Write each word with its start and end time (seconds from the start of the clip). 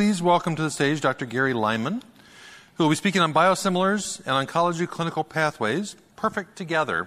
please 0.00 0.22
welcome 0.22 0.56
to 0.56 0.62
the 0.62 0.70
stage 0.70 1.02
Dr. 1.02 1.26
Gary 1.26 1.52
Lyman, 1.52 2.02
who 2.76 2.84
will 2.84 2.88
be 2.88 2.96
speaking 2.96 3.20
on 3.20 3.34
biosimilars 3.34 4.18
and 4.20 4.48
oncology 4.48 4.88
clinical 4.88 5.22
pathways, 5.22 5.94
perfect 6.16 6.56
together. 6.56 7.06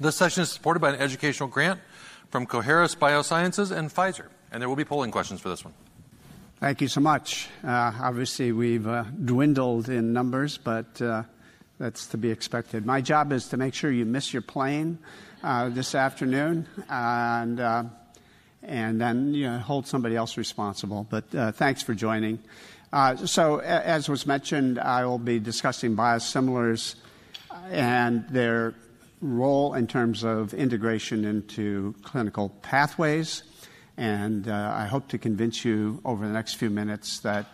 This 0.00 0.16
session 0.16 0.42
is 0.42 0.50
supported 0.50 0.80
by 0.80 0.88
an 0.88 0.96
educational 0.96 1.48
grant 1.48 1.78
from 2.28 2.44
Coherus 2.44 2.96
Biosciences 2.96 3.70
and 3.70 3.88
Pfizer, 3.88 4.26
and 4.50 4.60
there 4.60 4.68
will 4.68 4.74
be 4.74 4.84
polling 4.84 5.12
questions 5.12 5.40
for 5.40 5.48
this 5.48 5.64
one. 5.64 5.74
Thank 6.58 6.80
you 6.80 6.88
so 6.88 7.00
much. 7.00 7.48
Uh, 7.62 7.92
obviously, 8.00 8.50
we've 8.50 8.88
uh, 8.88 9.04
dwindled 9.24 9.88
in 9.88 10.12
numbers, 10.12 10.58
but 10.58 11.00
uh, 11.00 11.22
that's 11.78 12.08
to 12.08 12.18
be 12.18 12.32
expected. 12.32 12.84
My 12.84 13.00
job 13.00 13.30
is 13.30 13.46
to 13.50 13.56
make 13.56 13.74
sure 13.74 13.92
you 13.92 14.04
miss 14.04 14.32
your 14.32 14.42
plane 14.42 14.98
uh, 15.44 15.68
this 15.68 15.94
afternoon 15.94 16.66
and, 16.90 17.60
uh, 17.60 17.84
and 18.68 19.00
then 19.00 19.34
you 19.34 19.46
know, 19.46 19.58
hold 19.58 19.86
somebody 19.86 20.14
else 20.14 20.36
responsible. 20.36 21.06
But 21.08 21.34
uh, 21.34 21.52
thanks 21.52 21.82
for 21.82 21.94
joining. 21.94 22.38
so, 23.24 23.58
as 23.58 24.08
was 24.08 24.26
mentioned, 24.26 24.78
I 24.78 25.04
will 25.04 25.18
be 25.18 25.38
discussing 25.38 25.96
biosimilars 25.96 26.94
and 27.70 28.28
their 28.28 28.74
role 29.20 29.74
in 29.74 29.86
terms 29.86 30.24
of 30.24 30.54
integration 30.54 31.24
into 31.24 31.94
clinical 32.02 32.50
pathways. 32.62 33.42
And 33.96 34.48
uh, 34.48 34.72
I 34.74 34.86
hope 34.86 35.08
to 35.08 35.18
convince 35.18 35.64
you 35.64 36.00
over 36.04 36.26
the 36.26 36.32
next 36.32 36.54
few 36.54 36.70
minutes 36.70 37.20
that 37.20 37.46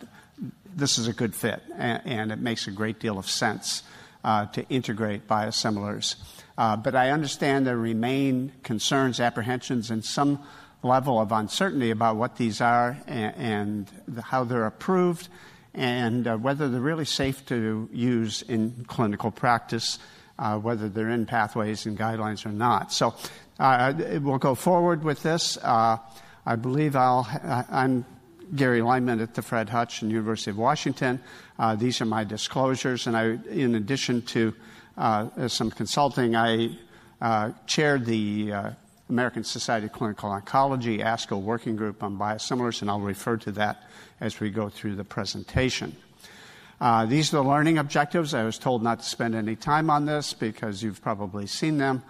this 0.75 0.97
is 0.97 1.07
a 1.07 1.13
good 1.13 1.33
fit 1.33 1.63
and, 1.75 2.01
and 2.05 2.31
it 2.31 2.39
makes 2.39 2.67
a 2.67 2.71
great 2.71 2.99
deal 2.99 3.17
of 3.17 3.27
sense 3.27 3.83
uh, 4.23 4.45
to 4.47 4.67
integrate 4.69 5.27
biosimilars. 5.27 6.15
Uh, 6.57 6.75
but 6.75 6.95
I 6.95 7.11
understand 7.11 7.65
there 7.65 7.77
remain 7.77 8.51
concerns, 8.63 9.19
apprehensions, 9.19 9.91
and 9.91 10.03
some 10.05 10.39
level 10.85 11.19
of 11.19 11.31
uncertainty 11.31 11.91
about 11.91 12.15
what 12.15 12.37
these 12.37 12.61
are 12.61 12.97
and, 13.07 13.35
and 13.35 14.21
how 14.23 14.43
they're 14.43 14.65
approved 14.65 15.27
and 15.73 16.27
uh, 16.27 16.37
whether 16.37 16.69
they're 16.69 16.79
really 16.79 17.05
safe 17.05 17.45
to 17.47 17.89
use 17.91 18.41
in 18.43 18.85
clinical 18.87 19.31
practice, 19.31 19.99
uh, 20.39 20.57
whether 20.57 20.87
they're 20.87 21.09
in 21.09 21.25
pathways 21.25 21.85
and 21.85 21.97
guidelines 21.97 22.45
or 22.45 22.51
not. 22.51 22.93
So 22.93 23.13
uh, 23.59 23.93
we'll 24.21 24.37
go 24.37 24.55
forward 24.55 25.03
with 25.03 25.21
this. 25.23 25.57
Uh, 25.57 25.97
I 26.45 26.55
believe 26.55 26.95
I'll, 26.95 27.27
I'm 27.69 28.05
Gary 28.55 28.81
Lyman 28.81 29.19
at 29.19 29.33
the 29.33 29.41
Fred 29.41 29.69
Hutch 29.69 30.01
and 30.01 30.11
University 30.11 30.51
of 30.51 30.57
Washington. 30.57 31.19
Uh, 31.57 31.75
these 31.75 31.99
are 31.99 32.05
my 32.05 32.23
disclosures, 32.23 33.07
and 33.07 33.17
I, 33.17 33.37
in 33.49 33.75
addition 33.75 34.21
to 34.23 34.53
uh, 34.97 35.47
some 35.47 35.71
consulting, 35.71 36.35
I 36.35 36.77
uh, 37.21 37.51
chaired 37.65 38.05
the 38.05 38.51
uh, 38.53 38.71
American 39.09 39.43
Society 39.43 39.85
of 39.85 39.93
Clinical 39.93 40.29
Oncology 40.29 41.03
ASCO 41.03 41.39
working 41.39 41.75
group 41.75 42.01
on 42.01 42.17
biosimilars, 42.17 42.81
and 42.81 42.89
I'll 42.89 42.99
refer 42.99 43.37
to 43.37 43.51
that 43.53 43.83
as 44.19 44.39
we 44.39 44.49
go 44.49 44.69
through 44.69 44.95
the 44.95 45.03
presentation. 45.03 45.95
Uh, 46.81 47.05
these 47.05 47.33
are 47.33 47.37
the 47.37 47.43
learning 47.43 47.77
objectives. 47.77 48.33
I 48.33 48.43
was 48.43 48.57
told 48.57 48.83
not 48.83 48.99
to 48.99 49.05
spend 49.05 49.35
any 49.35 49.55
time 49.55 49.89
on 49.89 50.05
this 50.05 50.33
because 50.33 50.83
you've 50.83 51.01
probably 51.01 51.47
seen 51.47 51.77
them. 51.77 52.03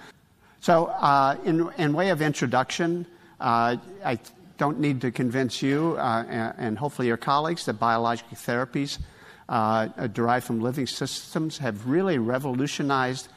So, 0.61 0.85
uh, 0.87 1.37
in, 1.43 1.69
in 1.77 1.93
way 1.93 2.09
of 2.09 2.21
introduction, 2.21 3.05
uh, 3.39 3.77
I 4.03 4.19
don't 4.57 4.79
need 4.79 5.01
to 5.01 5.11
convince 5.11 5.61
you 5.61 5.95
uh, 5.99 6.25
and, 6.27 6.53
and, 6.57 6.77
hopefully 6.77 7.07
your 7.09 7.17
colleagues 7.17 7.65
that 7.65 7.73
biological 7.73 8.37
therapies 8.37 8.97
uh, 9.49 9.87
derived 10.07 10.45
from 10.45 10.61
living 10.61 10.87
systems 10.87 11.57
have 11.57 11.87
really 11.87 12.17
revolutionized, 12.17 13.27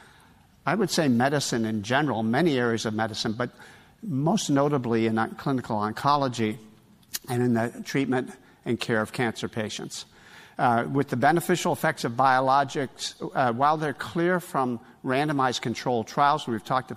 I 0.69 0.75
would 0.75 0.91
say, 0.91 1.07
medicine 1.07 1.65
in 1.65 1.81
general, 1.81 2.21
many 2.21 2.59
areas 2.59 2.85
of 2.85 2.93
medicine, 2.93 3.33
but 3.33 3.49
most 4.03 4.51
notably 4.51 5.07
in 5.07 5.17
clinical 5.37 5.77
oncology 5.77 6.57
and 7.27 7.41
in 7.41 7.55
the 7.55 7.81
treatment 7.83 8.31
and 8.65 8.79
care 8.79 9.01
of 9.01 9.11
cancer 9.11 9.47
patients. 9.47 10.05
Uh, 10.59 10.85
with 10.93 11.09
the 11.09 11.17
beneficial 11.17 11.73
effects 11.73 12.03
of 12.03 12.11
biologics, 12.11 13.15
uh, 13.33 13.51
while 13.51 13.77
they're 13.77 13.93
clear 13.93 14.39
from 14.39 14.79
randomized 15.03 15.61
controlled 15.61 16.05
trials, 16.05 16.45
we've 16.45 16.63
talked 16.63 16.91
uh, 16.91 16.95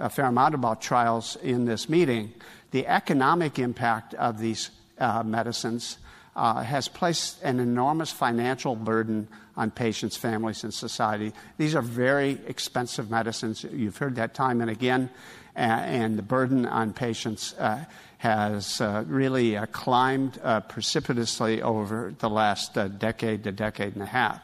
a 0.00 0.10
fair 0.10 0.24
amount 0.24 0.56
about 0.56 0.82
trials 0.82 1.36
in 1.44 1.66
this 1.66 1.88
meeting, 1.88 2.32
the 2.72 2.88
economic 2.88 3.60
impact 3.60 4.14
of 4.14 4.40
these 4.40 4.70
uh, 4.98 5.22
medicines 5.22 5.96
uh, 6.36 6.62
has 6.62 6.88
placed 6.88 7.42
an 7.42 7.60
enormous 7.60 8.10
financial 8.10 8.76
burden 8.76 9.28
on 9.56 9.70
patients, 9.70 10.16
families, 10.16 10.64
and 10.64 10.72
society. 10.72 11.32
These 11.58 11.74
are 11.74 11.82
very 11.82 12.38
expensive 12.46 13.10
medicines. 13.10 13.64
You've 13.64 13.96
heard 13.96 14.16
that 14.16 14.34
time 14.34 14.60
and 14.60 14.70
again, 14.70 15.10
and 15.54 16.16
the 16.16 16.22
burden 16.22 16.66
on 16.66 16.92
patients 16.92 17.54
uh, 17.54 17.84
has 18.18 18.80
uh, 18.80 19.04
really 19.06 19.56
uh, 19.56 19.66
climbed 19.66 20.38
uh, 20.42 20.60
precipitously 20.60 21.62
over 21.62 22.14
the 22.18 22.30
last 22.30 22.74
decade 22.98 23.44
to 23.44 23.52
decade 23.52 23.94
and 23.94 24.02
a 24.02 24.06
half. 24.06 24.40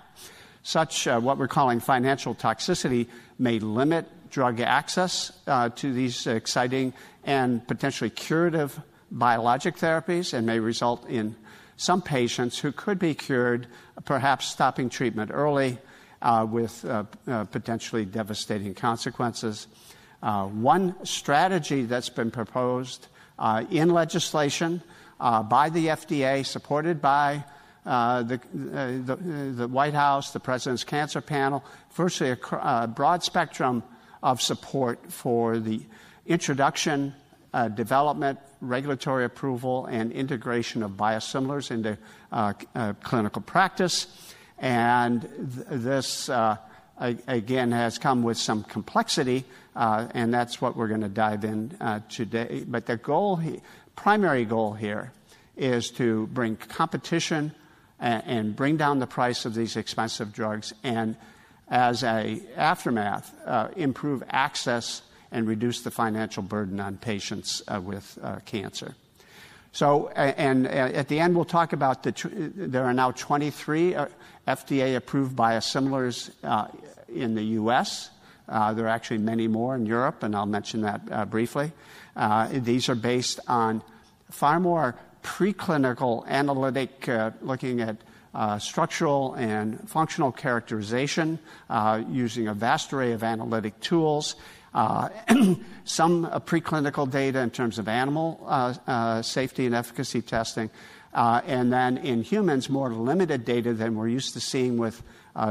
Such 0.63 1.07
what 1.07 1.39
we're 1.39 1.47
calling 1.47 1.79
financial 1.79 2.35
toxicity 2.35 3.07
may 3.39 3.61
limit 3.61 4.07
drug 4.31 4.61
access 4.61 5.33
uh, 5.47 5.69
to 5.71 5.93
these 5.93 6.27
exciting 6.27 6.93
and 7.25 7.67
potentially 7.67 8.11
curative 8.11 8.79
biologic 9.11 9.77
therapies 9.77 10.35
and 10.35 10.47
may 10.47 10.59
result 10.59 11.09
in 11.09 11.37
some 11.77 12.03
patients 12.03 12.59
who 12.59 12.73
could 12.73 12.99
be 12.99 13.15
cured, 13.15 13.67
perhaps 14.05 14.47
stopping 14.47 14.89
treatment 14.89 15.31
early 15.33 15.79
uh, 16.23 16.47
with 16.49 16.85
uh, 16.85 17.05
uh 17.29 17.45
potentially 17.45 18.05
devastating 18.05 18.75
consequences. 18.75 19.67
Uh, 20.23 20.47
one 20.47 20.95
strategy 21.05 21.83
that's 21.83 22.09
been 22.09 22.31
proposed 22.31 23.09
uh, 23.39 23.65
in 23.71 23.91
legislation 23.91 24.83
by 25.19 25.71
the 25.71 25.87
FDA, 25.89 26.45
supported 26.45 27.01
by 27.01 27.45
uh, 27.87 28.25
the, 28.25 28.35
uh, 28.35 28.39
the, 29.07 29.17
the, 29.55 29.69
White 29.69 29.95
House, 29.95 30.33
the 30.33 30.41
President's 30.41 30.83
Cancer 30.83 31.21
Panel, 31.21 31.65
virtually 31.93 32.37
a 32.53 32.89
broad 32.89 33.23
spectrum 33.23 33.85
of 34.25 34.43
support 34.43 35.13
for 35.13 35.61
the 35.61 35.81
introduction, 36.27 37.15
uh, 37.57 37.69
development, 37.69 38.39
regulatory 38.61 39.25
approval, 39.25 39.87
and 39.87 40.13
integration 40.13 40.83
of 40.83 40.91
biosimilars 40.91 41.71
into 41.71 41.97
uh, 42.31 42.53
uh, 42.75 42.93
clinical 43.03 43.41
practice. 43.41 44.09
And 44.59 45.23
th- 45.23 45.67
this, 45.71 46.29
again, 46.99 47.73
has 47.73 47.97
come 47.97 48.23
with 48.23 48.37
some 48.37 48.63
complexity, 48.63 49.47
and 49.75 50.35
that's 50.35 50.61
what 50.61 50.77
we're 50.77 50.89
going 50.89 51.01
to 51.01 51.09
dive 51.09 51.45
in 51.45 51.75
today. 52.11 52.63
But 52.69 52.85
the 52.85 52.99
goal, 52.99 53.41
primary 53.97 54.45
goal 54.45 54.75
here, 54.75 55.13
is 55.57 55.91
to 55.93 56.27
bring 56.27 56.57
competition 56.57 57.55
and, 57.99 58.55
bring 58.55 58.77
down 58.77 58.99
the 58.99 59.07
price 59.07 59.47
of 59.47 59.55
these 59.55 59.77
expensive 59.77 60.31
drugs 60.31 60.75
and 60.83 61.17
as 61.69 62.05
a 62.05 62.43
aftermath, 62.55 63.35
improve 63.77 64.23
access 64.29 65.01
and 65.31 65.47
reduce 65.47 65.83
the 65.83 65.91
financial 65.91 66.43
burden 66.43 66.81
on 66.81 66.97
patients 66.97 67.63
uh, 67.69 67.81
with 67.81 68.19
uh, 68.23 68.37
cancer. 68.45 68.95
So, 69.73 70.09
and, 70.09 70.67
at 70.67 71.09
the 71.09 71.21
end, 71.21 71.37
we'll 71.37 71.45
talk 71.45 71.75
about 71.75 72.03
the. 72.03 72.13
There 72.55 72.85
are 72.85 72.95
now 72.95 73.11
23 73.11 73.95
uh, 73.95 74.07
FDA-approved 74.49 75.37
biosimilars 75.37 76.31
uh, 76.43 76.69
in 77.15 77.35
the 77.35 77.43
U.S. 77.61 78.09
Uh, 78.49 78.73
there 78.73 78.87
are 78.87 78.89
actually 78.89 79.19
many 79.19 79.49
more 79.49 79.75
in 79.75 79.85
Europe, 79.85 80.23
and 80.23 80.35
I'll 80.35 80.47
mention 80.47 80.81
that 80.83 81.29
briefly. 81.31 81.73
these 82.53 82.89
are 82.89 82.95
based 82.95 83.41
on 83.49 83.83
far 84.31 84.61
more 84.61 84.97
preclinical 85.23 86.27
analytic, 86.27 87.07
looking 87.43 87.83
at 87.83 87.99
uh, 88.37 88.59
structural 88.59 89.33
and 89.35 89.89
functional 89.89 90.31
characterization 90.31 91.39
uh, 91.71 92.03
using 92.11 92.49
a 92.49 92.55
vast 92.55 92.93
array 92.93 93.13
of 93.13 93.25
analytic 93.25 93.81
tools. 93.81 94.37
Uh, 94.77 95.09
some 95.85 96.27
preclinical 96.45 97.11
data 97.11 97.41
in 97.41 97.49
terms 97.49 97.79
of 97.79 97.89
animal 97.89 98.39
uh, 98.47 98.75
uh, 98.87 99.23
safety 99.23 99.65
and 99.65 99.75
efficacy 99.75 100.21
testing, 100.21 100.69
uh, 101.15 101.41
and 101.47 101.73
then 101.73 101.97
in 101.97 102.23
humans, 102.23 102.69
more 102.69 102.93
limited 102.93 103.47
data 103.47 103.73
than 103.73 103.95
we're 103.97 104.07
used 104.07 104.35
to 104.35 104.41
seeing 104.41 104.77
with 104.77 105.03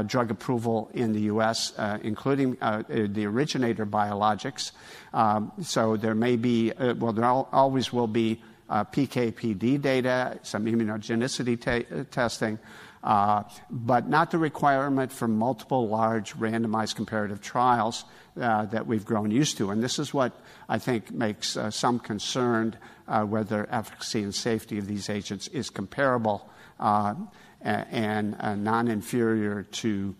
drug 0.06 0.30
approval 0.30 0.90
in 0.94 1.12
the 1.12 1.22
U.S., 1.22 1.72
including 2.02 2.52
the 2.54 3.24
originator 3.26 3.84
biologics. 3.84 4.70
Um, 5.12 5.50
so 5.60 5.96
there 5.96 6.14
may 6.14 6.36
be, 6.36 6.72
well, 6.78 7.12
there 7.12 7.24
always 7.24 7.92
will 7.92 8.06
be 8.06 8.40
uh, 8.68 8.84
PK/PD 8.84 9.80
data, 9.80 10.38
some 10.42 10.66
immunogenicity 10.66 12.10
testing, 12.10 12.58
uh, 13.02 13.44
but 13.70 14.08
not 14.08 14.32
the 14.32 14.38
requirement 14.38 15.12
for 15.12 15.28
multiple 15.28 15.88
large 15.88 16.34
randomized 16.34 16.96
comparative 16.96 17.40
trials 17.40 18.04
uh, 18.40 18.66
that 18.66 18.86
we've 18.86 19.04
grown 19.04 19.30
used 19.30 19.56
to. 19.58 19.70
And 19.70 19.82
this 19.82 19.98
is 19.98 20.12
what 20.12 20.32
I 20.68 20.78
think 20.78 21.10
makes 21.10 21.56
uh, 21.56 21.70
some 21.70 21.98
concerned 21.98 22.76
uh, 23.08 23.24
whether 23.24 23.66
efficacy 23.70 24.22
and 24.22 24.34
safety 24.34 24.78
of 24.78 24.86
these 24.86 25.08
agents 25.08 25.48
is 25.48 25.70
comparable 25.70 26.48
uh, 26.80 27.14
and 27.62 28.36
non 28.62 28.88
inferior 28.88 29.62
to 29.62 30.14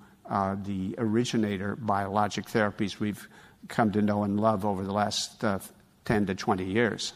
the 0.65 0.95
originator 0.99 1.77
biologic 1.77 2.47
therapies 2.47 2.99
we've 2.99 3.29
come 3.69 3.93
to 3.93 4.03
know 4.03 4.25
and 4.25 4.41
love 4.41 4.65
over 4.65 4.83
the 4.83 4.93
last 4.93 5.45
10 6.05 6.27
to 6.27 6.35
20 6.35 6.65
years. 6.65 7.13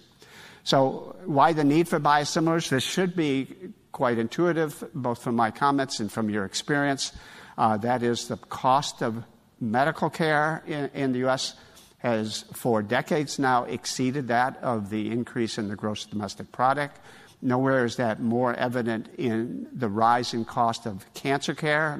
So, 0.62 1.17
why 1.25 1.52
the 1.52 1.64
need 1.64 1.88
for 1.88 1.99
biosimilars? 1.99 2.69
This 2.69 2.85
should 2.85 3.17
be 3.17 3.56
quite 3.93 4.19
intuitive, 4.19 4.85
both 4.94 5.23
from 5.23 5.35
my 5.35 5.50
comments 5.50 6.00
and 6.00 6.12
from 6.12 6.29
your 6.29 6.44
experience. 6.44 7.12
Uh, 7.56 7.76
that 7.79 8.02
is 8.02 8.29
the 8.29 8.37
cost 8.37 9.02
of 9.02 9.25
medical 9.60 10.10
care 10.10 10.62
in, 10.66 10.90
in 10.94 11.12
the 11.12 11.20
U.S. 11.20 11.54
has 11.98 12.44
for 12.52 12.82
decades 12.82 13.38
now 13.38 13.64
exceeded 13.64 14.28
that 14.28 14.56
of 14.62 14.90
the 14.90 15.10
increase 15.10 15.58
in 15.58 15.68
the 15.68 15.76
gross 15.76 16.04
domestic 16.06 16.50
product. 16.52 16.98
Nowhere 17.42 17.84
is 17.84 17.96
that 17.96 18.20
more 18.20 18.54
evident 18.54 19.08
in 19.16 19.66
the 19.72 19.88
rise 19.88 20.34
in 20.34 20.44
cost 20.44 20.86
of 20.86 21.06
cancer 21.14 21.54
care, 21.54 21.98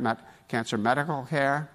cancer 0.49 0.77
medical 0.77 1.25
care, 1.25 1.71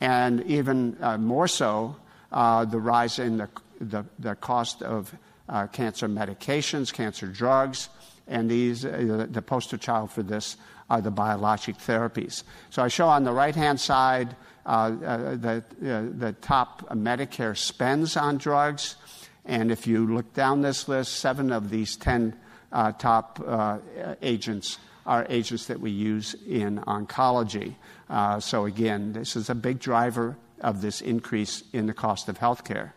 and 0.00 0.42
even 0.44 0.96
uh, 1.00 1.18
more 1.18 1.48
so, 1.48 1.96
uh, 2.32 2.64
the 2.64 2.78
rise 2.78 3.18
in 3.18 3.38
the, 3.38 3.48
the, 3.80 4.04
the 4.18 4.34
cost 4.36 4.82
of 4.82 5.12
uh, 5.48 5.66
cancer 5.66 6.08
medications, 6.08 6.92
cancer 6.92 7.26
drugs, 7.26 7.88
and 8.28 8.48
these, 8.48 8.84
uh, 8.84 9.26
the 9.28 9.42
poster 9.42 9.76
child 9.76 10.10
for 10.12 10.22
this 10.22 10.56
are 10.88 11.00
the 11.00 11.10
biologic 11.10 11.76
therapies. 11.78 12.44
So 12.70 12.82
I 12.82 12.88
show 12.88 13.08
on 13.08 13.24
the 13.24 13.32
right 13.32 13.54
hand 13.54 13.80
side 13.80 14.36
uh, 14.66 14.68
uh, 14.68 15.16
the, 15.36 15.64
the 15.80 16.34
top 16.40 16.88
Medicare 16.90 17.56
spends 17.56 18.16
on 18.16 18.38
drugs. 18.38 18.96
And 19.44 19.70
if 19.72 19.86
you 19.86 20.06
look 20.06 20.32
down 20.34 20.62
this 20.62 20.88
list, 20.88 21.16
seven 21.16 21.50
of 21.50 21.70
these 21.70 21.96
10 21.96 22.36
uh, 22.72 22.92
top 22.92 23.42
uh, 23.44 23.78
agents 24.22 24.78
are 25.06 25.26
agents 25.28 25.66
that 25.66 25.80
we 25.80 25.90
use 25.90 26.36
in 26.46 26.78
oncology. 26.80 27.74
Uh, 28.08 28.38
so, 28.38 28.66
again, 28.66 29.12
this 29.12 29.34
is 29.34 29.50
a 29.50 29.54
big 29.54 29.78
driver 29.78 30.36
of 30.60 30.82
this 30.82 31.00
increase 31.00 31.64
in 31.72 31.86
the 31.86 31.94
cost 31.94 32.28
of 32.28 32.38
healthcare. 32.38 32.92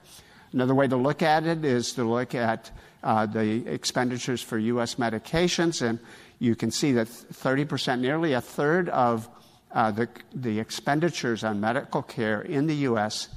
Another 0.51 0.75
way 0.75 0.87
to 0.87 0.97
look 0.97 1.21
at 1.21 1.45
it 1.45 1.65
is 1.65 1.93
to 1.93 2.03
look 2.03 2.35
at 2.35 2.69
uh, 3.03 3.25
the 3.25 3.67
expenditures 3.67 4.41
for 4.41 4.57
U.S. 4.57 4.95
medications, 4.95 5.81
and 5.81 5.99
you 6.39 6.55
can 6.55 6.71
see 6.71 6.91
that 6.93 7.07
30%, 7.07 7.99
nearly 7.99 8.33
a 8.33 8.41
third 8.41 8.89
of 8.89 9.27
uh, 9.73 9.91
the, 9.91 10.07
the 10.33 10.59
expenditures 10.59 11.43
on 11.43 11.59
medical 11.59 12.01
care 12.01 12.41
in 12.41 12.67
the 12.67 12.75
U.S. 12.87 13.29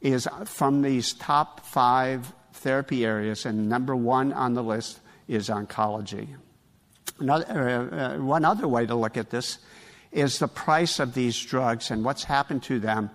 is 0.00 0.28
from 0.44 0.82
these 0.82 1.14
top 1.14 1.64
five 1.64 2.32
therapy 2.52 3.04
areas, 3.04 3.46
and 3.46 3.68
number 3.68 3.94
one 3.94 4.32
on 4.32 4.54
the 4.54 4.62
list 4.62 5.00
is 5.28 5.48
oncology. 5.48 6.28
Another, 7.20 7.44
uh, 7.48 7.96
uh, 7.96 8.18
one 8.18 8.44
other 8.44 8.66
way 8.66 8.86
to 8.86 8.94
look 8.94 9.16
at 9.16 9.30
this 9.30 9.58
is 10.10 10.38
the 10.38 10.48
price 10.48 10.98
of 10.98 11.14
these 11.14 11.38
drugs 11.38 11.90
and 11.90 12.04
what's 12.04 12.24
happened 12.24 12.62
to 12.64 12.78
them, 12.80 13.10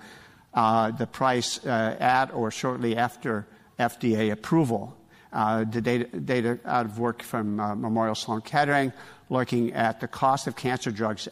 uh, 0.53 0.91
the 0.91 1.07
price 1.07 1.65
uh, 1.65 1.97
at 1.99 2.33
or 2.33 2.51
shortly 2.51 2.95
after 2.95 3.45
FDA 3.79 4.31
approval. 4.31 4.95
Uh, 5.31 5.63
the 5.63 5.81
data, 5.81 6.05
data, 6.19 6.59
out 6.65 6.85
of 6.85 6.97
work 6.97 7.21
from 7.21 7.59
uh, 7.59 7.75
Memorial 7.75 8.15
Sloan 8.15 8.41
Kettering 8.41 8.91
looking 9.29 9.73
at 9.73 9.99
the 9.99 10.07
cost 10.07 10.47
of 10.47 10.55
cancer 10.55 10.91
drugs 10.91 11.27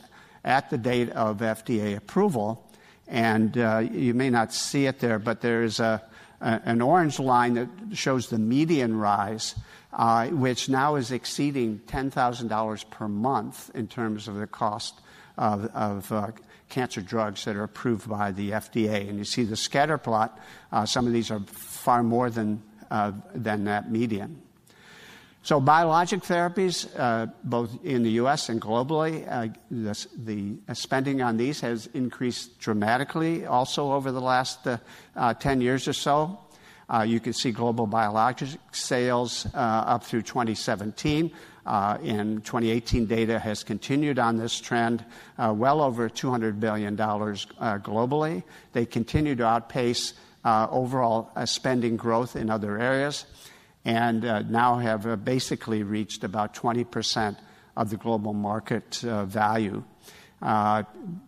at 0.47 0.69
the 0.69 0.77
date 0.77 1.09
of 1.11 1.37
FDA 1.37 1.95
approval. 1.95 2.63
And 3.07 3.55
you 3.93 4.13
may 4.13 4.29
not 4.29 4.53
see 4.53 4.85
it 4.85 4.99
there, 4.99 5.19
but 5.19 5.41
there's 5.41 5.79
a, 5.79 6.01
a, 6.41 6.61
an 6.65 6.81
orange 6.81 7.19
line 7.19 7.53
that 7.53 7.69
shows 7.93 8.27
the 8.27 8.39
median 8.39 8.97
rise 8.97 9.55
uh, 9.93 10.27
which 10.27 10.69
now 10.69 10.95
is 10.95 11.11
exceeding 11.11 11.79
$10,000 11.87 12.89
per 12.89 13.07
month 13.07 13.71
in 13.73 13.87
terms 13.87 14.27
of 14.27 14.35
the 14.35 14.47
cost 14.47 15.01
of, 15.37 15.65
of 15.73 16.11
uh, 16.11 16.31
cancer 16.69 17.01
drugs 17.01 17.45
that 17.45 17.55
are 17.55 17.63
approved 17.63 18.07
by 18.07 18.31
the 18.31 18.51
FDA. 18.51 19.09
And 19.09 19.17
you 19.17 19.23
see 19.23 19.43
the 19.43 19.55
scatter 19.55 19.97
plot, 19.97 20.39
uh, 20.71 20.85
some 20.85 21.07
of 21.07 21.13
these 21.13 21.31
are 21.31 21.39
far 21.39 22.03
more 22.03 22.29
than, 22.29 22.61
uh, 22.91 23.13
than 23.33 23.63
that 23.65 23.91
median. 23.91 24.41
So, 25.47 25.61
biologic 25.61 26.23
therapies, 26.23 26.89
uh, 26.99 27.27
both 27.41 27.69
in 27.85 28.03
the 28.03 28.09
US 28.19 28.49
and 28.49 28.61
globally, 28.61 29.25
uh, 29.31 29.47
the, 29.71 30.07
the, 30.17 30.75
spending 30.75 31.21
on 31.21 31.37
these 31.37 31.61
has 31.61 31.87
increased 31.93 32.59
dramatically 32.59 33.45
also 33.45 33.93
over 33.93 34.11
the 34.11 34.19
last 34.19 34.67
10 35.15 35.61
years 35.61 35.87
or 35.87 35.93
so. 35.93 36.37
Uh, 36.89 37.05
you 37.07 37.21
can 37.21 37.31
see 37.31 37.53
global 37.53 37.87
biologic 37.87 38.59
sales 38.73 39.45
uh, 39.53 39.57
up 39.57 40.03
through 40.03 40.23
2017. 40.23 41.31
Uh, 41.65 41.97
in 42.03 42.41
2018, 42.41 43.05
data 43.05 43.39
has 43.39 43.63
continued 43.63 44.19
on 44.19 44.35
this 44.35 44.59
trend, 44.59 45.05
uh, 45.37 45.53
well 45.55 45.79
over 45.79 46.09
$200 46.09 46.59
billion 46.59 46.99
uh, 46.99 47.05
globally. 47.77 48.43
They 48.73 48.85
continue 48.85 49.33
to 49.37 49.45
outpace 49.45 50.13
uh, 50.43 50.67
overall 50.69 51.31
spending 51.45 51.95
growth 51.95 52.35
in 52.35 52.49
other 52.49 52.77
areas 52.77 53.25
and 53.87 54.51
now 54.51 54.77
have 54.77 55.23
basically 55.23 55.81
reached 55.81 56.23
about 56.23 56.53
20% 56.53 57.37
of 57.75 57.89
the 57.89 57.97
global 57.97 58.33
market 58.33 58.95
value. 59.01 59.83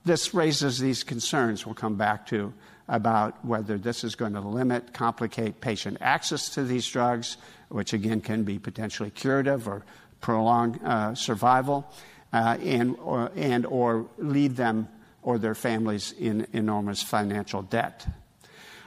this 0.03 0.33
raises 0.33 0.79
these 0.79 1.03
concerns 1.03 1.65
we'll 1.65 1.75
come 1.75 1.95
back 1.95 2.27
to 2.27 2.53
about 2.89 3.45
whether 3.45 3.77
this 3.77 4.03
is 4.03 4.15
going 4.15 4.33
to 4.33 4.41
limit, 4.41 4.93
complicate 4.93 5.61
patient 5.61 5.97
access 6.01 6.49
to 6.49 6.63
these 6.63 6.87
drugs, 6.87 7.37
which 7.69 7.93
again 7.93 8.19
can 8.19 8.43
be 8.43 8.57
potentially 8.57 9.11
curative 9.11 9.67
or 9.67 9.85
prolong 10.19 10.77
uh, 10.83 11.13
survival, 11.15 11.89
uh, 12.33 12.57
and, 12.61 12.97
or, 12.97 13.31
and 13.35 13.65
or 13.65 14.07
leave 14.17 14.55
them 14.55 14.87
or 15.21 15.37
their 15.37 15.55
families 15.55 16.13
in 16.13 16.47
enormous 16.51 17.01
financial 17.01 17.61
debt. 17.61 18.05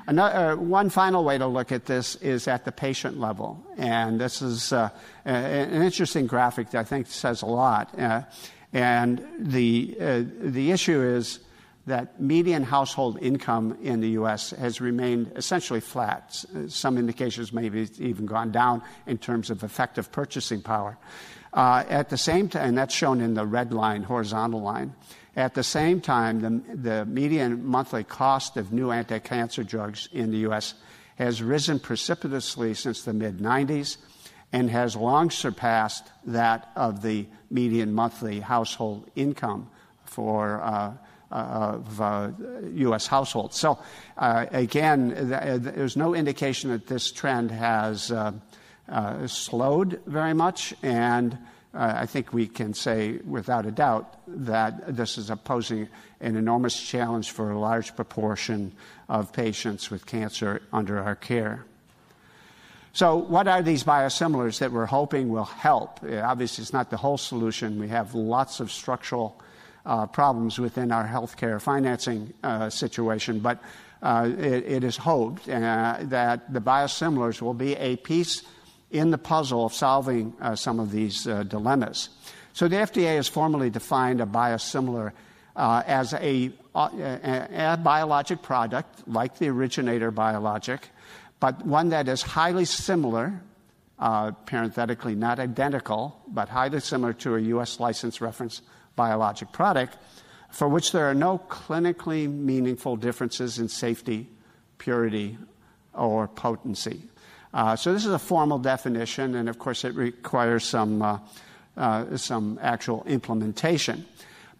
Another, 0.06 0.52
uh, 0.52 0.56
one 0.56 0.90
final 0.90 1.24
way 1.24 1.38
to 1.38 1.46
look 1.46 1.70
at 1.70 1.84
this 1.84 2.16
is 2.16 2.48
at 2.48 2.64
the 2.64 2.72
patient 2.72 3.20
level. 3.20 3.64
And 3.76 4.20
this 4.20 4.42
is 4.42 4.72
uh, 4.72 4.90
an 5.24 5.82
interesting 5.82 6.26
graphic 6.26 6.70
that 6.70 6.80
I 6.80 6.84
think 6.84 7.06
says 7.06 7.42
a 7.42 7.46
lot. 7.46 7.98
Uh, 7.98 8.22
and 8.72 9.24
the, 9.38 9.96
uh, 10.00 10.22
the 10.40 10.72
issue 10.72 11.00
is 11.00 11.40
that 11.86 12.20
median 12.20 12.62
household 12.62 13.18
income 13.20 13.76
in 13.82 14.00
the 14.00 14.10
U.S. 14.10 14.50
has 14.50 14.80
remained 14.80 15.32
essentially 15.36 15.80
flat. 15.80 16.44
Some 16.68 16.96
indications 16.96 17.52
maybe 17.52 17.82
it's 17.82 18.00
even 18.00 18.26
gone 18.26 18.52
down 18.52 18.82
in 19.06 19.18
terms 19.18 19.50
of 19.50 19.64
effective 19.64 20.10
purchasing 20.12 20.62
power. 20.62 20.96
Uh, 21.52 21.84
at 21.88 22.08
the 22.08 22.16
same 22.16 22.48
time, 22.48 22.68
and 22.68 22.78
that's 22.78 22.94
shown 22.94 23.20
in 23.20 23.34
the 23.34 23.44
red 23.44 23.72
line, 23.72 24.02
horizontal 24.02 24.62
line. 24.62 24.94
At 25.34 25.54
the 25.54 25.62
same 25.62 26.00
time, 26.00 26.40
the, 26.40 26.76
the 26.76 27.04
median 27.06 27.64
monthly 27.64 28.04
cost 28.04 28.56
of 28.56 28.72
new 28.72 28.90
anti 28.90 29.18
cancer 29.18 29.64
drugs 29.64 30.08
in 30.12 30.30
the 30.30 30.38
U.S. 30.38 30.74
has 31.16 31.42
risen 31.42 31.78
precipitously 31.78 32.74
since 32.74 33.02
the 33.02 33.14
mid 33.14 33.38
90s 33.38 33.96
and 34.52 34.68
has 34.68 34.94
long 34.94 35.30
surpassed 35.30 36.10
that 36.26 36.70
of 36.76 37.00
the 37.00 37.26
median 37.50 37.94
monthly 37.94 38.40
household 38.40 39.10
income 39.16 39.70
for 40.04 40.60
uh, 40.62 40.92
of 41.30 42.00
uh, 42.00 42.30
U.S. 42.74 43.06
households. 43.06 43.58
So, 43.58 43.78
uh, 44.18 44.46
again, 44.50 45.14
th- 45.14 45.62
there's 45.62 45.96
no 45.96 46.14
indication 46.14 46.70
that 46.70 46.86
this 46.86 47.10
trend 47.10 47.50
has 47.50 48.10
uh, 48.12 48.32
uh 48.88 49.26
slowed 49.26 50.00
very 50.04 50.34
much, 50.34 50.74
and 50.82 51.38
uh, 51.74 51.94
I 51.96 52.06
think 52.06 52.32
we 52.32 52.46
can 52.46 52.74
say 52.74 53.18
without 53.24 53.66
a 53.66 53.70
doubt 53.70 54.16
that 54.26 54.94
this 54.94 55.16
is 55.16 55.30
posing 55.44 55.88
an 56.20 56.36
enormous 56.36 56.78
challenge 56.78 57.30
for 57.30 57.50
a 57.50 57.58
large 57.58 57.96
proportion 57.96 58.72
of 59.08 59.32
patients 59.32 59.90
with 59.90 60.04
cancer 60.04 60.62
under 60.72 60.98
our 60.98 61.16
care. 61.16 61.64
So, 62.94 63.16
what 63.16 63.48
are 63.48 63.62
these 63.62 63.84
biosimilars 63.84 64.58
that 64.58 64.70
we're 64.70 64.84
hoping 64.84 65.30
will 65.30 65.44
help? 65.44 66.00
Obviously, 66.04 66.60
it's 66.62 66.74
not 66.74 66.90
the 66.90 66.98
whole 66.98 67.16
solution. 67.16 67.78
We 67.78 67.88
have 67.88 68.14
lots 68.14 68.60
of 68.60 68.70
structural 68.70 69.40
uh, 69.86 70.06
problems 70.06 70.58
within 70.58 70.92
our 70.92 71.06
healthcare 71.06 71.60
financing 71.60 72.34
uh, 72.42 72.68
situation, 72.68 73.40
but 73.40 73.62
uh, 74.02 74.28
it, 74.38 74.64
it 74.66 74.84
is 74.84 74.96
hoped 74.96 75.48
uh, 75.48 75.98
that 76.02 76.52
the 76.52 76.60
biosimilars 76.60 77.40
will 77.40 77.54
be 77.54 77.76
a 77.76 77.96
piece 77.96 78.42
in 78.92 79.10
the 79.10 79.18
puzzle 79.18 79.66
of 79.66 79.74
solving 79.74 80.34
uh, 80.40 80.54
some 80.54 80.78
of 80.78 80.90
these 80.90 81.26
uh, 81.26 81.42
dilemmas. 81.42 82.08
So 82.52 82.68
the 82.68 82.76
FDA 82.76 83.16
has 83.16 83.28
formally 83.28 83.70
defined 83.70 84.20
a 84.20 84.26
biosimilar 84.26 85.12
as 85.56 86.12
a, 86.14 86.50
a, 86.74 87.72
a 87.74 87.78
biologic 87.82 88.42
product, 88.42 89.06
like 89.08 89.38
the 89.38 89.48
originator 89.48 90.10
biologic, 90.10 90.88
but 91.40 91.64
one 91.66 91.90
that 91.90 92.08
is 92.08 92.22
highly 92.22 92.64
similar 92.64 93.40
uh, 93.98 94.32
parenthetically 94.46 95.14
not 95.14 95.38
identical, 95.38 96.20
but 96.26 96.48
highly 96.48 96.80
similar 96.80 97.12
to 97.12 97.36
a 97.36 97.40
U.S. 97.40 97.80
license 97.80 98.20
reference 98.20 98.62
biologic 98.96 99.52
product 99.52 99.96
for 100.50 100.68
which 100.68 100.92
there 100.92 101.08
are 101.08 101.14
no 101.14 101.38
clinically 101.48 102.30
meaningful 102.30 102.96
differences 102.96 103.58
in 103.58 103.68
safety, 103.68 104.28
purity, 104.78 105.38
or 105.94 106.28
potency. 106.28 107.02
Uh, 107.52 107.76
so 107.76 107.92
this 107.92 108.04
is 108.06 108.12
a 108.12 108.18
formal 108.18 108.58
definition, 108.58 109.34
and 109.34 109.48
of 109.48 109.58
course 109.58 109.84
it 109.84 109.94
requires 109.94 110.64
some, 110.64 111.02
uh, 111.02 111.18
uh, 111.76 112.16
some 112.16 112.58
actual 112.62 113.04
implementation. 113.04 114.06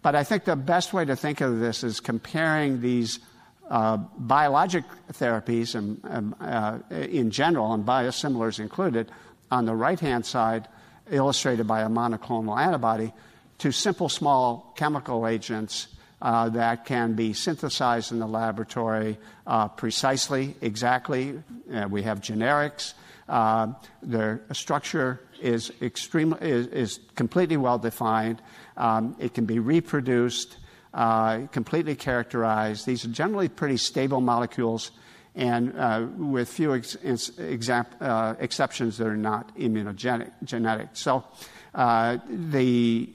But 0.01 0.15
I 0.15 0.23
think 0.23 0.43
the 0.43 0.55
best 0.55 0.93
way 0.93 1.05
to 1.05 1.15
think 1.15 1.41
of 1.41 1.59
this 1.59 1.83
is 1.83 1.99
comparing 1.99 2.81
these 2.81 3.19
uh, 3.69 3.97
biologic 4.17 4.83
therapies 5.13 5.73
and, 5.73 6.03
um, 6.39 6.83
in 6.91 7.31
general, 7.31 7.73
and 7.73 7.85
biosimilars 7.85 8.59
included, 8.59 9.09
on 9.49 9.65
the 9.65 9.73
right 9.73 9.99
hand 9.99 10.25
side, 10.25 10.67
illustrated 11.09 11.65
by 11.65 11.81
a 11.81 11.89
monoclonal 11.89 12.59
antibody, 12.59 13.13
to 13.59 13.71
simple 13.71 14.09
small 14.09 14.73
chemical 14.75 15.25
agents 15.25 15.87
uh, 16.23 16.47
that 16.47 16.85
can 16.85 17.13
be 17.13 17.33
synthesized 17.33 18.13
in 18.13 18.19
the 18.19 18.25
laboratory 18.25 19.17
uh, 19.45 19.67
precisely, 19.67 20.55
exactly. 20.61 21.37
Uh, 21.71 21.85
we 21.89 22.01
have 22.01 22.21
generics. 22.21 22.93
Uh, 23.27 23.67
their 24.01 24.41
structure 24.53 25.19
is 25.41 25.73
extremely 25.81 26.39
is, 26.39 26.67
is 26.67 26.99
completely 27.15 27.57
well 27.57 27.77
defined. 27.77 28.41
Um, 28.77 29.17
it 29.19 29.33
can 29.33 29.45
be 29.45 29.59
reproduced, 29.59 30.57
uh, 30.93 31.47
completely 31.51 31.95
characterized. 31.95 32.85
These 32.85 33.03
are 33.03 33.09
generally 33.09 33.49
pretty 33.49 33.77
stable 33.77 34.21
molecules, 34.21 34.91
and 35.35 35.77
uh, 35.77 36.05
with 36.17 36.47
few 36.47 36.73
ex- 36.73 36.95
exceptions, 36.95 38.97
they're 38.97 39.17
not 39.17 39.57
immunogenic. 39.57 40.31
Genetic. 40.45 40.89
So 40.93 41.25
the 41.73 43.09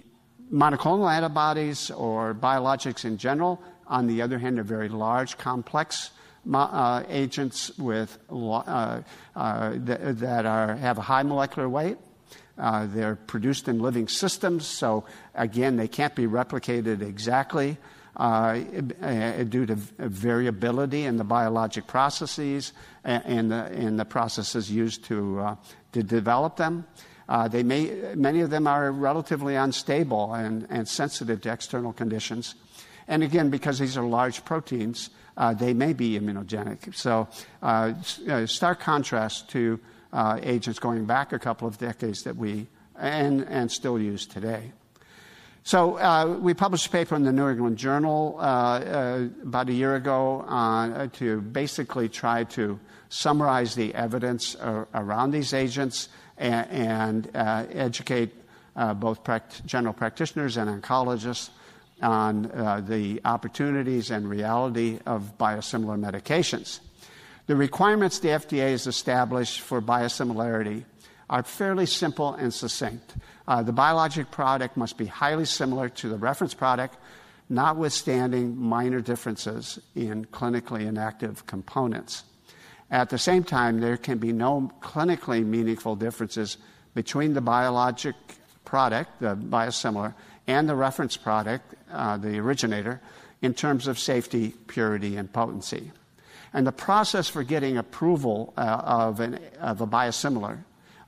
monoclonal 0.52 1.10
antibodies 1.12 1.90
or 1.90 2.34
biologics 2.34 3.04
in 3.04 3.16
general, 3.18 3.60
on 3.86 4.06
the 4.06 4.22
other 4.22 4.38
hand, 4.38 4.58
are 4.58 4.64
very 4.64 4.88
large, 4.88 5.38
complex 5.38 6.10
uh, 6.52 7.02
agents 7.08 7.76
with 7.78 8.18
uh, 8.30 9.00
uh, 9.36 9.70
th- 9.72 10.00
that 10.16 10.46
are, 10.46 10.76
have 10.76 10.98
a 10.98 11.02
high 11.02 11.22
molecular 11.22 11.68
weight. 11.68 11.98
Uh, 12.58 12.86
they're 12.86 13.14
produced 13.14 13.68
in 13.68 13.78
living 13.78 14.08
systems, 14.08 14.66
so 14.66 15.04
again, 15.34 15.76
they 15.76 15.86
can't 15.86 16.14
be 16.14 16.26
replicated 16.26 17.02
exactly 17.02 17.76
uh, 18.16 18.58
uh, 19.00 19.44
due 19.44 19.64
to 19.64 19.76
variability 19.76 21.04
in 21.04 21.16
the 21.16 21.24
biologic 21.24 21.86
processes 21.86 22.72
and, 23.04 23.52
the, 23.52 23.64
and 23.66 23.98
the 23.98 24.04
processes 24.04 24.70
used 24.70 25.04
to, 25.04 25.56
to 25.92 26.02
develop 26.02 26.56
them. 26.56 26.84
Uh, 27.28 27.46
they 27.46 27.62
may, 27.62 28.14
many 28.14 28.40
of 28.40 28.50
them 28.50 28.66
are 28.66 28.90
relatively 28.90 29.54
unstable 29.54 30.32
and, 30.34 30.66
and 30.70 30.88
sensitive 30.88 31.40
to 31.42 31.52
external 31.52 31.92
conditions. 31.92 32.54
And 33.06 33.22
again, 33.22 33.50
because 33.50 33.78
these 33.78 33.96
are 33.96 34.04
large 34.04 34.44
proteins, 34.44 35.10
uh, 35.36 35.54
they 35.54 35.74
may 35.74 35.92
be 35.92 36.18
immunogenic. 36.18 36.94
So, 36.94 37.28
uh, 37.62 37.94
uh 38.28 38.46
stark 38.46 38.80
contrast 38.80 39.50
to 39.50 39.78
uh, 40.12 40.40
agents 40.42 40.78
going 40.78 41.04
back 41.04 41.32
a 41.32 41.38
couple 41.38 41.68
of 41.68 41.78
decades 41.78 42.22
that 42.22 42.36
we 42.36 42.66
and, 42.96 43.42
and 43.48 43.70
still 43.70 43.98
use 43.98 44.26
today. 44.26 44.72
So 45.62 45.98
uh, 45.98 46.38
we 46.40 46.54
published 46.54 46.86
a 46.86 46.90
paper 46.90 47.14
in 47.14 47.24
the 47.24 47.32
New 47.32 47.48
England 47.48 47.76
Journal 47.76 48.36
uh, 48.38 48.42
uh, 48.42 49.28
about 49.42 49.68
a 49.68 49.72
year 49.72 49.96
ago 49.96 51.10
to 51.14 51.40
basically 51.42 52.08
try 52.08 52.44
to 52.44 52.80
summarize 53.10 53.74
the 53.74 53.94
evidence 53.94 54.56
around 54.94 55.32
these 55.32 55.52
agents 55.52 56.08
and, 56.38 56.70
and 56.70 57.36
uh, 57.36 57.66
educate 57.72 58.34
uh, 58.76 58.94
both 58.94 59.24
pract- 59.24 59.64
general 59.66 59.92
practitioners 59.92 60.56
and 60.56 60.82
oncologists 60.82 61.50
on 62.00 62.46
uh, 62.52 62.80
the 62.80 63.20
opportunities 63.24 64.10
and 64.10 64.28
reality 64.28 64.98
of 65.04 65.36
biosimilar 65.36 65.98
medications. 65.98 66.80
The 67.46 67.56
requirements 67.56 68.18
the 68.18 68.28
FDA 68.28 68.70
has 68.70 68.86
established 68.86 69.60
for 69.62 69.80
biosimilarity 69.80 70.84
are 71.30 71.42
fairly 71.42 71.86
simple 71.86 72.34
and 72.34 72.52
succinct. 72.52 73.14
Uh, 73.46 73.62
the 73.62 73.72
biologic 73.72 74.30
product 74.30 74.76
must 74.76 74.96
be 74.96 75.06
highly 75.06 75.44
similar 75.44 75.88
to 75.88 76.08
the 76.08 76.16
reference 76.16 76.54
product, 76.54 76.96
notwithstanding 77.48 78.56
minor 78.56 79.00
differences 79.00 79.78
in 79.94 80.26
clinically 80.26 80.86
inactive 80.86 81.46
components. 81.46 82.24
At 82.90 83.10
the 83.10 83.18
same 83.18 83.44
time, 83.44 83.80
there 83.80 83.96
can 83.96 84.18
be 84.18 84.32
no 84.32 84.72
clinically 84.80 85.44
meaningful 85.44 85.94
differences 85.96 86.56
between 86.94 87.34
the 87.34 87.40
biologic 87.40 88.14
product, 88.64 89.20
the 89.20 89.36
biosimilar, 89.36 90.14
and 90.46 90.68
the 90.68 90.74
reference 90.74 91.16
product, 91.16 91.74
uh, 91.92 92.16
the 92.16 92.38
originator, 92.38 93.00
in 93.42 93.54
terms 93.54 93.86
of 93.86 93.98
safety, 93.98 94.54
purity, 94.66 95.16
and 95.16 95.32
potency. 95.32 95.92
And 96.52 96.66
the 96.66 96.72
process 96.72 97.28
for 97.28 97.42
getting 97.42 97.76
approval 97.76 98.54
uh, 98.56 98.60
of, 98.60 99.20
an, 99.20 99.38
of, 99.60 99.82
a 99.82 99.86
biosimilar 99.86 100.58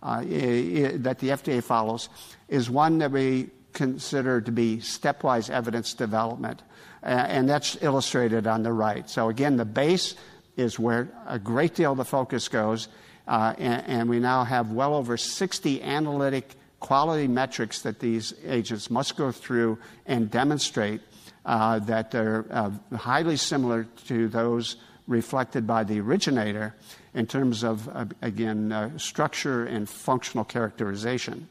uh, 0.02 0.20
that 0.20 1.18
the 1.18 1.28
FDA 1.30 1.62
follows 1.62 2.10
is 2.48 2.68
one 2.68 2.98
that 2.98 3.10
we 3.10 3.48
consider 3.72 4.40
to 4.42 4.52
be 4.52 4.78
stepwise 4.78 5.48
evidence 5.48 5.94
development. 5.94 6.62
and 7.02 7.48
that's 7.48 7.78
illustrated 7.80 8.46
on 8.46 8.62
the 8.62 8.72
right. 8.72 9.08
So, 9.08 9.30
again, 9.30 9.56
the 9.56 9.64
base 9.64 10.14
is 10.60 10.78
where 10.78 11.08
a 11.26 11.38
great 11.38 11.74
deal 11.74 11.92
of 11.92 11.98
the 11.98 12.04
focus 12.04 12.48
goes. 12.48 12.88
Uh, 13.26 13.54
and, 13.58 13.84
and, 13.86 14.08
we 14.08 14.18
now 14.18 14.44
have 14.44 14.72
well 14.72 14.94
over 14.94 15.16
60 15.16 15.82
analytic 15.82 16.50
quality 16.80 17.28
metrics 17.28 17.82
that 17.82 18.00
these 18.00 18.34
agents 18.44 18.90
must 18.90 19.16
go 19.16 19.30
through 19.30 19.78
and 20.06 20.30
demonstrate 20.30 21.00
uh, 21.44 21.78
that 21.80 22.10
they're 22.10 22.44
uh, 22.50 22.70
highly 22.96 23.36
similar 23.36 23.86
to 24.06 24.28
those 24.28 24.76
reflected 25.06 25.66
by 25.66 25.84
the 25.84 26.00
originator 26.00 26.74
in 27.14 27.26
terms 27.26 27.62
of, 27.62 27.88
uh, 27.88 28.04
again, 28.22 28.72
uh, 28.72 28.96
structure 28.98 29.64
and 29.64 29.88
functional 29.88 30.44
characterization. 30.44 31.48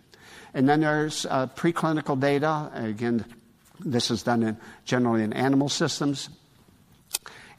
And 0.53 0.67
then 0.67 0.81
there's 0.81 1.25
uh, 1.25 1.47
preclinical 1.47 2.19
data. 2.19 2.71
Again, 2.73 3.25
this 3.79 4.11
is 4.11 4.23
done 4.23 4.43
in, 4.43 4.57
generally 4.85 5.23
in 5.23 5.33
animal 5.33 5.69
systems. 5.69 6.29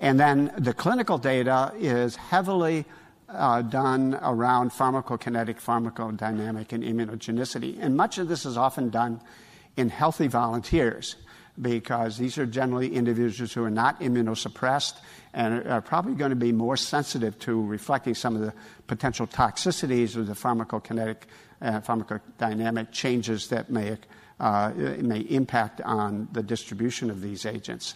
And 0.00 0.18
then 0.18 0.52
the 0.56 0.72
clinical 0.72 1.18
data 1.18 1.72
is 1.78 2.16
heavily 2.16 2.86
uh, 3.28 3.62
done 3.62 4.18
around 4.22 4.70
pharmacokinetic, 4.70 5.60
pharmacodynamic, 5.60 6.72
and 6.72 6.82
immunogenicity. 6.82 7.76
And 7.78 7.96
much 7.96 8.18
of 8.18 8.26
this 8.26 8.44
is 8.46 8.56
often 8.56 8.88
done 8.88 9.20
in 9.76 9.90
healthy 9.90 10.26
volunteers 10.26 11.16
because 11.60 12.16
these 12.16 12.38
are 12.38 12.46
generally 12.46 12.94
individuals 12.94 13.52
who 13.52 13.62
are 13.62 13.70
not 13.70 14.00
immunosuppressed 14.00 14.94
and 15.34 15.66
are 15.66 15.82
probably 15.82 16.14
going 16.14 16.30
to 16.30 16.36
be 16.36 16.52
more 16.52 16.76
sensitive 16.76 17.38
to 17.40 17.62
reflecting 17.66 18.14
some 18.14 18.34
of 18.34 18.40
the 18.40 18.52
potential 18.86 19.26
toxicities 19.26 20.16
or 20.16 20.22
the 20.22 20.32
pharmacokinetic, 20.32 21.16
uh, 21.60 21.80
pharmacodynamic 21.80 22.90
changes 22.90 23.48
that 23.48 23.70
may, 23.70 23.96
uh, 24.40 24.72
may 24.98 25.20
impact 25.20 25.80
on 25.82 26.28
the 26.32 26.42
distribution 26.42 27.10
of 27.10 27.20
these 27.20 27.44
agents. 27.44 27.94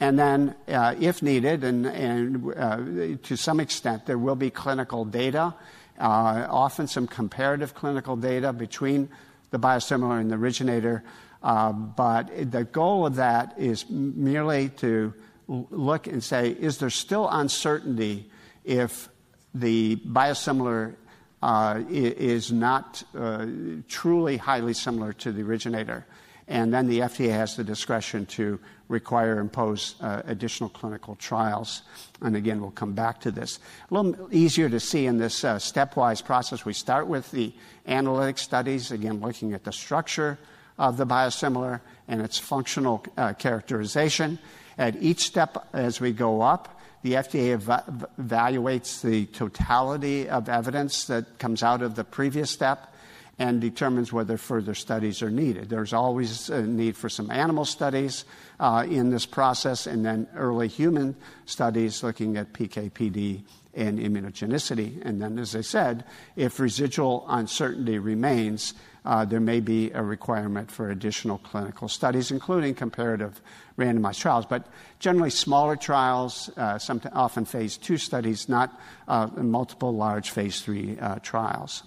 And 0.00 0.18
then, 0.18 0.54
uh, 0.68 0.94
if 0.98 1.22
needed, 1.22 1.64
and, 1.64 1.86
and 1.86 2.52
uh, 2.56 3.16
to 3.22 3.36
some 3.36 3.60
extent, 3.60 4.06
there 4.06 4.18
will 4.18 4.34
be 4.34 4.50
clinical 4.50 5.04
data, 5.04 5.54
uh, 5.98 6.46
often 6.50 6.88
some 6.88 7.06
comparative 7.06 7.74
clinical 7.74 8.16
data 8.16 8.52
between 8.52 9.08
the 9.50 9.58
biosimilar 9.58 10.20
and 10.20 10.30
the 10.30 10.36
originator. 10.36 11.04
Uh, 11.42 11.72
but 11.72 12.50
the 12.50 12.64
goal 12.64 13.06
of 13.06 13.16
that 13.16 13.54
is 13.56 13.88
merely 13.88 14.70
to 14.70 15.14
look 15.46 16.06
and 16.06 16.24
say, 16.24 16.50
is 16.50 16.78
there 16.78 16.90
still 16.90 17.28
uncertainty 17.28 18.28
if 18.64 19.08
the 19.54 19.96
biosimilar 19.96 20.94
uh, 21.42 21.82
is 21.88 22.50
not 22.50 23.02
uh, 23.16 23.46
truly 23.86 24.38
highly 24.38 24.72
similar 24.72 25.12
to 25.12 25.30
the 25.30 25.42
originator? 25.42 26.04
And 26.48 26.74
then 26.74 26.88
the 26.88 27.00
FDA 27.00 27.30
has 27.30 27.56
the 27.56 27.64
discretion 27.64 28.26
to 28.26 28.58
require 28.88 29.38
impose 29.38 29.94
uh, 30.00 30.22
additional 30.26 30.68
clinical 30.68 31.14
trials. 31.16 31.82
And 32.20 32.36
again, 32.36 32.60
we'll 32.60 32.70
come 32.70 32.92
back 32.92 33.20
to 33.20 33.30
this. 33.30 33.58
A 33.90 33.94
little 33.94 34.28
easier 34.30 34.68
to 34.68 34.80
see 34.80 35.06
in 35.06 35.18
this 35.18 35.44
uh, 35.44 35.56
stepwise 35.56 36.24
process. 36.24 36.64
We 36.64 36.72
start 36.72 37.06
with 37.06 37.30
the 37.30 37.52
analytic 37.86 38.38
studies, 38.38 38.90
again, 38.90 39.20
looking 39.20 39.52
at 39.54 39.64
the 39.64 39.72
structure 39.72 40.38
of 40.78 40.96
the 40.96 41.06
biosimilar 41.06 41.80
and 42.08 42.20
its 42.20 42.38
functional 42.38 43.04
uh, 43.16 43.32
characterization. 43.34 44.38
At 44.76 45.00
each 45.02 45.20
step 45.20 45.68
as 45.72 46.00
we 46.00 46.12
go 46.12 46.42
up, 46.42 46.80
the 47.02 47.12
FDA 47.14 47.52
ev- 47.52 48.08
evaluates 48.20 49.02
the 49.02 49.26
totality 49.26 50.28
of 50.28 50.48
evidence 50.48 51.06
that 51.06 51.38
comes 51.38 51.62
out 51.62 51.82
of 51.82 51.94
the 51.94 52.04
previous 52.04 52.50
step 52.50 52.94
and 53.38 53.60
determines 53.60 54.12
whether 54.12 54.36
further 54.36 54.74
studies 54.74 55.22
are 55.22 55.30
needed. 55.30 55.68
There's 55.68 55.92
always 55.92 56.48
a 56.50 56.62
need 56.62 56.96
for 56.96 57.08
some 57.08 57.30
animal 57.30 57.64
studies 57.64 58.24
uh, 58.60 58.86
in 58.88 59.10
this 59.10 59.26
process, 59.26 59.86
and 59.86 60.04
then 60.04 60.26
early 60.34 60.68
human 60.68 61.16
studies 61.46 62.02
looking 62.02 62.36
at 62.36 62.52
PK/PD 62.52 63.42
and 63.74 63.98
immunogenicity. 63.98 65.04
And 65.04 65.20
then, 65.20 65.38
as 65.38 65.56
I 65.56 65.60
said, 65.60 66.04
if 66.36 66.60
residual 66.60 67.24
uncertainty 67.28 67.98
remains, 67.98 68.74
uh, 69.04 69.24
there 69.24 69.40
may 69.40 69.60
be 69.60 69.90
a 69.90 70.02
requirement 70.02 70.70
for 70.70 70.90
additional 70.90 71.38
clinical 71.38 71.88
studies, 71.88 72.30
including 72.30 72.74
comparative 72.74 73.40
randomized 73.76 74.20
trials, 74.20 74.46
but 74.46 74.66
generally 74.98 75.30
smaller 75.30 75.76
trials, 75.76 76.50
uh, 76.56 76.78
often 77.12 77.44
phase 77.44 77.76
two 77.76 77.98
studies, 77.98 78.48
not 78.48 78.78
uh, 79.08 79.26
multiple 79.36 79.94
large 79.94 80.30
phase 80.30 80.62
three 80.62 80.96
uh, 81.00 81.18
trials. 81.22 81.82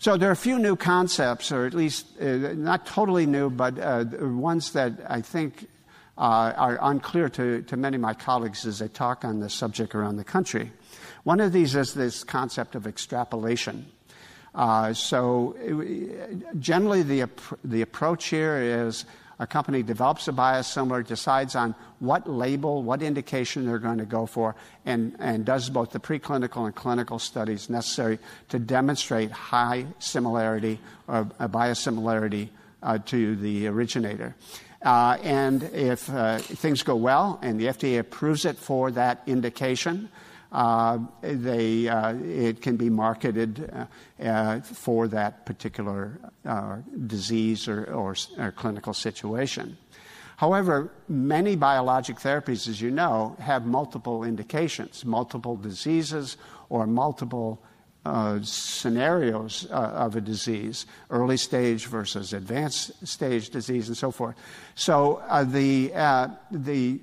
So 0.00 0.16
there 0.16 0.30
are 0.30 0.32
a 0.32 0.36
few 0.36 0.58
new 0.58 0.76
concepts, 0.76 1.52
or 1.52 1.66
at 1.66 1.74
least 1.74 2.06
uh, 2.18 2.54
not 2.54 2.86
totally 2.86 3.26
new, 3.26 3.50
but 3.50 3.78
uh, 3.78 4.06
ones 4.18 4.72
that 4.72 4.94
I 5.06 5.20
think 5.20 5.68
uh, 6.16 6.54
are 6.56 6.78
unclear 6.80 7.28
to, 7.28 7.60
to 7.60 7.76
many 7.76 7.96
of 7.96 8.00
my 8.00 8.14
colleagues 8.14 8.64
as 8.64 8.78
they 8.78 8.88
talk 8.88 9.26
on 9.26 9.40
this 9.40 9.52
subject 9.52 9.94
around 9.94 10.16
the 10.16 10.24
country. 10.24 10.72
One 11.24 11.38
of 11.38 11.52
these 11.52 11.74
is 11.74 11.92
this 11.92 12.24
concept 12.24 12.76
of 12.76 12.86
extrapolation. 12.86 13.84
Uh, 14.54 14.94
so, 14.94 15.54
it, 15.60 16.58
generally, 16.58 17.02
the, 17.02 17.28
the 17.62 17.82
approach 17.82 18.28
here 18.28 18.56
is 18.56 19.04
a 19.40 19.46
company 19.46 19.82
develops 19.82 20.28
a 20.28 20.32
biosimilar, 20.32 21.04
decides 21.04 21.56
on 21.56 21.74
what 21.98 22.28
label, 22.28 22.82
what 22.82 23.02
indication 23.02 23.66
they're 23.66 23.78
going 23.78 23.96
to 23.96 24.04
go 24.04 24.26
for, 24.26 24.54
and, 24.84 25.16
and 25.18 25.46
does 25.46 25.70
both 25.70 25.90
the 25.90 25.98
preclinical 25.98 26.66
and 26.66 26.74
clinical 26.74 27.18
studies 27.18 27.70
necessary 27.70 28.18
to 28.50 28.58
demonstrate 28.58 29.30
high 29.30 29.86
similarity 29.98 30.78
or 31.08 31.26
a 31.38 31.48
biosimilarity 31.48 32.50
uh, 32.82 32.98
to 32.98 33.34
the 33.36 33.66
originator. 33.66 34.36
Uh, 34.82 35.16
and 35.22 35.62
if 35.72 36.08
uh, 36.10 36.38
things 36.38 36.82
go 36.82 36.94
well 36.94 37.38
and 37.42 37.58
the 37.58 37.66
FDA 37.66 37.98
approves 37.98 38.44
it 38.44 38.58
for 38.58 38.90
that 38.90 39.22
indication, 39.26 40.10
uh, 40.12 40.29
they, 41.22 41.88
uh, 41.88 42.14
it 42.14 42.60
can 42.60 42.76
be 42.76 42.90
marketed 42.90 43.70
uh, 43.72 43.86
uh 44.22 44.60
for 44.60 45.06
that 45.08 45.46
particular 45.46 46.18
uh, 46.44 46.78
disease 47.06 47.68
or, 47.68 47.84
or, 47.92 48.16
or, 48.38 48.52
clinical 48.52 48.92
situation. 48.92 49.76
However, 50.36 50.90
many 51.08 51.54
biologic 51.54 52.16
therapies, 52.16 52.66
as 52.66 52.80
you 52.80 52.90
know, 52.90 53.36
have 53.38 53.66
multiple 53.66 54.24
indications, 54.24 55.04
multiple 55.04 55.54
diseases, 55.54 56.36
or 56.70 56.86
multiple 56.86 57.62
uh, 58.06 58.38
scenarios 58.42 59.66
of 59.66 60.16
a 60.16 60.20
disease, 60.20 60.86
early 61.10 61.36
stage 61.36 61.86
versus 61.86 62.32
advanced 62.32 63.06
stage 63.06 63.50
disease, 63.50 63.88
and 63.88 63.96
so 63.96 64.10
forth. 64.10 64.34
So 64.74 65.22
the, 65.44 65.88
the 66.50 67.00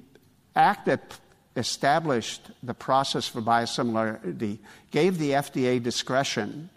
act 0.56 0.88
that 0.88 1.20
established 1.58 2.52
the 2.64 2.74
process 2.74 3.28
for 3.28 3.42
biosimilarity, 3.42 4.60
gave 4.92 5.18
the 5.18 5.32
FDA 5.32 5.82
discretion 5.82 6.70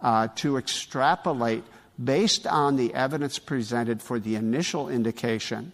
uh, 0.00 0.28
to 0.36 0.58
extrapolate 0.58 1.64
based 2.02 2.46
on 2.46 2.76
the 2.76 2.94
evidence 2.94 3.38
presented 3.38 4.02
for 4.02 4.20
the 4.20 4.36
initial 4.36 4.88
indication 4.88 5.72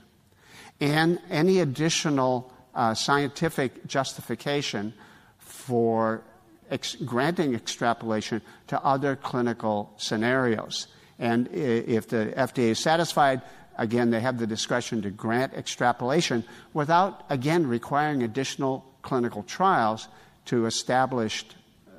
and 0.81 1.19
any 1.28 1.59
additional 1.59 2.52
uh, 2.75 2.95
scientific 2.95 3.87
justification 3.87 4.95
for 5.38 6.23
ex- 6.71 6.97
granting 6.97 7.54
extrapolation 7.54 8.40
to 8.69 8.83
other 8.83 9.16
clinical 9.16 9.92
scenarios. 9.97 10.87
And 11.19 11.49
if 11.52 12.09
the 12.09 12.33
FDA 12.37 12.71
is 12.71 12.78
satisfied, 12.78 13.42
again, 13.82 14.10
they 14.10 14.20
have 14.20 14.38
the 14.38 14.46
discretion 14.46 15.02
to 15.02 15.10
grant 15.10 15.52
extrapolation 15.54 16.44
without, 16.72 17.24
again, 17.28 17.66
requiring 17.66 18.22
additional 18.22 18.84
clinical 19.02 19.42
trials 19.42 20.08
to 20.46 20.66
establish 20.66 21.44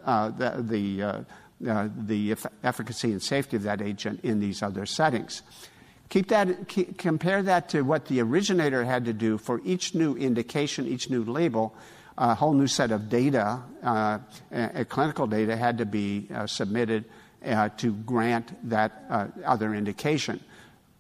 uh, 0.05 0.29
the, 0.29 0.63
the, 0.63 1.03
uh, 1.03 1.21
uh, 1.69 1.89
the 1.97 2.35
efficacy 2.63 3.11
and 3.11 3.21
safety 3.21 3.57
of 3.57 3.63
that 3.63 3.81
agent 3.81 4.21
in 4.23 4.39
these 4.39 4.63
other 4.63 4.85
settings. 4.85 5.43
Keep 6.07 6.29
that, 6.29 6.67
keep, 6.69 6.97
compare 6.97 7.43
that 7.43 7.69
to 7.69 7.81
what 7.81 8.05
the 8.05 8.21
originator 8.21 8.85
had 8.85 9.03
to 9.05 9.13
do 9.13 9.37
for 9.37 9.59
each 9.65 9.93
new 9.93 10.15
indication, 10.15 10.87
each 10.87 11.09
new 11.09 11.23
label. 11.23 11.75
A 12.17 12.35
whole 12.35 12.53
new 12.53 12.67
set 12.67 12.91
of 12.91 13.09
data, 13.09 13.59
uh, 13.81 14.19
clinical 14.87 15.25
data, 15.27 15.57
had 15.57 15.79
to 15.79 15.85
be 15.85 16.27
uh, 16.33 16.45
submitted 16.47 17.05
uh, 17.43 17.69
to 17.77 17.91
grant 17.91 18.69
that 18.69 19.03
other 19.43 19.73
indication. 19.73 20.39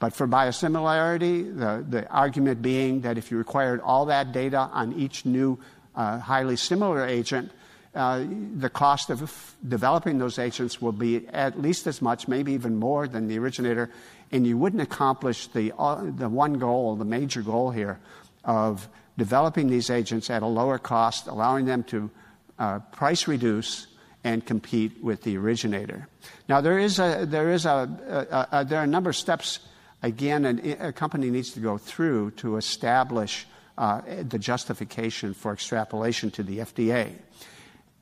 But 0.03 0.11
for 0.11 0.27
biosimilarity, 0.27 1.57
the, 1.57 1.85
the 1.87 2.05
argument 2.09 2.61
being 2.61 2.99
that 3.03 3.17
if 3.17 3.31
you 3.31 3.37
required 3.37 3.79
all 3.79 4.07
that 4.07 4.33
data 4.33 4.69
on 4.73 4.91
each 4.99 5.25
new 5.25 5.57
uh, 5.95 6.19
highly 6.19 6.57
similar 6.57 7.07
agent, 7.07 7.53
uh, 7.95 8.25
the 8.57 8.69
cost 8.69 9.09
of 9.09 9.23
f- 9.23 9.55
developing 9.65 10.17
those 10.17 10.39
agents 10.39 10.81
will 10.81 10.91
be 10.91 11.25
at 11.29 11.61
least 11.61 11.87
as 11.87 12.01
much, 12.01 12.27
maybe 12.27 12.51
even 12.51 12.75
more 12.75 13.07
than 13.07 13.29
the 13.29 13.39
originator, 13.39 13.89
and 14.33 14.45
you 14.45 14.57
wouldn't 14.57 14.81
accomplish 14.81 15.47
the, 15.47 15.71
uh, 15.79 16.03
the 16.17 16.27
one 16.27 16.55
goal, 16.55 16.97
the 16.97 17.05
major 17.05 17.41
goal 17.41 17.71
here, 17.71 17.97
of 18.43 18.89
developing 19.17 19.69
these 19.69 19.89
agents 19.89 20.29
at 20.29 20.43
a 20.43 20.45
lower 20.45 20.79
cost, 20.79 21.27
allowing 21.27 21.63
them 21.63 21.81
to 21.81 22.11
uh, 22.59 22.79
price 22.91 23.25
reduce 23.25 23.87
and 24.25 24.45
compete 24.45 25.01
with 25.01 25.23
the 25.23 25.37
originator. 25.37 26.09
Now, 26.49 26.59
there, 26.59 26.77
is 26.77 26.99
a, 26.99 27.25
there, 27.25 27.51
is 27.51 27.65
a, 27.65 28.27
a, 28.51 28.57
a 28.57 28.65
there 28.65 28.81
are 28.81 28.83
a 28.83 28.87
number 28.87 29.09
of 29.11 29.15
steps 29.15 29.59
again, 30.03 30.77
a 30.79 30.93
company 30.93 31.31
needs 31.31 31.51
to 31.51 31.59
go 31.59 31.77
through 31.77 32.31
to 32.31 32.57
establish 32.57 33.47
uh, 33.77 34.01
the 34.29 34.37
justification 34.37 35.33
for 35.33 35.53
extrapolation 35.53 36.29
to 36.31 36.43
the 36.43 36.59
FDA. 36.59 37.13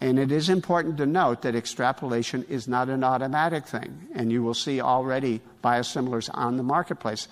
And 0.02 0.18
it 0.18 0.32
is 0.32 0.50
important 0.50 0.98
to 0.98 1.06
note 1.06 1.44
that 1.44 1.56
extrapolation 1.56 2.44
is 2.50 2.68
not 2.68 2.90
an 2.90 3.04
automatic 3.04 3.68
thing. 3.68 4.08
And 4.16 4.32
you 4.32 4.42
will 4.42 4.56
see 4.56 4.82
already 4.82 5.42
biosimilars 5.64 6.30
on 6.34 6.58
the 6.58 6.64
marketplace 6.64 7.28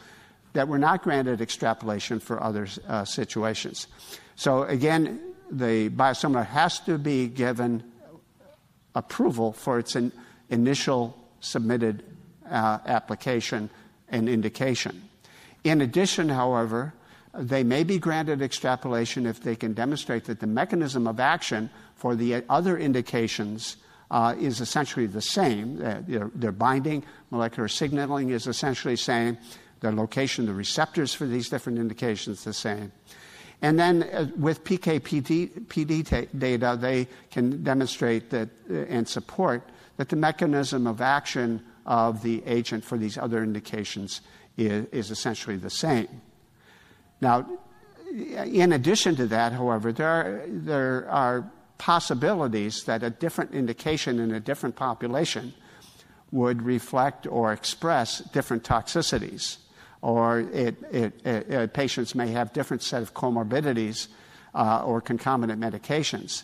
that 0.53 0.67
were 0.67 0.77
not 0.77 1.03
granted 1.03 1.41
extrapolation 1.41 2.19
for 2.19 2.41
other 2.41 2.67
uh, 2.88 3.05
situations. 3.05 3.88
So, 4.36 4.63
again, 4.63 5.19
the 5.51 5.89
biosimilar 5.89 6.45
has 6.45 6.79
to 6.82 6.97
be 6.99 7.27
given 7.27 7.84
approval 8.93 9.51
for 9.51 9.79
its 9.79 9.95
in, 9.95 10.12
initial 10.49 11.17
submitted 11.39 12.03
uh, 12.49 12.79
application 12.86 13.69
an 14.12 14.28
indication. 14.28 15.10
In 15.63 15.82
addition, 15.82 16.30
however, 16.30 16.93
they 17.34 17.63
may 17.63 17.84
be 17.84 18.00
granted 18.00 18.41
extrapolation 18.41 19.26
if 19.26 19.41
they 19.41 19.56
can 19.56 19.74
demonstrate 19.74 20.26
that 20.26 20.39
the 20.39 20.48
mechanism 20.48 21.08
of 21.08 21.19
action 21.19 21.69
for 21.95 22.15
the 22.15 22.43
other 22.50 22.78
indications 22.78 23.78
uh, 24.12 24.36
is 24.39 24.62
essentially 24.62 25.06
the 25.06 25.22
same. 25.22 25.84
Uh, 25.84 26.02
their, 26.08 26.32
their, 26.34 26.52
binding, 26.52 27.04
molecular 27.30 27.67
signaling 27.67 28.32
is 28.32 28.48
essentially 28.48 28.95
the 28.95 28.98
same. 28.98 29.38
The 29.82 29.91
location, 29.91 30.45
the 30.45 30.54
receptors 30.54 31.13
for 31.13 31.26
these 31.26 31.50
different 31.50 31.78
indications, 31.78 32.43
the 32.43 32.54
same. 32.54 32.91
And 33.62 33.78
then 33.78 34.04
uh, 34.04 34.28
with 34.38 34.63
PKPD 34.63 35.65
PD 35.67 36.04
PD 36.04 36.28
data, 36.38 36.78
they 36.80 37.08
can 37.30 37.63
demonstrate 37.63 38.30
that 38.32 38.50
uh, 38.69 38.74
and 38.74 39.08
support 39.08 39.69
that 39.98 40.10
the 40.10 40.15
mechanism 40.15 40.88
of 40.88 41.02
action 41.02 41.62
of 41.89 42.21
the 42.21 42.43
agent 42.45 42.86
for 42.86 42.97
these 42.97 43.17
other 43.17 43.43
indications 43.43 44.21
is, 44.58 45.10
essentially 45.10 45.58
the 45.58 45.71
same. 45.71 46.08
Now, 47.19 47.47
in 48.12 48.71
addition 48.73 49.15
to 49.15 49.25
that, 49.28 49.54
however, 49.54 49.91
there 49.91 50.08
are, 50.08 50.43
there 50.47 51.10
are 51.10 51.52
possibilities 51.80 52.84
that 52.84 53.02
a 53.02 53.10
different 53.10 53.54
indication 53.54 54.19
in 54.19 54.32
a 54.32 54.39
different 54.39 54.75
population 54.75 55.54
would 56.32 56.62
reflect 56.62 57.25
or 57.25 57.54
express 57.54 58.19
different 58.19 58.63
toxicities, 58.63 59.58
or 60.04 60.41
it, 60.41 61.73
patients 61.73 62.13
may 62.13 62.28
have 62.28 62.54
different 62.54 62.84
set 62.84 63.02
of 63.02 63.15
comorbidities 63.15 64.10
uh, 64.54 64.84
or 64.84 65.02
concomitant 65.02 65.60
medications. 65.60 66.43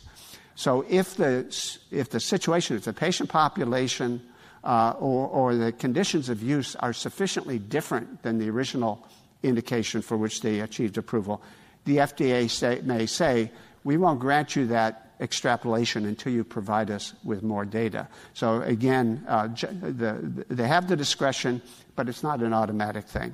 So, 0.56 0.86
if 0.90 1.16
the 1.16 1.46
if 1.92 2.10
the 2.10 2.20
situation, 2.20 2.78
if 2.78 2.86
the 2.86 2.94
patient 2.94 3.30
population 3.30 4.22
uh, 4.66 4.96
or, 5.00 5.28
or 5.28 5.56
the 5.56 5.72
conditions 5.72 6.28
of 6.30 6.42
use 6.42 6.76
are 6.78 6.92
sufficiently 6.92 7.60
different 7.60 8.24
than 8.24 8.40
the 8.40 8.50
original 8.50 9.08
indication 9.44 10.02
for 10.02 10.18
which 10.18 10.42
they 10.42 10.60
achieved 10.60 10.98
approval, 10.98 11.42
the 11.86 11.98
FDA 11.98 12.50
say, 12.50 12.82
may 12.84 13.06
say, 13.06 13.52
we 13.84 13.98
won't 13.98 14.20
grant 14.20 14.56
you 14.56 14.68
that 14.68 15.12
extrapolation 15.22 16.06
until 16.06 16.34
you 16.34 16.44
provide 16.44 16.90
us 16.90 17.14
with 17.24 17.44
more 17.44 17.64
data. 17.64 18.08
So 18.34 18.62
again, 18.64 19.24
uh, 19.28 19.48
the, 19.48 20.46
they 20.50 20.68
have 20.68 20.88
the 20.88 20.96
discretion, 20.96 21.62
but 21.96 22.10
it's 22.10 22.24
not 22.24 22.42
an 22.42 22.54
automatic 22.54 23.06
thing. 23.06 23.34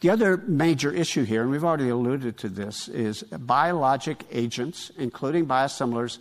The 0.00 0.10
other 0.10 0.36
major 0.36 0.92
issue 0.92 1.24
here, 1.24 1.40
and 1.40 1.50
we've 1.50 1.64
already 1.64 1.88
alluded 1.88 2.36
to 2.38 2.50
this, 2.50 2.88
is 2.88 3.22
biologic 3.22 4.24
agents, 4.30 4.92
including 4.98 5.46
biosimilars 5.46 6.18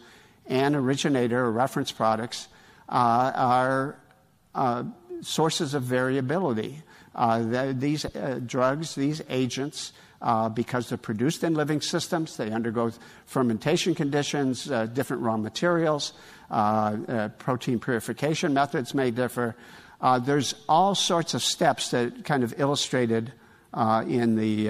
and 0.47 0.75
originator 0.75 1.45
or 1.45 1.51
reference 1.51 1.91
products, 1.91 2.47
are 2.89 3.99
uh, 4.55 4.83
sources 5.21 5.73
of 5.73 5.83
variability. 5.83 6.81
Uh, 7.15 7.73
these 7.73 8.05
drugs, 8.45 8.95
these 8.95 9.21
agents, 9.29 9.93
uh, 10.21 10.49
because 10.49 10.89
they're 10.89 10.97
produced 10.97 11.43
in 11.43 11.53
living 11.53 11.81
systems. 11.81 12.37
They 12.37 12.51
undergo 12.51 12.91
fermentation 13.25 13.93
conditions, 13.93 14.71
uh, 14.71 14.85
different 14.87 15.21
raw 15.21 15.37
materials, 15.37 16.13
uh, 16.49 17.29
protein 17.37 17.79
purification 17.79 18.53
methods 18.53 18.93
may 18.93 19.11
differ. 19.11 19.55
there's 20.21 20.55
all 20.67 20.95
sorts 20.95 21.33
of 21.33 21.43
steps 21.43 21.91
that 21.91 22.25
kind 22.25 22.43
of 22.43 22.59
illustrated 22.59 23.31
in 24.07 24.35
the 24.35 24.69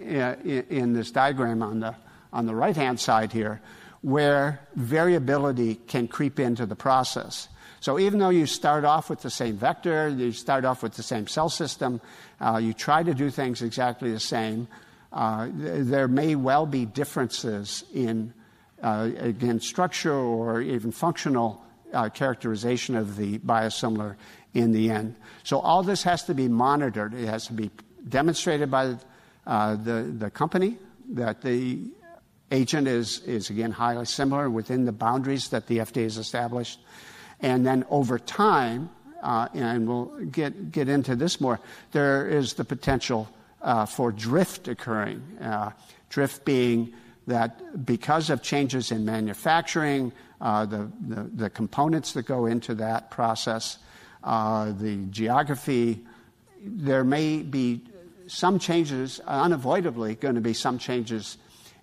in, 0.00 0.64
in 0.70 0.92
this 0.92 1.10
diagram 1.10 1.62
on 1.62 1.80
the 1.80 1.94
on 2.32 2.46
the 2.46 2.54
right 2.54 2.76
hand 2.76 3.00
side 3.00 3.32
here 3.32 3.60
where 4.02 4.60
variability 4.74 5.74
can 5.74 6.08
creep 6.08 6.40
into 6.40 6.66
the 6.66 6.76
process. 6.76 7.48
So 7.80 7.98
even 7.98 8.18
though 8.18 8.30
you 8.30 8.46
start 8.46 8.84
off 8.84 9.08
with 9.08 9.22
the 9.22 9.30
same 9.30 9.56
vector, 9.56 10.08
you 10.08 10.32
start 10.32 10.64
off 10.64 10.82
with 10.82 10.94
the 10.94 11.02
same 11.02 11.26
cell 11.26 11.48
system, 11.48 12.00
uh, 12.40 12.60
you 12.62 12.72
try 12.72 13.02
to 13.02 13.14
do 13.14 13.30
things 13.30 13.62
exactly 13.62 14.12
the 14.12 14.20
same, 14.20 14.68
uh, 15.12 15.46
th- 15.46 15.86
there 15.86 16.08
may 16.08 16.34
well 16.34 16.66
be 16.66 16.84
differences 16.84 17.84
in, 17.94 18.32
uh, 18.82 19.10
again, 19.18 19.60
structure 19.60 20.12
or 20.14 20.60
even 20.60 20.92
functional 20.92 21.64
uh, 21.92 22.08
characterization 22.10 22.96
of 22.96 23.16
the 23.16 23.38
biosimilar 23.38 24.16
in 24.54 24.72
the 24.72 24.90
end. 24.90 25.16
So 25.42 25.58
all 25.58 25.82
this 25.82 26.02
has 26.02 26.24
to 26.24 26.34
be 26.34 26.48
monitored. 26.48 27.14
It 27.14 27.26
has 27.26 27.46
to 27.46 27.52
be 27.52 27.70
demonstrated 28.08 28.70
by 28.70 28.96
uh, 29.46 29.76
the, 29.76 30.14
the 30.18 30.30
company 30.30 30.78
that 31.12 31.40
the 31.40 31.80
agent 32.50 32.88
is, 32.88 33.20
is 33.20 33.50
again 33.50 33.72
highly 33.72 34.04
similar 34.04 34.50
within 34.50 34.84
the 34.84 34.92
boundaries 34.92 35.48
that 35.48 35.66
the 35.66 35.78
FDA 35.78 36.04
has 36.04 36.16
established. 36.16 36.80
And 37.40 37.66
then 37.66 37.84
over 37.90 38.18
time, 38.18 38.90
uh, 39.22 39.48
and 39.54 39.88
we'll 39.88 40.06
get, 40.26 40.72
get 40.72 40.88
into 40.88 41.16
this 41.16 41.40
more, 41.40 41.60
there 41.92 42.28
is 42.28 42.54
the 42.54 42.64
potential 42.64 43.28
uh, 43.62 43.86
for 43.86 44.12
drift 44.12 44.68
occurring. 44.68 45.22
Uh, 45.40 45.70
drift 46.08 46.44
being 46.44 46.92
that 47.26 47.86
because 47.86 48.30
of 48.30 48.42
changes 48.42 48.90
in 48.90 49.04
manufacturing, 49.04 50.12
uh, 50.40 50.64
the, 50.66 50.90
the, 51.06 51.22
the, 51.34 51.50
components 51.50 52.14
that 52.14 52.22
go 52.22 52.46
into 52.46 52.74
that 52.74 53.10
process, 53.10 53.78
uh, 54.24 54.72
the 54.72 54.96
geography, 55.10 56.00
there 56.64 57.04
may 57.04 57.42
be 57.42 57.82
some 58.26 58.58
changes, 58.58 59.20
unavoidably 59.26 60.14
going 60.14 60.34
to 60.34 60.40
be 60.40 60.54
some 60.54 60.78
changes 60.78 61.36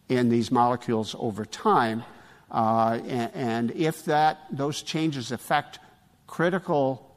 in 0.10 0.30
these 0.30 0.52
molecules 0.52 1.16
over 1.20 1.46
time. 1.46 2.04
Uh, 2.50 3.00
and, 3.08 3.32
and, 3.34 3.72
if 3.72 4.06
that, 4.06 4.40
those 4.52 4.82
changes 4.82 5.32
affect 5.34 5.80
critical 6.28 7.14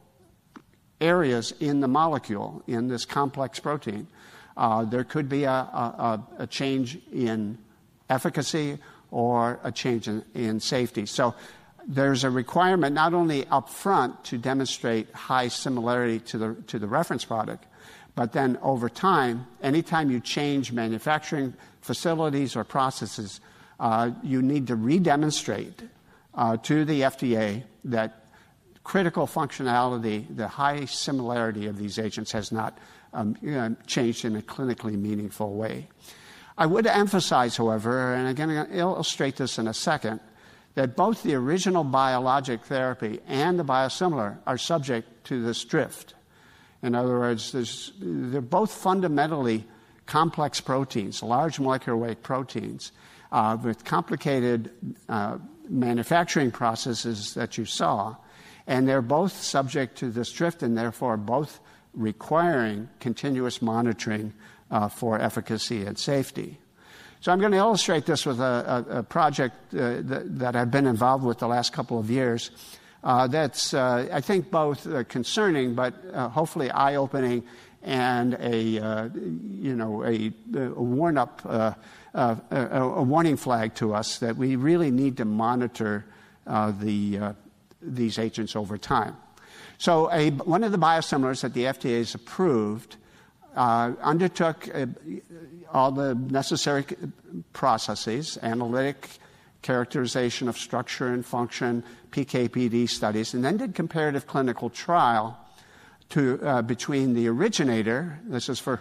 areas 1.01 1.53
in 1.61 1.81
the 1.81 1.89
molecule, 1.89 2.63
in 2.67 2.89
this 2.89 3.05
complex 3.05 3.61
protein, 3.61 4.09
uh, 4.57 4.85
there 4.85 5.05
could 5.05 5.29
be 5.29 5.45
a, 5.45 5.51
a, 5.51 6.27
a, 6.39 6.47
change 6.47 6.99
in 7.13 7.57
efficacy 8.09 8.79
or 9.11 9.61
a 9.63 9.71
change 9.71 10.09
in, 10.09 10.25
in 10.35 10.59
safety. 10.59 11.07
So 11.07 11.35
there's 11.87 12.25
a 12.25 12.31
requirement 12.31 12.95
not 12.95 13.15
only 13.15 13.47
up 13.47 13.69
front 13.69 14.23
to 14.25 14.37
demonstrate 14.39 15.13
high 15.13 15.49
similarity 15.49 16.19
to 16.21 16.39
the, 16.39 16.55
to 16.67 16.79
the 16.79 16.89
reference 16.89 17.25
product, 17.25 17.65
but 18.15 18.33
then 18.33 18.59
over 18.63 18.89
time, 18.89 19.47
anytime 19.63 20.11
you 20.11 20.21
change 20.21 20.73
manufacturing 20.73 21.55
facilities 21.81 22.57
or 22.57 22.65
processes, 22.65 23.41
uh, 23.79 24.11
you 24.23 24.43
need 24.43 24.67
to 24.67 24.77
redemonstrate 24.77 25.89
uh, 26.35 26.57
to 26.59 26.85
the 26.85 27.03
FDA 27.03 27.65
that 27.85 28.25
critical 28.85 29.27
functionality, 29.27 30.25
the 30.35 30.49
high 30.49 30.85
similarity 30.85 31.67
of 31.67 31.79
these 31.79 31.99
agents 31.99 32.33
has 32.33 32.51
not 32.53 32.79
um, 33.13 33.37
you 33.41 33.53
know, 33.53 33.75
changed 33.87 34.25
in 34.25 34.37
a 34.37 34.43
clinically 34.43 34.99
meaningful 34.99 35.55
way. 35.55 35.89
I 36.57 36.67
would 36.67 36.87
emphasize, 36.87 37.57
however, 37.57 38.15
and 38.15 38.29
again, 38.29 38.51
I'm 38.51 38.57
going 38.57 38.69
to 38.69 38.77
illustrate 38.77 39.37
this 39.37 39.59
in 39.59 39.67
a 39.67 39.75
second, 39.75 40.21
that 40.75 40.95
both 40.95 41.23
the 41.23 41.35
original 41.35 41.85
biologic 41.85 42.65
therapy 42.65 43.21
and 43.27 43.59
the 43.59 43.65
biosimilar 43.65 44.39
are 44.47 44.59
subject 44.59 45.25
to 45.25 45.43
this 45.43 45.65
drift. 45.65 46.15
In 46.83 46.95
other 46.95 47.19
words, 47.19 47.53
they're 48.01 48.41
both 48.41 48.73
fundamentally 48.73 49.67
complex 50.07 50.61
proteins, 50.61 51.23
large 51.23 51.61
molecular 51.61 51.97
weight 51.97 52.23
proteins, 52.23 52.93
uh, 53.33 53.57
with 53.63 53.85
complicated 53.85 54.71
uh, 55.09 55.39
manufacturing 55.69 56.51
processes 56.51 57.35
that 57.35 57.57
you 57.59 57.65
saw. 57.65 58.17
And 58.67 58.89
they're 58.89 59.03
both 59.03 59.33
subject 59.33 59.99
to 59.99 60.11
this 60.11 60.33
drift 60.33 60.63
and 60.63 60.77
therefore 60.77 61.17
both 61.17 61.61
requiring 61.95 62.89
continuous 62.99 63.61
monitoring 63.61 64.33
uh, 64.71 64.89
for 64.89 65.21
efficacy 65.21 65.85
and 65.85 65.99
safety. 65.99 66.59
So 67.21 67.33
I'm 67.33 67.39
going 67.39 67.53
to 67.53 67.59
illustrate 67.59 68.07
this 68.07 68.25
with 68.25 68.41
a, 68.41 68.87
a, 68.89 68.99
a 68.99 69.03
project 69.03 69.75
uh, 69.75 70.01
that, 70.01 70.39
that, 70.39 70.57
I've 70.57 70.71
been 70.71 70.87
involved 70.87 71.23
with 71.25 71.39
the 71.39 71.49
last 71.49 71.73
couple 71.73 71.99
of 71.99 72.11
years. 72.11 72.51
Uh, 73.03 73.27
that's, 73.27 73.73
uh, 73.73 74.09
I 74.13 74.21
think, 74.21 74.51
both 74.51 74.87
uh, 74.87 75.05
concerning 75.05 75.75
but 75.75 75.95
uh, 76.13 76.29
hopefully 76.29 76.71
eye-opening 76.71 77.45
and 77.83 78.35
a, 78.41 78.79
uh, 78.79 79.09
you 79.15 79.75
know, 79.75 80.05
a, 80.05 80.33
a 80.55 80.83
warn 80.83 81.17
up, 81.17 81.43
a, 81.47 81.77
a, 82.51 83.03
warning 83.03 83.39
flag 83.39 83.75
to 83.77 83.95
us 83.95 84.19
that 84.19 84.37
we 84.37 84.57
really 84.57 84.91
need 84.91 85.17
to 85.17 85.25
monitor 85.25 86.05
the, 86.47 87.35
these 87.81 88.19
agents 88.19 88.55
over 88.55 88.77
time. 88.77 89.17
So, 89.79 90.13
a, 90.13 90.29
one 90.31 90.63
of 90.63 90.73
the 90.73 90.79
biosimilars 90.79 91.41
that 91.41 91.55
the 91.55 91.65
FDA 91.65 91.97
has 91.97 92.15
approved 92.15 92.97
uh, 93.57 93.93
undertook 94.01 94.69
uh, 94.75 94.87
all 95.73 95.91
the 95.91 96.15
necessary 96.15 96.85
processes, 97.53 98.39
analytic 98.43 99.09
characterization 99.63 100.49
of 100.49 100.57
structure 100.57 101.09
and 101.09 101.25
function, 101.25 101.85
PKPD 102.11 102.89
studies, 102.89 103.35
and 103.35 103.45
then 103.45 103.57
did 103.57 103.75
comparative 103.75 104.27
clinical 104.27 104.71
trial 104.71 105.39
to, 106.11 106.41
uh, 106.43 106.63
between 106.63 107.15
the 107.15 107.29
originator, 107.29 108.19
this 108.25 108.49
is 108.49 108.59
for 108.59 108.81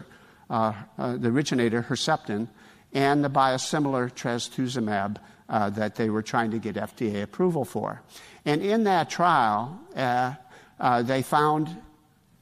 uh, 0.49 0.73
uh, 0.97 1.15
the 1.17 1.29
originator, 1.29 1.83
Herceptin, 1.83 2.47
and 2.91 3.23
the 3.23 3.29
biosimilar 3.29 4.11
trastuzumab 4.11 5.17
uh, 5.47 5.69
that 5.71 5.95
they 5.95 6.09
were 6.09 6.23
trying 6.23 6.51
to 6.51 6.59
get 6.59 6.75
FDA 6.75 7.21
approval 7.21 7.65
for. 7.65 8.01
And 8.45 8.61
in 8.61 8.83
that 8.85 9.09
trial, 9.09 9.79
uh, 9.95 10.33
uh, 10.79 11.03
they 11.03 11.21
found, 11.21 11.77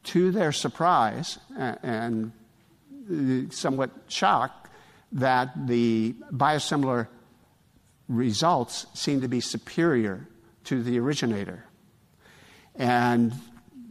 to 0.05 0.31
their 0.31 0.53
surprise 0.53 1.37
and 1.57 2.31
somewhat 3.49 3.91
shock, 4.07 4.69
that 5.11 5.67
the 5.67 6.15
biosimilar 6.31 7.07
results 8.07 8.87
seem 8.93 9.21
to 9.21 9.27
be 9.27 9.39
superior 9.39 10.27
to 10.65 10.81
the 10.83 10.99
originator. 10.99 11.63
And, 12.75 13.33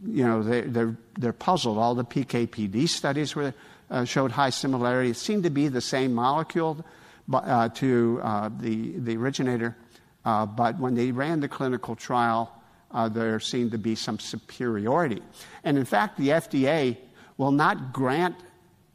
you 0.05 0.25
know, 0.25 0.43
they, 0.43 0.59
are 0.59 0.67
they're, 0.67 0.97
they're 1.19 1.33
puzzled. 1.33 1.77
All 1.77 1.95
the 1.95 2.05
PKPD 2.05 2.87
studies 2.89 3.35
were, 3.35 3.53
uh, 3.89 4.05
showed 4.05 4.31
high 4.31 4.49
similarity. 4.49 5.11
It 5.11 5.17
seemed 5.17 5.43
to 5.43 5.49
be 5.49 5.67
the 5.67 5.81
same 5.81 6.13
molecule 6.13 6.85
uh, 7.31 7.69
to 7.69 8.19
uh, 8.23 8.49
the, 8.59 8.93
the 8.99 9.17
originator. 9.17 9.75
Uh, 10.23 10.45
but 10.45 10.79
when 10.79 10.95
they 10.95 11.11
ran 11.11 11.39
the 11.39 11.47
clinical 11.47 11.95
trial, 11.95 12.53
uh, 12.91 13.09
there 13.09 13.39
seemed 13.39 13.71
to 13.71 13.77
be 13.77 13.95
some 13.95 14.19
superiority. 14.19 15.21
And 15.63 15.77
in 15.77 15.85
fact, 15.85 16.17
the 16.17 16.29
FDA 16.29 16.97
will 17.37 17.51
not 17.51 17.93
grant 17.93 18.35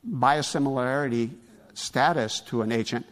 biosimilarity 0.09 1.31
status 1.75 2.41
to 2.41 2.63
an 2.63 2.73
agent 2.73 3.07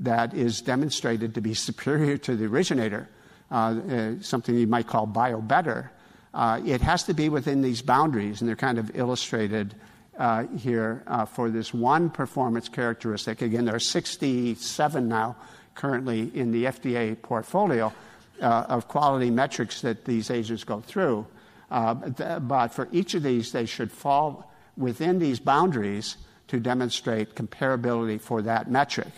that 0.00 0.34
is 0.34 0.60
demonstrated 0.60 1.34
to 1.34 1.40
be 1.40 1.54
superior 1.54 2.16
to 2.18 2.36
the 2.36 2.46
originator, 2.46 3.08
uh, 3.50 3.54
uh, 3.54 4.12
something 4.20 4.56
you 4.56 4.66
might 4.66 4.86
call 4.86 5.06
bio 5.06 5.40
better. 5.40 5.90
Uh, 6.32 6.60
it 6.64 6.80
has 6.80 7.04
to 7.04 7.14
be 7.14 7.28
within 7.28 7.62
these 7.62 7.82
boundaries, 7.82 8.40
and 8.40 8.48
they're 8.48 8.56
kind 8.56 8.78
of 8.78 8.90
illustrated 8.96 9.74
uh, 10.18 10.44
here 10.58 11.02
for 11.32 11.50
this 11.50 11.72
one 11.72 12.10
performance 12.10 12.68
characteristic. 12.68 13.42
Again, 13.42 13.64
there 13.64 13.74
are 13.74 13.80
67 13.80 15.08
now 15.08 15.36
currently 15.74 16.30
in 16.34 16.50
the 16.52 16.64
FDA 16.64 17.20
portfolio 17.20 17.92
of 18.40 18.88
quality 18.88 19.30
metrics 19.30 19.80
that 19.82 20.04
these 20.04 20.30
agents 20.30 20.64
go 20.64 20.80
through. 20.80 21.26
Uh, 21.70 21.94
but 21.94 22.68
for 22.68 22.88
each 22.92 23.14
of 23.14 23.22
these, 23.22 23.52
they 23.52 23.66
should 23.66 23.90
fall 23.90 24.52
within 24.76 25.18
these 25.18 25.40
boundaries 25.40 26.16
to 26.48 26.60
demonstrate 26.60 27.34
comparability 27.34 28.20
for 28.20 28.42
that 28.42 28.70
metric. 28.70 29.12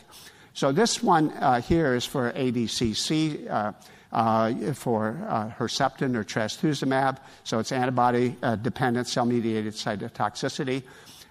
So 0.57 0.73
this 0.73 1.03
one 1.03 1.33
uh, 1.33 1.61
here 1.61 1.95
is 1.95 2.07
for 2.07 2.33
ADCC. 2.33 3.51
Uh, 3.51 3.73
uh, 4.13 4.73
for 4.73 5.21
uh, 5.29 5.51
Herceptin 5.59 6.15
or 6.15 6.25
trastuzumab, 6.25 7.19
so 7.45 7.59
it's 7.59 7.73
antibody-dependent 7.73 9.07
cell-mediated 9.07 9.75
cytotoxicity. 9.75 10.85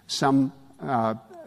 Some 0.06 0.52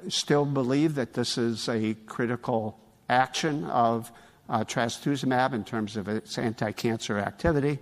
still 0.08 0.44
believe 0.46 0.96
that 0.96 1.12
this 1.12 1.38
is 1.38 1.68
a 1.68 1.94
critical 2.06 2.80
action 3.08 3.64
of 3.66 4.10
uh, 4.48 4.64
trastuzumab 4.64 5.52
in 5.52 5.62
terms 5.62 5.96
of 5.96 6.08
its 6.08 6.38
anti-cancer 6.38 7.18
activity. 7.18 7.78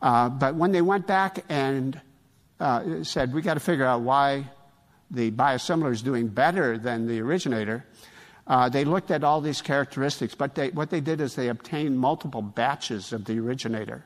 Uh, 0.00 0.30
but 0.30 0.54
when 0.54 0.72
they 0.72 0.82
went 0.82 1.06
back 1.06 1.44
and 1.50 2.00
uh, 2.60 3.02
said, 3.02 3.34
we 3.34 3.42
got 3.42 3.54
to 3.54 3.60
figure 3.60 3.84
out 3.84 4.00
why 4.00 4.46
the 5.10 5.30
biosimilar 5.30 5.92
is 5.92 6.00
doing 6.00 6.28
better 6.28 6.78
than 6.78 7.06
the 7.06 7.20
originator, 7.20 7.84
uh, 8.48 8.68
they 8.68 8.84
looked 8.84 9.10
at 9.10 9.22
all 9.22 9.40
these 9.40 9.62
characteristics. 9.62 10.34
But 10.34 10.54
they, 10.54 10.70
what 10.70 10.90
they 10.90 11.00
did 11.00 11.20
is 11.20 11.34
they 11.34 11.48
obtained 11.48 11.98
multiple 11.98 12.42
batches 12.42 13.12
of 13.12 13.24
the 13.24 13.38
originator 13.38 14.04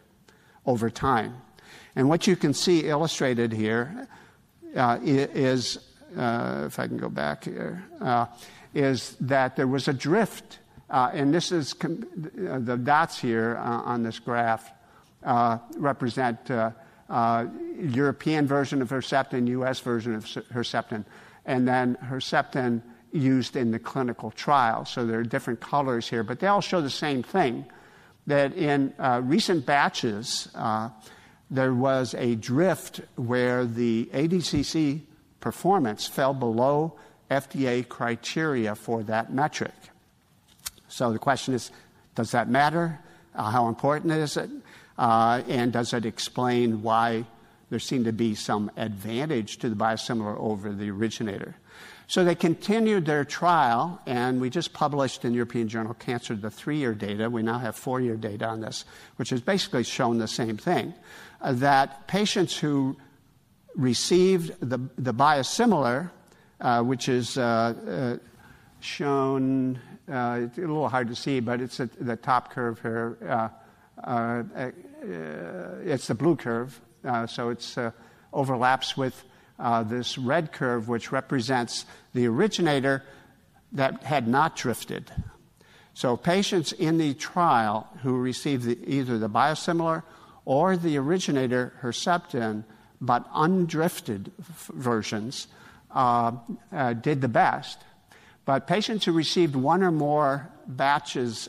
over 0.67 0.91
time. 0.91 1.37
And 1.97 2.09
what 2.09 2.27
you 2.27 2.37
can 2.37 2.53
see 2.53 2.87
illustrated 2.87 3.53
here 3.53 4.09
uh, 4.77 4.99
is, 5.03 5.79
uh, 6.17 6.65
if 6.67 6.79
I 6.79 6.87
can 6.87 6.99
go 6.99 7.09
back 7.09 7.45
here, 7.45 7.85
is 8.75 9.17
that 9.21 9.57
there 9.57 9.67
was 9.67 9.89
a 9.89 9.93
drift 9.93 10.59
uh, 10.93 11.11
and 11.15 11.33
this 11.33 11.51
is 11.51 11.73
com- 11.73 12.07
uh, 12.49 12.59
the 12.59 12.77
dots 12.77 13.19
here 13.19 13.57
uh, 13.59 13.81
on 13.81 14.03
this 14.03 14.19
graph 14.19 14.71
uh, 15.25 15.57
represent 15.77 16.51
uh, 16.51 16.71
uh, 17.09 17.47
European 17.79 18.47
version 18.47 18.83
of 18.83 18.91
Herceptin, 18.91 19.49
U.S. 19.49 19.81
version 19.81 20.15
of 20.15 20.25
Herceptin, 20.25 21.07
and 21.47 21.67
then 21.67 21.97
Herceptin 21.97 22.83
used 23.13 23.57
in 23.57 23.71
the 23.71 23.79
clinical 23.79 24.31
trial. 24.31 24.85
So 24.85 25.07
there 25.07 25.21
are 25.21 25.25
different 25.25 25.61
colors 25.61 26.09
here, 26.09 26.23
but 26.23 26.41
they 26.41 26.47
all 26.47 26.61
show 26.61 26.81
the 26.81 26.91
same 26.91 27.23
thing. 27.23 27.67
that 28.27 28.55
in 28.55 28.95
uh, 29.01 29.21
recent 29.25 29.67
batches, 29.67 30.49
uh, 30.55 30.89
there 31.51 31.75
was 31.75 32.15
a 32.15 32.37
drift 32.37 33.01
where 33.17 33.67
the 33.67 34.09
ADCC 34.13 35.01
performance 35.41 36.07
fell 36.07 36.33
below 36.33 36.95
FDA 37.31 37.87
criteria 37.87 38.75
for 38.75 39.03
that 39.03 39.33
metric. 39.33 39.75
So 40.89 41.13
the 41.13 41.19
question 41.19 41.55
is 41.55 41.71
does 42.15 42.31
that 42.33 42.49
matter? 42.49 43.01
Uh, 43.35 43.51
how 43.51 43.69
important 43.69 44.13
is 44.13 44.37
it? 44.37 44.51
Uh, 44.99 45.43
and 45.49 45.73
does 45.73 45.95
it 45.95 46.05
explain 46.05 46.83
why 46.83 47.25
there 47.71 47.79
seemed 47.79 48.05
to 48.05 48.13
be 48.13 48.35
some 48.35 48.71
advantage 48.77 49.57
to 49.59 49.71
the 49.71 49.75
biosimilar 49.75 50.39
over 50.39 50.71
the 50.71 50.91
originator? 50.91 51.57
So 52.13 52.25
they 52.25 52.35
continued 52.35 53.07
their 53.07 53.25
trial, 53.25 53.99
and 54.05 54.39
we 54.39 54.51
just 54.51 54.75
published 54.75 55.25
in 55.25 55.33
European 55.33 55.67
Journal 55.67 55.93
of 55.93 55.99
Cancer 55.99 56.35
the 56.35 56.51
three 56.51 56.77
year 56.77 56.93
data. 56.93 57.31
We 57.31 57.43
now 57.43 57.59
have 57.59 57.75
four 57.75 58.03
year 58.03 58.17
data 58.17 58.47
on 58.49 58.61
this, 58.61 58.85
which 59.17 59.31
has 59.31 59.41
basically 59.41 59.83
shown 59.83 60.19
the 60.19 60.29
same 60.29 60.59
thing 60.59 60.93
uh, 61.41 61.55
that 61.55 62.07
patients 62.09 62.55
who 62.55 62.99
received 63.77 64.55
the, 64.61 64.79
the 64.99 65.15
biosimilar, 65.15 66.11
uh, 66.61 66.83
which 66.83 67.09
is 67.09 67.39
uh, 67.39 67.41
uh 67.43 68.17
shown, 68.81 69.81
uh, 70.07 70.41
it's 70.43 70.59
a 70.59 70.61
little 70.61 70.91
hard 70.91 71.09
to 71.09 71.17
see, 71.17 71.41
but 71.41 71.63
it's 71.63 71.81
at 71.81 71.93
the 71.99 72.17
top 72.17 72.53
curve 72.53 72.79
here. 72.83 73.17
Uh, 74.05 74.43
it's 75.83 76.09
the 76.09 76.15
blue 76.15 76.37
curve, 76.37 76.79
so 77.27 77.49
it 77.49 77.77
overlaps 78.35 78.99
with 78.99 79.25
uh, 79.63 79.85
this 79.85 80.19
red 80.19 80.53
curve, 80.53 80.89
which 80.89 81.13
represents 81.13 81.87
the 82.13 82.27
originator 82.27 83.05
that 83.71 84.03
had 84.03 84.27
not 84.27 84.57
drifted. 84.57 85.11
So, 85.95 86.17
patients 86.17 86.73
in 86.73 86.99
the 86.99 87.15
trial 87.15 87.89
who 88.03 88.17
received 88.17 88.65
the, 88.65 88.79
either 88.87 89.19
the 89.19 89.29
biosimilar 89.29 90.03
or 90.45 90.77
the 90.77 90.97
originator 90.99 91.73
Herceptin, 91.81 92.65
but 93.01 93.31
undrifted 93.33 94.33
f- 94.41 94.71
versions, 94.75 95.47
uh, 95.93 96.33
uh, 96.73 96.95
did 96.95 97.21
the 97.21 97.29
best. 97.29 97.79
But 98.45 98.67
patients 98.67 99.05
who 99.05 99.13
received 99.13 99.55
one 99.55 99.83
or 99.83 99.93
more 99.93 100.51
batches 100.67 101.49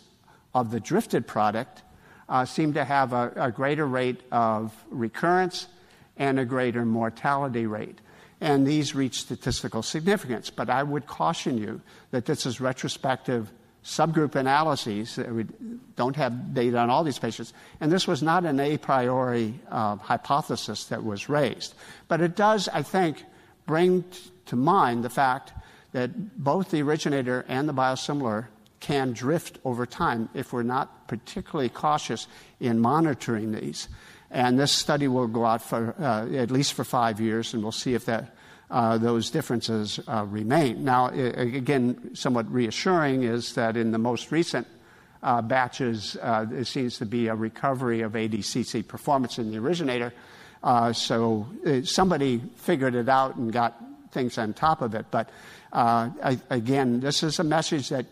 of 0.54 0.69
the 0.69 0.80
drifted 0.80 1.26
product 1.26 1.82
uh, 2.30 2.45
seemed 2.45 2.76
to 2.76 2.86
have 2.86 3.13
a, 3.13 3.34
a 3.36 3.52
greater 3.52 3.88
rate 3.88 4.21
of 4.32 4.71
recurrence 4.91 5.67
and 6.17 6.39
a 6.39 6.45
greater 6.45 6.86
mortality 6.86 7.65
rate. 7.65 7.99
And 8.41 8.67
these 8.67 8.93
reach 8.93 9.21
statistical 9.21 9.82
significance. 9.84 10.49
But 10.49 10.69
I 10.69 10.84
would 10.84 11.08
caution 11.08 11.58
you 11.58 11.82
that 12.12 12.26
this 12.26 12.45
is 12.45 12.60
retrospective 12.60 13.52
subgroup 13.84 14.36
analyses. 14.36 15.17
We 15.17 15.45
don't 15.95 16.15
have 16.15 16.54
data 16.54 16.78
on 16.78 16.89
all 16.89 17.04
these 17.04 17.19
patients. 17.19 17.54
And 17.80 17.91
this 17.91 18.08
was 18.08 18.21
not 18.21 18.45
an 18.45 18.60
a 18.60 18.78
priori 18.78 19.60
uh, 19.69 19.97
hypothesis 19.97 20.86
that 20.86 21.04
was 21.04 21.30
raised. 21.30 21.73
But 22.08 22.21
it 22.21 22.36
does, 22.36 22.67
I 22.69 22.82
think, 22.82 23.23
bring 23.65 24.04
t- 24.04 24.19
to 24.47 24.56
mind 24.56 25.04
the 25.04 25.10
fact 25.10 25.54
that 25.91 26.43
both 26.43 26.71
the 26.71 26.82
originator 26.82 27.45
and 27.47 27.67
the 27.67 27.73
biosimilar 27.73 28.47
can 28.80 29.13
drift 29.13 29.60
over 29.63 29.86
time 29.86 30.28
if 30.34 30.52
we're 30.52 30.63
not 30.63 31.08
particularly 31.08 31.69
cautious 31.69 32.28
in 32.60 32.80
monitoring 32.80 33.54
these. 33.54 33.88
And 34.34 34.58
this 34.58 34.72
study 34.72 35.08
will 35.08 35.28
go 35.28 35.46
out 35.46 35.62
for 35.62 35.93
uh, 36.00 36.28
at 36.36 36.50
least 36.50 36.74
for 36.74 36.84
five 36.84 37.22
years, 37.22 37.54
and 37.54 37.62
we'll 37.62 37.72
see 37.72 37.93
if 37.93 38.06
that, 38.06 38.36
uh, 38.72 38.98
those 38.98 39.30
differences 39.30 40.00
uh, 40.08 40.26
remain. 40.28 40.84
Now, 40.84 41.10
again, 41.10 42.15
somewhat 42.15 42.52
reassuring 42.52 43.22
is 43.22 43.54
that 43.54 43.78
in 43.78 43.91
the 43.91 44.00
most 44.00 44.32
recent 44.32 44.65
uh, 45.22 45.43
batches, 45.43 46.17
uh, 46.19 46.46
there 46.46 46.65
seems 46.65 46.98
to 46.98 47.06
be 47.06 47.28
a 47.28 47.36
recovery 47.36 48.02
of 48.02 48.13
ADCC 48.13 48.88
performance 48.88 49.38
in 49.38 49.52
the 49.52 49.60
originator. 49.60 50.12
Uh, 50.63 50.91
so 50.93 51.48
somebody 51.84 52.41
figured 52.56 52.96
it 52.96 53.10
out 53.10 53.36
and 53.36 53.54
got 53.54 53.80
things 54.12 54.39
on 54.39 54.54
top 54.54 54.82
of 54.82 54.96
it. 54.96 55.06
But 55.12 55.30
I, 55.72 56.39
again, 56.50 57.02
this 57.02 57.22
is 57.22 57.38
a 57.38 57.43
message 57.43 57.89
that 57.89 58.08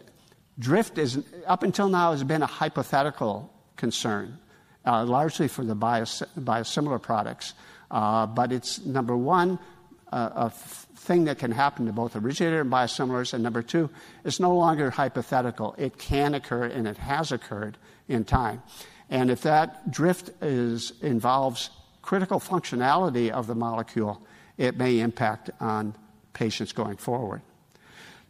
drift 0.60 1.00
is, 1.00 1.24
up 1.48 1.64
until 1.64 1.90
now, 1.90 2.12
has 2.12 2.24
been 2.24 2.44
a 2.44 2.48
hypothetical 2.48 3.52
concern 3.76 4.38
uh, 4.86 5.04
largely 5.06 5.48
for 5.48 5.64
the 5.64 5.76
bios- 5.76 6.24
biosimilar 6.40 7.02
products. 7.02 7.54
Uh, 7.90 8.26
but 8.26 8.52
it's 8.52 8.84
number 8.86 9.18
one, 9.18 9.60
a 10.12 10.46
f- 10.46 10.88
thing 10.96 11.26
that 11.26 11.40
can 11.40 11.52
happen 11.52 11.86
to 11.86 11.94
both 11.94 12.16
originator 12.16 12.62
and 12.62 12.72
biosimilars, 12.72 13.34
and 13.34 13.44
number 13.44 13.62
two, 13.62 13.90
it's 14.24 14.40
no 14.40 14.56
longer 14.56 14.90
hypothetical. 14.90 15.76
It 15.78 15.98
can 15.98 16.34
occur, 16.34 16.66
and 16.66 16.88
it 16.88 16.98
has 16.98 17.32
occurred 17.32 17.78
in 18.08 18.24
time. 18.24 18.62
And 19.10 19.30
if 19.30 19.42
that 19.42 19.92
drift 19.92 20.32
is, 20.42 20.94
involves 21.02 21.70
critical 22.02 22.40
functionality 22.40 23.30
of 23.30 23.48
the 23.48 23.56
molecule, 23.56 24.22
it 24.58 24.78
may 24.78 25.00
impact 25.00 25.50
on 25.60 25.96
patients 26.34 26.72
going 26.72 26.98
forward. 26.98 27.42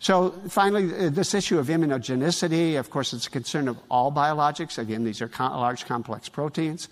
So 0.01 0.31
finally, 0.49 0.91
uh, 0.95 1.09
this 1.11 1.35
issue 1.35 1.59
of 1.59 1.67
immunogenicity, 1.67 2.79
of 2.79 2.89
course, 2.89 3.13
it's 3.13 3.27
a 3.27 3.29
concern 3.29 3.67
of 3.67 3.77
all 3.87 4.11
biologics. 4.11 4.79
Again, 4.79 5.03
these 5.03 5.21
are 5.21 5.29
large 5.39 5.85
complex 5.85 6.27
proteins. 6.27 6.89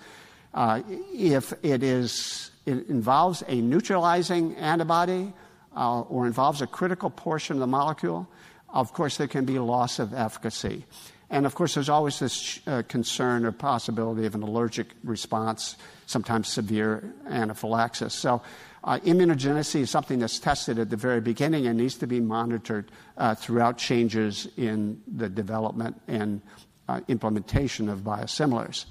Uh, 0.54 0.84
if 1.12 1.52
it 1.64 1.82
is 1.82 2.52
it 2.68 2.88
involves 2.88 3.44
a 3.48 3.62
neutralizing 3.62 4.56
antibody 4.58 5.34
uh, 5.76 6.02
or 6.02 6.28
involves 6.28 6.62
a 6.62 6.68
critical 6.68 7.10
portion 7.10 7.56
of 7.56 7.62
the 7.62 7.68
molecule, 7.68 8.28
of 8.70 8.94
course, 8.94 9.18
there 9.18 9.28
can 9.28 9.44
be 9.44 9.58
loss 9.58 9.98
of 9.98 10.14
efficacy. 10.14 10.86
And 11.32 11.48
of 11.48 11.56
course, 11.56 11.74
there's 11.74 11.90
always 11.90 12.20
this 12.20 12.60
uh, 12.68 12.84
concern 12.88 13.44
or 13.44 13.52
possibility 13.52 14.28
of 14.28 14.36
an 14.36 14.44
allergic 14.44 14.88
response, 15.04 15.78
sometimes 16.06 16.48
severe 16.48 17.12
anaphylaxis. 17.28 18.14
So 18.14 18.44
uh, 18.84 19.00
immunogenicity 19.00 19.82
is 19.82 19.90
something 19.90 20.20
that's 20.20 20.40
tested 20.40 20.80
at 20.80 20.90
the 20.90 20.96
very 20.96 21.22
beginning 21.22 21.68
and 21.68 21.78
needs 21.78 21.96
to 21.96 22.08
be 22.08 22.20
monitored 22.20 22.92
uh, 23.18 23.36
throughout 23.36 23.78
changes 23.78 24.48
in 24.58 25.02
the 25.08 25.28
development 25.28 26.02
and 26.08 26.42
uh, 26.88 27.02
implementation 27.08 27.90
of 27.90 28.00
biosimilars. 28.00 28.86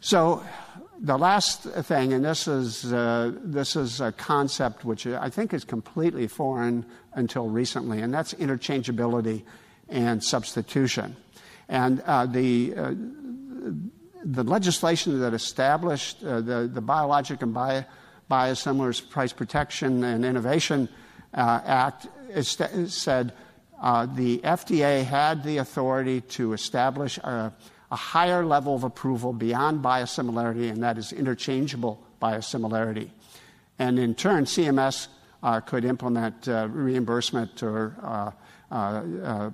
So, 0.00 0.44
the 1.00 1.16
last 1.16 1.62
thing, 1.62 2.12
and 2.12 2.24
this 2.24 2.48
is, 2.48 2.92
uh, 2.92 3.32
this 3.42 3.76
is 3.76 4.00
a 4.00 4.10
concept 4.10 4.84
which 4.84 5.06
I 5.06 5.30
think 5.30 5.54
is 5.54 5.64
completely 5.64 6.26
foreign 6.26 6.84
until 7.14 7.48
recently, 7.48 8.00
and 8.00 8.12
that's 8.12 8.34
interchangeability 8.34 9.44
and 9.88 10.22
substitution. 10.22 11.16
And 11.68 12.00
uh, 12.00 12.26
the, 12.26 12.74
uh, 12.76 12.94
the 14.24 14.42
legislation 14.42 15.20
that 15.20 15.34
established 15.34 16.20
the, 16.20 16.68
the 16.72 16.80
biologic 16.80 17.42
and 17.42 17.54
bio 17.54 17.84
Biosimilars 18.30 19.08
Price 19.08 19.32
Protection 19.32 20.04
and 20.04 20.24
Innovation 20.24 20.88
uh, 21.34 21.60
Act 21.64 22.08
said 22.44 23.32
uh, 23.80 24.06
the 24.06 24.38
FDA 24.38 25.04
had 25.04 25.42
the 25.44 25.58
authority 25.58 26.20
to 26.20 26.52
establish 26.52 27.18
a, 27.18 27.52
higher 27.90 28.44
level 28.44 28.74
of 28.74 28.84
approval 28.84 29.32
beyond 29.32 29.82
biosimilarity, 29.82 30.70
and 30.70 30.82
that 30.82 30.98
is 30.98 31.10
interchangeable 31.10 32.04
biosimilarity. 32.20 33.08
And 33.78 33.98
in 33.98 34.14
turn, 34.14 34.44
CMS 34.44 35.08
uh, 35.42 35.60
could 35.60 35.86
implement 35.86 36.48
uh, 36.48 36.68
reimbursement 36.70 37.62
or 37.62 37.96
uh, 38.02 38.30
uh, 38.70 39.50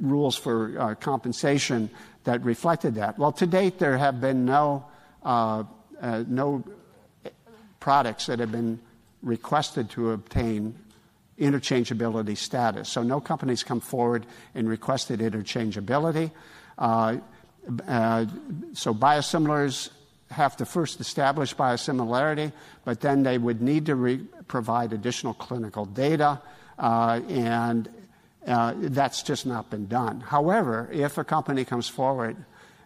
rules 0.00 0.36
for 0.36 0.96
compensation 1.00 1.90
that 2.24 2.42
reflected 2.42 2.94
that. 2.94 3.18
Well, 3.18 3.32
to 3.32 3.46
date, 3.46 3.78
there 3.78 3.98
have 3.98 4.20
been 4.20 4.46
no, 4.46 4.86
no 5.22 6.64
products 7.88 8.26
that 8.26 8.38
have 8.38 8.52
been 8.52 8.78
requested 9.22 9.88
to 9.88 10.10
obtain 10.10 10.74
interchangeability 11.40 12.36
status. 12.36 12.86
So 12.86 13.02
no 13.02 13.18
companies 13.18 13.62
come 13.62 13.80
forward 13.80 14.26
and 14.54 14.68
requested 14.68 15.20
interchangeability. 15.20 16.30
Uh, 16.76 17.16
uh, 17.86 18.26
so 18.74 18.92
biosimilars 18.92 19.88
have 20.30 20.54
to 20.58 20.66
first 20.66 21.00
establish 21.00 21.56
biosimilarity, 21.56 22.52
but 22.84 23.00
then 23.00 23.22
they 23.22 23.38
would 23.38 23.62
need 23.62 23.86
to 23.86 23.94
re- 23.94 24.26
provide 24.48 24.92
additional 24.92 25.32
clinical 25.32 25.86
data, 25.86 26.42
uh, 26.78 27.22
and 27.30 27.88
uh, 28.46 28.74
that's 28.76 29.22
just 29.22 29.46
not 29.46 29.70
been 29.70 29.86
done. 29.86 30.20
However, 30.20 30.90
if 30.92 31.16
a 31.16 31.24
company 31.24 31.64
comes 31.64 31.88
forward 31.88 32.36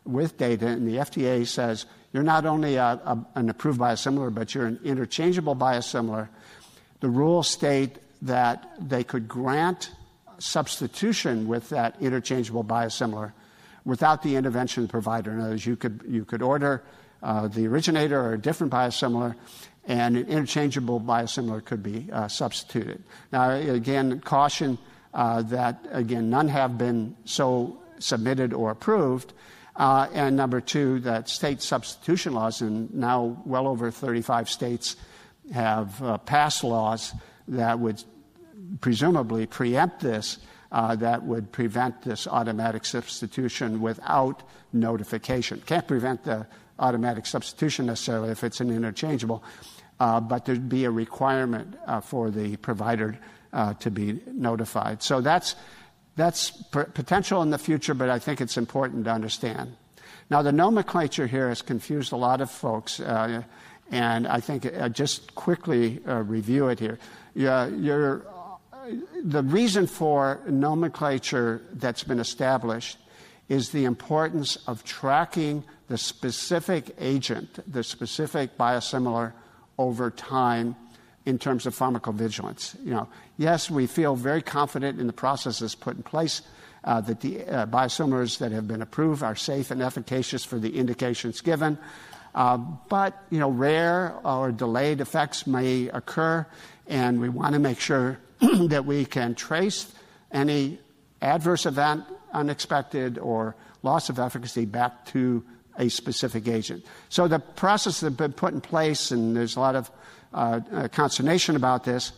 with 0.04 0.38
data 0.38 0.68
and 0.68 0.86
the 0.86 0.98
FDA 0.98 1.44
says, 1.44 1.86
you're 2.12 2.22
not 2.22 2.44
only 2.46 2.76
a, 2.76 3.00
a, 3.04 3.26
an 3.34 3.48
approved 3.48 3.80
biosimilar, 3.80 4.34
but 4.34 4.54
you're 4.54 4.66
an 4.66 4.80
interchangeable 4.84 5.56
biosimilar. 5.56 6.28
The 7.00 7.08
rules 7.08 7.48
state 7.48 7.98
that 8.22 8.72
they 8.78 9.02
could 9.02 9.26
grant 9.26 9.90
substitution 10.38 11.48
with 11.48 11.68
that 11.70 11.96
interchangeable 12.00 12.64
biosimilar 12.64 13.32
without 13.84 14.22
the 14.22 14.36
intervention 14.36 14.82
of 14.82 14.88
the 14.88 14.92
provider. 14.92 15.32
In 15.32 15.40
other 15.40 15.50
words, 15.50 15.66
you 15.66 15.76
could, 15.76 16.02
you 16.06 16.24
could 16.24 16.42
order 16.42 16.82
uh, 17.22 17.48
the 17.48 17.66
originator 17.66 18.20
or 18.20 18.34
a 18.34 18.38
different 18.38 18.72
biosimilar, 18.72 19.34
and 19.86 20.16
an 20.16 20.28
interchangeable 20.28 21.00
biosimilar 21.00 21.64
could 21.64 21.82
be 21.82 22.08
uh, 22.12 22.28
substituted. 22.28 23.02
Now, 23.32 23.50
again, 23.50 24.20
caution 24.20 24.78
uh, 25.14 25.42
that, 25.42 25.86
again, 25.90 26.30
none 26.30 26.48
have 26.48 26.78
been 26.78 27.16
so 27.24 27.78
submitted 27.98 28.52
or 28.52 28.70
approved. 28.70 29.32
Uh, 29.74 30.06
and 30.12 30.36
number 30.36 30.60
two, 30.60 31.00
that 31.00 31.28
state 31.28 31.62
substitution 31.62 32.34
laws, 32.34 32.60
and 32.60 32.92
now 32.92 33.42
well 33.46 33.66
over 33.66 33.90
35 33.90 34.50
states 34.50 34.96
have 35.52 36.02
uh, 36.02 36.18
passed 36.18 36.62
laws 36.62 37.12
that 37.48 37.78
would 37.78 38.02
presumably 38.80 39.46
preempt 39.46 40.00
this, 40.00 40.38
uh, 40.70 40.94
that 40.96 41.22
would 41.22 41.50
prevent 41.52 42.02
this 42.02 42.26
automatic 42.26 42.84
substitution 42.84 43.80
without 43.80 44.42
notification. 44.72 45.62
Can't 45.66 45.86
prevent 45.86 46.24
the 46.24 46.46
automatic 46.78 47.26
substitution 47.26 47.86
necessarily 47.86 48.30
if 48.30 48.44
it's 48.44 48.60
an 48.60 48.70
interchangeable, 48.70 49.42
uh, 50.00 50.20
but 50.20 50.44
there'd 50.44 50.68
be 50.68 50.84
a 50.84 50.90
requirement 50.90 51.76
uh, 51.86 52.00
for 52.00 52.30
the 52.30 52.56
provider 52.56 53.18
uh, 53.52 53.74
to 53.74 53.90
be 53.90 54.20
notified. 54.26 55.02
So 55.02 55.20
that's 55.20 55.54
that's 56.16 56.50
potential 56.50 57.42
in 57.42 57.50
the 57.50 57.58
future, 57.58 57.94
but 57.94 58.10
I 58.10 58.18
think 58.18 58.40
it's 58.40 58.56
important 58.56 59.04
to 59.06 59.10
understand. 59.12 59.76
Now, 60.30 60.42
the 60.42 60.52
nomenclature 60.52 61.26
here 61.26 61.48
has 61.48 61.62
confused 61.62 62.12
a 62.12 62.16
lot 62.16 62.40
of 62.40 62.50
folks, 62.50 63.00
uh, 63.00 63.42
and 63.90 64.26
I 64.26 64.40
think 64.40 64.66
uh, 64.66 64.88
just 64.88 65.34
quickly 65.34 66.00
uh, 66.06 66.22
review 66.22 66.68
it 66.68 66.80
here. 66.80 66.98
Uh, 67.38 67.68
the 69.22 69.42
reason 69.42 69.86
for 69.86 70.40
nomenclature 70.46 71.62
that's 71.74 72.04
been 72.04 72.18
established 72.18 72.98
is 73.48 73.70
the 73.70 73.84
importance 73.84 74.56
of 74.66 74.84
tracking 74.84 75.64
the 75.88 75.98
specific 75.98 76.94
agent, 76.98 77.58
the 77.70 77.82
specific 77.82 78.56
biosimilar 78.56 79.32
over 79.78 80.10
time 80.10 80.74
in 81.24 81.38
terms 81.38 81.66
of 81.66 81.74
pharmacovigilance. 81.76 82.76
You 82.84 82.92
know, 82.92 83.08
yes, 83.38 83.70
we 83.70 83.86
feel 83.86 84.16
very 84.16 84.42
confident 84.42 85.00
in 85.00 85.06
the 85.06 85.12
processes 85.12 85.74
put 85.74 85.96
in 85.96 86.02
place 86.02 86.42
uh, 86.84 87.00
that 87.02 87.20
the 87.20 87.44
uh, 87.44 87.66
biosimilars 87.66 88.38
that 88.38 88.52
have 88.52 88.66
been 88.66 88.82
approved 88.82 89.22
are 89.22 89.36
safe 89.36 89.70
and 89.70 89.82
efficacious 89.82 90.44
for 90.44 90.58
the 90.58 90.76
indications 90.76 91.40
given. 91.40 91.78
Uh, 92.34 92.56
but 92.56 93.22
you 93.30 93.38
know, 93.38 93.50
rare 93.50 94.14
or 94.24 94.50
delayed 94.50 95.00
effects 95.00 95.46
may 95.46 95.88
occur, 95.88 96.46
and 96.86 97.20
we 97.20 97.28
want 97.28 97.52
to 97.52 97.58
make 97.58 97.78
sure 97.78 98.18
that 98.68 98.84
we 98.84 99.04
can 99.04 99.34
trace 99.34 99.92
any 100.32 100.78
adverse 101.20 101.66
event, 101.66 102.04
unexpected 102.32 103.18
or 103.18 103.54
loss 103.82 104.08
of 104.08 104.18
efficacy, 104.18 104.64
back 104.64 105.04
to 105.06 105.44
a 105.78 105.88
specific 105.88 106.48
agent. 106.48 106.84
So 107.08 107.28
the 107.28 107.38
process 107.38 108.00
that 108.00 108.10
has 108.10 108.16
been 108.16 108.32
put 108.32 108.54
in 108.54 108.60
place, 108.60 109.10
and 109.10 109.36
there's 109.36 109.56
a 109.56 109.60
lot 109.60 109.76
of 109.76 109.90
uh, 110.34 110.60
uh, 110.72 110.88
consternation 110.88 111.56
about 111.56 111.84
this 111.84 112.12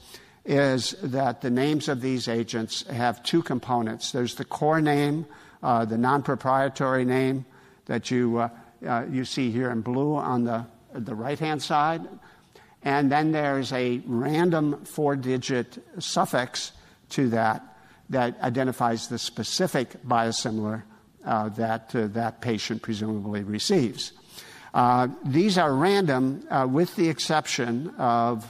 is 0.45 0.95
that 1.03 1.41
the 1.41 1.51
names 1.51 1.89
of 1.89 2.01
these 2.01 2.29
agents 2.29 2.87
have 2.89 3.23
two 3.23 3.43
components. 3.43 4.13
There's 4.13 4.35
the 4.35 4.45
core 4.45 4.81
name, 4.81 5.27
uh, 5.63 5.85
the 5.85 5.97
non-proprietary 5.97 7.05
name 7.05 7.47
that 7.87 8.11
you 8.11 8.39
uh, 8.39 8.49
uh, 8.87 9.07
you 9.11 9.25
see 9.25 9.51
here 9.51 9.71
in 9.71 9.81
blue 9.81 10.15
on 10.15 10.45
the 10.45 10.67
the 10.93 11.15
right-hand 11.15 11.63
side, 11.63 12.03
and 12.83 13.11
then 13.11 13.33
there's 13.33 13.73
a 13.73 14.01
random 14.07 14.85
four-digit 14.85 15.79
suffix 15.99 16.73
to 17.11 17.31
that 17.31 17.63
that 18.11 18.39
identifies 18.43 19.09
the 19.09 19.19
specific 19.19 20.01
biosimilar 20.07 20.83
uh, 21.25 21.49
that 21.49 21.89
that 21.91 22.41
patient 22.43 22.83
presumably 22.83 23.43
receives. 23.43 24.13
Uh, 24.75 25.07
these 25.25 25.57
are 25.57 25.73
random 25.73 26.45
uh, 26.51 26.67
with 26.69 26.97
the 26.97 27.09
exception 27.09 27.89
of 27.97 28.45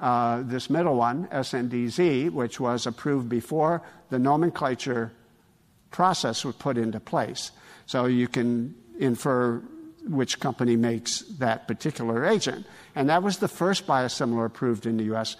uh, 0.00 0.42
this 0.42 0.68
middle 0.68 0.96
one, 0.96 1.28
SNDZ, 1.28 2.30
which 2.30 2.58
was 2.58 2.86
approved 2.86 3.28
before 3.28 3.80
the 4.08 4.18
nomenclature 4.18 5.12
process 5.92 6.44
was 6.44 6.56
put 6.56 6.76
into 6.76 6.98
place. 6.98 7.52
So 7.86 8.06
you 8.06 8.26
can 8.26 8.74
infer 8.98 9.62
which 10.08 10.40
company 10.40 10.74
makes 10.74 11.20
that 11.38 11.68
particular 11.68 12.26
agent. 12.26 12.66
And 12.96 13.08
that 13.08 13.22
was 13.22 13.38
the 13.38 13.48
first 13.48 13.86
biosimilar 13.86 14.46
approved 14.46 14.86
in 14.86 14.96
the 14.96 15.14
US. 15.14 15.36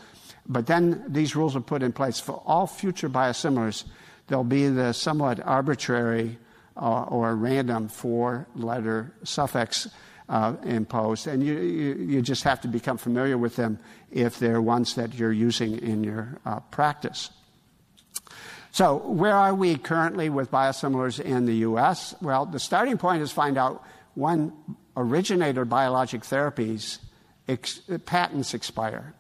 But 0.47 0.67
then 0.67 1.05
these 1.09 1.35
rules 1.35 1.57
are 1.57 1.61
put 1.61 1.83
in 1.83 1.93
place 1.93 2.21
for 2.21 2.41
all 2.47 2.69
future 2.69 3.09
biosimilars. 3.09 3.85
There'll 4.29 4.45
be 4.45 4.69
the 4.69 4.93
somewhat 4.93 5.41
arbitrary 5.45 6.39
uh, 6.77 7.03
or 7.05 7.35
random 7.35 7.89
four 7.89 8.47
letter 8.55 9.13
suffix 9.25 9.89
uh, 10.31 10.55
imposed. 10.63 11.27
And 11.27 11.45
you, 11.45 11.55
you, 11.55 11.95
you, 11.95 12.23
just 12.23 12.45
have 12.45 12.61
to 12.61 12.69
become 12.69 12.97
familiar 12.97 13.37
with 13.37 13.57
them 13.57 13.81
if 14.13 14.39
they're 14.39 14.63
ones 14.63 14.95
that 14.95 15.15
you're 15.15 15.33
using 15.33 15.77
in 15.79 16.05
your 16.05 16.39
uh, 16.47 16.61
practice. 16.71 17.31
So, 18.71 18.99
where 18.99 19.35
are 19.35 19.53
we 19.53 19.77
currently 19.77 20.31
with 20.31 20.53
biosimilars 20.53 21.19
in 21.19 21.47
the 21.47 21.57
US? 21.67 22.15
Well, 22.23 22.47
the 22.47 22.61
starting 22.61 22.97
point 22.97 23.23
is 23.23 23.33
find 23.33 23.59
out 23.59 23.85
when 24.15 24.53
originator 24.97 25.65
biologic 25.65 26.23
therapies 26.23 26.99
ex- 27.49 27.81
patents 28.07 28.55
expire. 28.55 29.15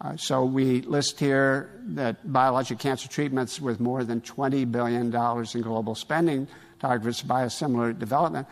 Uh, 0.00 0.16
so 0.16 0.44
we 0.44 0.80
list 0.82 1.20
here 1.20 1.70
that 1.80 2.32
biologic 2.32 2.78
cancer 2.78 3.08
treatments 3.08 3.60
with 3.60 3.80
more 3.80 4.04
than 4.04 4.20
$20 4.22 4.70
billion 4.70 5.06
in 5.06 5.62
global 5.62 5.94
spending 5.94 6.48
targets 6.78 7.22
biosimilar 7.22 7.98
development 7.98 8.46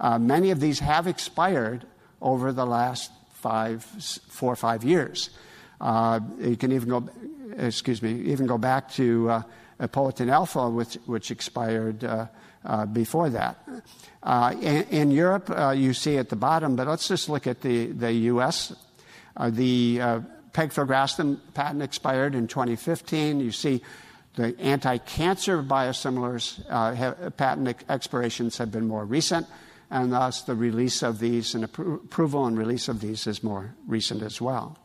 uh, 0.00 0.18
many 0.18 0.50
of 0.50 0.60
these 0.60 0.78
have 0.80 1.06
expired 1.06 1.86
over 2.20 2.52
the 2.52 2.66
last 2.66 3.10
five, 3.34 3.84
four 4.28 4.52
or 4.52 4.56
five 4.56 4.84
years. 4.84 5.30
Uh, 5.80 6.20
you 6.40 6.56
can 6.56 6.72
even 6.72 6.88
go, 6.88 7.08
excuse 7.56 8.02
me, 8.02 8.12
even 8.22 8.46
go 8.46 8.58
back 8.58 8.90
to 8.92 9.30
uh, 9.30 9.42
Alpha, 10.20 10.70
which, 10.70 10.94
which 11.06 11.30
expired 11.30 12.02
uh, 12.02 12.26
uh, 12.64 12.86
before 12.86 13.30
that. 13.30 13.58
Uh, 14.22 14.54
in, 14.60 14.82
in, 14.84 15.10
Europe, 15.10 15.50
you 15.76 15.92
see 15.92 16.16
at 16.16 16.28
the 16.28 16.36
bottom, 16.36 16.76
but 16.76 16.86
let's 16.86 17.08
just 17.08 17.28
look 17.28 17.46
at 17.46 17.60
the, 17.60 17.86
the 17.86 18.12
U.S. 18.12 18.74
the 19.50 19.98
pegfilgrastim 20.52 21.38
patent 21.54 21.82
expired 21.82 22.34
in 22.34 22.48
2015. 22.48 23.40
You 23.40 23.52
see 23.52 23.82
the 24.34 24.58
anti-cancer 24.58 25.62
biosimilars 25.62 27.36
patent 27.36 27.68
ex- 27.68 27.84
expirations 27.88 28.58
have 28.58 28.72
been 28.72 28.88
more 28.88 29.04
recent 29.04 29.46
and 29.90 30.12
thus 30.12 30.42
the 30.42 30.54
release 30.54 31.02
of 31.02 31.18
these 31.18 31.54
and 31.54 31.64
appro- 31.64 32.04
approval 32.04 32.46
and 32.46 32.58
release 32.58 32.88
of 32.88 33.00
these 33.00 33.26
is 33.26 33.42
more 33.42 33.74
recent 33.86 34.22
as 34.22 34.40
well. 34.40 34.78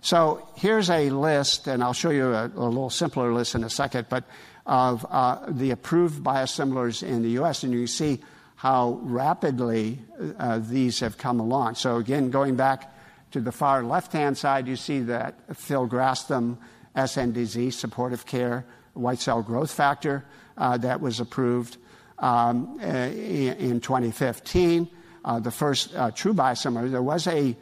So 0.00 0.46
here's 0.56 0.90
a 0.90 1.08
list, 1.10 1.66
and 1.66 1.82
I'll 1.82 1.94
show 1.94 2.10
you 2.10 2.26
a, 2.26 2.46
a 2.46 2.68
little 2.68 2.90
simpler 2.90 3.32
list 3.32 3.54
in 3.54 3.64
a 3.64 3.70
second, 3.70 4.06
but 4.10 4.24
of 4.66 5.06
uh, 5.08 5.46
the 5.48 5.70
approved 5.70 6.22
biosimilars 6.22 7.02
in 7.02 7.22
the 7.22 7.30
U.S., 7.30 7.62
and 7.62 7.72
you 7.72 7.86
see 7.86 8.20
how 8.56 8.98
rapidly 9.02 9.98
uh, 10.38 10.58
these 10.58 11.00
have 11.00 11.18
come 11.18 11.40
along. 11.40 11.74
So 11.76 11.96
again, 11.96 12.30
going 12.30 12.56
back 12.56 12.94
to 13.32 13.40
the 13.40 13.52
far 13.52 13.82
left-hand 13.82 14.38
side, 14.38 14.66
you 14.66 14.76
see 14.76 15.00
that 15.00 15.48
filgrastim 15.48 16.58
SNDZ, 16.94 17.72
supportive 17.72 18.26
care, 18.26 18.64
white 18.94 19.18
cell 19.18 19.42
growth 19.42 19.72
factor, 19.72 20.24
uh, 20.56 20.76
that 20.78 21.00
was 21.00 21.20
approved 21.20 21.76
um, 22.18 22.78
uh, 22.80 22.86
in 22.86 23.80
2015. 23.80 24.88
Uh, 25.24 25.40
the 25.40 25.50
first 25.50 25.94
uh, 25.94 26.10
true 26.10 26.34
biosimilar. 26.34 26.90
There 26.90 27.02
was 27.02 27.26
a 27.26 27.56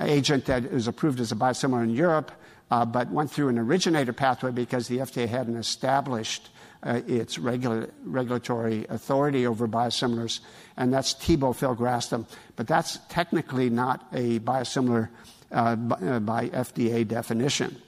agent 0.00 0.46
that 0.46 0.72
was 0.72 0.88
approved 0.88 1.20
as 1.20 1.32
a 1.32 1.36
biosimilar 1.36 1.82
in 1.84 1.90
Europe, 1.90 2.32
uh, 2.70 2.84
but 2.84 3.10
went 3.10 3.30
through 3.30 3.48
an 3.48 3.58
originator 3.58 4.12
pathway 4.12 4.50
because 4.50 4.88
the 4.88 4.98
FDA 4.98 5.28
hadn't 5.28 5.56
established 5.56 6.48
uh, 6.82 7.02
its 7.06 7.38
regula- 7.38 7.88
regulatory 8.04 8.86
authority 8.88 9.46
over 9.46 9.68
biosimilars, 9.68 10.40
and 10.76 10.92
that's 10.92 11.14
tbo-filgrastim. 11.14 12.26
But 12.56 12.66
that's 12.66 12.98
technically 13.08 13.68
not 13.68 14.06
a 14.12 14.40
biosimilar 14.40 15.10
uh, 15.52 15.76
by, 15.76 16.18
by, 16.18 16.48
FDA 16.48 17.06
definition. 17.06 17.80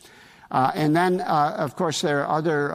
and 0.51 0.95
then, 0.95 1.21
of 1.23 1.75
course, 1.75 2.03
there 2.03 2.25
are 2.25 2.39
other 2.39 2.69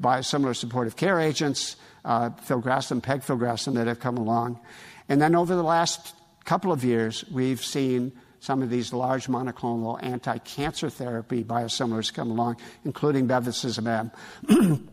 biosimilar 0.00 0.56
supportive 0.56 0.96
care 0.96 1.20
agents 1.20 1.76
uh, 2.04 2.30
filgrastim, 2.30 3.00
pegfilgrastim 3.00 3.74
that 3.74 3.86
have 3.86 4.00
come 4.00 4.16
along. 4.16 4.60
And 5.08 5.20
then 5.20 5.34
over 5.34 5.54
the 5.54 5.62
last 5.62 6.14
couple 6.44 6.72
of 6.72 6.84
years, 6.84 7.24
we've 7.30 7.62
seen 7.62 8.12
some 8.40 8.62
of 8.62 8.70
these 8.70 8.92
large 8.92 9.26
monoclonal 9.26 10.02
anti-cancer 10.02 10.88
therapy 10.88 11.44
biosimilars 11.44 12.12
come 12.12 12.30
along, 12.30 12.56
including 12.84 13.28
bevacizumab, 13.28 14.12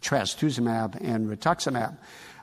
trastuzumab, 0.00 0.98
and 1.00 1.28
rituximab. 1.28 1.96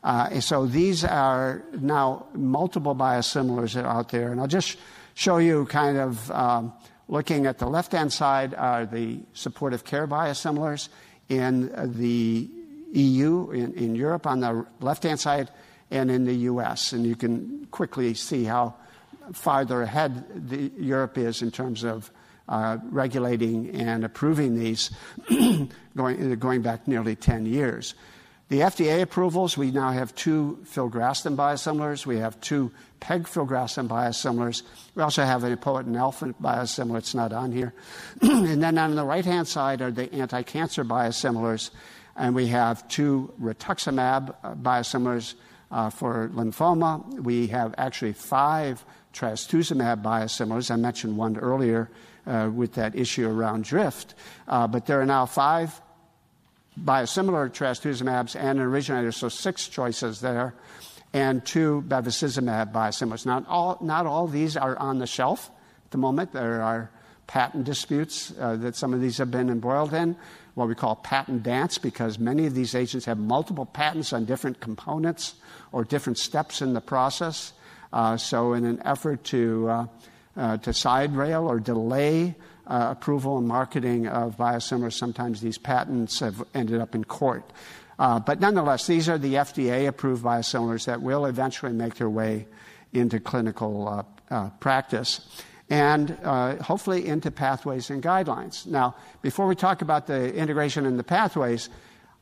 Uh, 0.03 0.29
and 0.31 0.43
so 0.43 0.65
these 0.65 1.03
are 1.03 1.63
now 1.73 2.25
multiple 2.33 2.95
biosimilars 2.95 3.73
that 3.73 3.85
are 3.85 3.99
out 3.99 4.09
there. 4.09 4.31
And 4.31 4.39
I'll 4.39 4.47
just 4.47 4.77
show 5.13 5.37
you 5.37 5.65
kind 5.65 5.97
of 5.97 6.31
um, 6.31 6.73
looking 7.07 7.45
at 7.45 7.57
the 7.57 7.67
left-hand 7.67 8.11
side 8.13 8.53
are 8.53 8.85
the 8.85 9.19
supportive 9.33 9.83
care 9.83 10.07
biosimilars. 10.07 10.89
In 11.29 11.71
the 11.97 12.49
EU, 12.93 13.51
in, 13.51 13.73
in 13.73 13.95
Europe 13.95 14.25
on 14.25 14.39
the 14.39 14.65
left 14.79 15.03
hand 15.03 15.19
side, 15.19 15.49
and 15.91 16.11
in 16.11 16.25
the 16.25 16.33
US. 16.33 16.93
And 16.93 17.05
you 17.05 17.15
can 17.15 17.67
quickly 17.71 18.13
see 18.13 18.43
how 18.43 18.75
farther 19.33 19.81
ahead 19.81 20.49
the, 20.49 20.71
Europe 20.77 21.17
is 21.17 21.41
in 21.41 21.51
terms 21.51 21.83
of 21.83 22.11
uh, 22.49 22.77
regulating 22.89 23.69
and 23.71 24.05
approving 24.05 24.57
these, 24.57 24.91
going, 25.97 26.35
going 26.39 26.61
back 26.61 26.87
nearly 26.87 27.15
10 27.15 27.45
years. 27.45 27.93
The 28.49 28.61
FDA 28.61 29.01
approvals, 29.01 29.57
we 29.57 29.71
now 29.71 29.91
have 29.91 30.15
two 30.15 30.59
filgrastim 30.63 31.35
biosimilars. 31.35 32.05
We 32.05 32.19
have 32.19 32.39
two 32.39 32.71
pegfilgrastim 33.01 33.89
biosimilars. 33.89 34.63
We 34.95 35.03
also 35.03 35.25
have 35.25 35.43
an 35.43 35.55
epoetin 35.57 35.97
alfa 35.97 36.33
biosimilar. 36.41 36.99
It's 36.99 37.13
not 37.13 37.33
on 37.33 37.51
here. 37.51 37.73
and 38.21 38.63
then 38.63 38.77
on 38.77 38.95
the 38.95 39.03
right-hand 39.03 39.49
side 39.49 39.81
are 39.81 39.91
the 39.91 40.11
anti-cancer 40.13 40.85
biosimilars. 40.85 41.71
And 42.17 42.35
we 42.35 42.47
have 42.47 42.87
two 42.87 43.31
rituximab 43.41 44.35
uh, 44.43 44.55
biosimilars 44.55 45.35
uh, 45.71 45.89
for 45.89 46.29
lymphoma. 46.33 47.21
We 47.21 47.47
have 47.47 47.75
actually 47.77 48.13
five 48.13 48.83
trastuzumab 49.13 50.01
biosimilars. 50.01 50.71
I 50.71 50.75
mentioned 50.77 51.15
one 51.15 51.37
earlier 51.37 51.89
uh, 52.25 52.49
with 52.53 52.73
that 52.73 52.95
issue 52.95 53.29
around 53.29 53.65
drift. 53.65 54.15
But 54.47 54.85
there 54.85 54.99
are 54.99 55.05
now 55.05 55.25
five 55.25 55.79
biosimilar 56.83 57.49
trastuzumabs 57.49 58.35
and 58.35 58.59
an 58.59 58.65
originator, 58.65 59.11
so 59.11 59.29
six 59.29 59.67
choices 59.67 60.21
there, 60.21 60.53
and 61.13 61.45
two 61.45 61.83
bevacizumab 61.87 62.71
biosimilars. 62.71 63.25
Not 63.25 63.45
all, 63.47 63.77
not 63.81 64.05
all 64.05 64.27
these 64.27 64.57
are 64.57 64.77
on 64.77 64.99
the 64.99 65.07
shelf 65.07 65.49
at 65.85 65.91
the 65.91 65.97
moment. 65.97 66.33
There 66.33 66.61
are 66.61 66.91
patent 67.25 67.65
disputes 67.65 68.33
uh, 68.39 68.55
that 68.57 68.75
some 68.75 68.93
of 68.93 69.01
these 69.01 69.17
have 69.17 69.31
been 69.31 69.49
embroiled 69.49 69.93
in, 69.93 70.15
what 70.57 70.67
we 70.67 70.73
call 70.73 70.95
patent 70.95 71.43
dance, 71.43 71.77
because 71.77 72.17
many 72.17 72.47
of 72.47 72.55
these 72.55 72.73
agents 72.73 73.05
have 73.05 73.19
multiple 73.19 73.67
patents 73.67 74.11
on 74.11 74.25
different 74.25 74.59
components 74.59 75.35
or 75.71 75.83
different 75.83 76.17
steps 76.17 76.63
in 76.63 76.73
the 76.73 76.81
process. 76.81 77.53
Uh, 77.93 78.17
so, 78.17 78.53
in 78.53 78.65
an 78.65 78.81
effort 78.83 79.23
to, 79.23 79.69
uh, 79.69 79.85
uh 80.35 80.57
to 80.57 80.73
side 80.73 81.15
rail 81.15 81.47
or 81.47 81.59
delay 81.59 82.33
uh, 82.65 82.87
approval 82.89 83.37
and 83.37 83.47
marketing 83.47 84.07
of 84.07 84.35
biosimilars, 84.35 84.93
sometimes 84.93 85.41
these 85.41 85.59
patents 85.59 86.21
have 86.21 86.43
ended 86.55 86.81
up 86.81 86.95
in 86.95 87.03
court. 87.03 87.53
Uh, 87.99 88.19
but 88.19 88.39
nonetheless, 88.39 88.87
these 88.87 89.07
are 89.07 89.19
the 89.19 89.35
FDA 89.35 89.87
approved 89.87 90.23
biosimilars 90.25 90.85
that 90.85 91.03
will 91.03 91.27
eventually 91.27 91.71
make 91.71 91.93
their 91.95 92.09
way 92.09 92.47
into 92.93 93.19
clinical 93.19 94.07
uh, 94.31 94.49
practice 94.59 95.21
and 95.69 96.17
uh, 96.23 96.55
hopefully 96.63 97.07
into 97.07 97.29
pathways 97.31 97.89
and 97.89 98.01
guidelines. 98.01 98.65
Now, 98.65 98.95
before 99.21 99.47
we 99.47 99.55
talk 99.55 99.81
about 99.81 100.07
the 100.07 100.33
integration 100.33 100.85
and 100.85 100.97
the 100.97 101.03
pathways, 101.03 101.69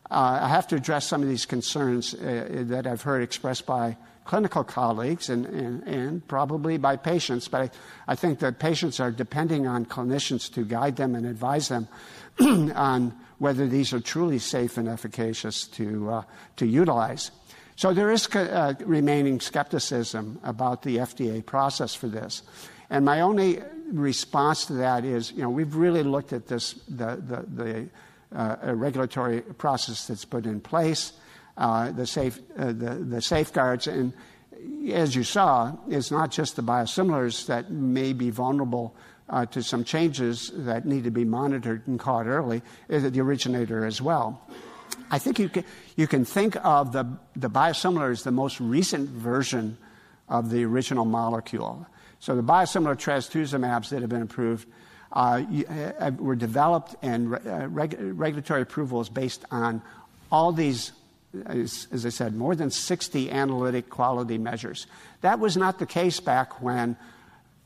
uh, 0.10 0.40
I 0.42 0.50
have 0.50 0.68
to 0.68 0.76
address 0.76 1.06
some 1.06 1.22
of 1.22 1.28
these 1.28 1.46
concerns 1.46 2.14
uh, 2.14 2.64
that 2.68 2.88
I've 2.88 3.02
heard 3.02 3.22
expressed 3.24 3.66
by 3.66 3.98
clinical 4.24 4.64
colleagues 4.64 5.30
and, 5.30 5.46
and, 5.46 5.84
and 5.84 6.28
probably 6.28 6.78
by 6.78 6.96
patients, 6.96 7.48
but 7.48 7.62
I, 7.62 8.12
I, 8.12 8.16
think 8.16 8.40
that 8.40 8.58
patients 8.58 9.00
are 9.00 9.12
depending 9.12 9.68
on 9.68 9.86
clinicians 9.86 10.52
to 10.56 10.66
guide 10.66 10.96
them 10.96 11.14
and 11.14 11.28
advise 11.28 11.68
them 11.68 11.88
on 12.40 13.14
whether 13.38 13.68
these 13.68 13.94
are 13.94 14.00
truly 14.00 14.40
safe 14.40 14.78
and 14.78 14.88
efficacious 14.88 15.68
to, 15.68 16.10
uh, 16.10 16.24
to 16.56 16.66
utilize. 16.66 17.30
So 17.76 17.94
there 17.94 18.10
is 18.10 18.28
uh, 18.36 18.74
remaining 18.80 19.40
skepticism 19.40 20.40
about 20.44 20.82
the 20.82 20.98
FDA 20.98 21.46
process 21.46 21.94
for 21.94 22.08
this. 22.08 22.42
And 22.90 23.06
my 23.06 23.22
only 23.22 23.62
response 23.92 24.66
to 24.66 24.74
that 24.74 25.06
is, 25.06 25.32
you 25.32 25.42
know, 25.42 25.50
we've 25.50 25.76
really 25.76 26.04
looked 26.04 26.34
at 26.34 26.48
this, 26.48 26.74
the, 26.88 27.16
the, 27.16 27.46
the 27.64 27.90
uh, 28.36 28.74
regulatory 28.74 29.42
process 29.42 30.08
that's 30.08 30.26
put 30.26 30.46
in 30.46 30.60
place 30.60 31.14
uh, 31.58 31.92
the, 31.92 32.06
safe, 32.06 32.40
uh, 32.58 32.68
the, 32.68 32.96
the 32.96 33.22
safeguards. 33.22 33.88
And 33.88 34.14
as 34.92 35.16
you 35.16 35.24
saw, 35.24 35.76
it's 35.88 36.12
not 36.12 36.32
just 36.32 36.56
the 36.56 36.64
biosimilars 36.64 37.48
that 37.48 37.72
may 37.72 38.14
be 38.14 38.30
vulnerable 38.30 38.96
uh, 39.30 39.46
to 39.48 39.64
some 39.64 39.84
changes 39.84 40.52
that 40.54 40.86
need 40.86 41.04
to 41.04 41.12
be 41.12 41.26
monitored 41.26 41.88
and 41.88 42.00
caught 42.00 42.28
early, 42.28 42.62
is 42.90 43.10
the 43.10 43.22
originator 43.22 43.86
as 43.86 44.02
well. 44.02 44.42
I 45.10 45.18
think 45.18 45.40
you 45.40 45.50
can, 45.50 45.64
you 45.96 46.08
can 46.08 46.26
think 46.26 46.58
of 46.64 46.92
the, 46.92 47.06
the 47.36 47.50
biosimilar 47.50 48.12
as 48.12 48.24
the 48.24 48.32
most 48.32 48.60
recent 48.60 49.10
version 49.10 49.78
of 50.30 50.50
the 50.50 50.64
original 50.64 51.06
molecule. 51.06 51.88
So 52.26 52.36
the 52.36 52.42
biosimilar 52.42 52.96
trastuzumabs 52.96 53.90
that 53.90 54.02
have 54.02 54.10
been 54.10 54.24
approved 54.24 54.68
uh, 55.14 55.44
uh 56.00 56.10
were 56.18 56.36
developed 56.36 56.96
and 57.04 57.36
uh, 57.36 57.68
reg- 57.68 57.98
regulatory 58.00 58.64
approvals 58.64 59.10
based 59.10 59.46
on 59.52 59.84
all 60.32 60.52
these 60.52 60.92
as, 61.46 61.88
as 61.92 62.04
I 62.04 62.10
said, 62.10 62.34
more 62.34 62.56
than 62.56 62.72
60 62.72 63.30
analytic 63.30 63.92
quality 63.92 64.40
measures. 64.40 64.88
That 65.22 65.38
was 65.38 65.56
not 65.56 65.78
the 65.78 65.86
case 65.86 66.20
back 66.20 66.64
when 66.64 66.98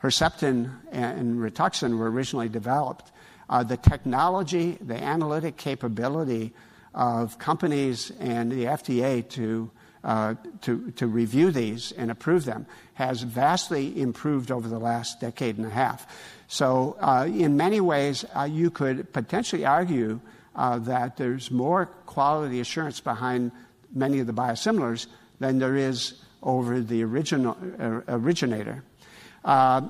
Herceptin 0.03 0.71
and 0.91 1.39
Rituxan 1.39 1.97
were 1.97 2.11
originally 2.11 2.49
developed. 2.49 3.13
Uh, 3.49 3.63
the 3.63 3.77
technology, 3.77 4.77
the 4.81 5.01
analytic 5.01 5.55
capability 5.55 6.53
of 6.93 7.39
companies 7.39 8.11
and 8.19 8.51
the 8.51 8.65
FDA 8.65 9.27
to, 9.29 9.71
uh, 10.03 10.35
to, 10.61 10.91
to 10.91 11.07
review 11.07 11.51
these 11.51 11.91
and 11.93 12.09
approve 12.11 12.45
them 12.45 12.65
has 12.93 13.21
vastly 13.21 13.99
improved 13.99 14.51
over 14.51 14.67
the 14.67 14.79
last 14.79 15.19
decade 15.19 15.57
and 15.57 15.65
a 15.65 15.69
half. 15.69 16.07
So, 16.47 16.97
uh, 16.99 17.27
in 17.29 17.57
many 17.57 17.79
ways, 17.79 18.25
uh, 18.35 18.43
you 18.43 18.71
could 18.71 19.11
potentially 19.13 19.65
argue 19.65 20.19
uh, 20.55 20.79
that 20.79 21.17
there's 21.17 21.51
more 21.51 21.85
quality 22.05 22.59
assurance 22.59 22.99
behind 22.99 23.51
many 23.93 24.19
of 24.19 24.27
the 24.27 24.33
biosimilars 24.33 25.07
than 25.39 25.59
there 25.59 25.75
is 25.75 26.21
over 26.43 26.79
the 26.79 27.03
original 27.03 27.57
uh, 27.79 28.01
originator. 28.07 28.83
Uh, 29.45 29.81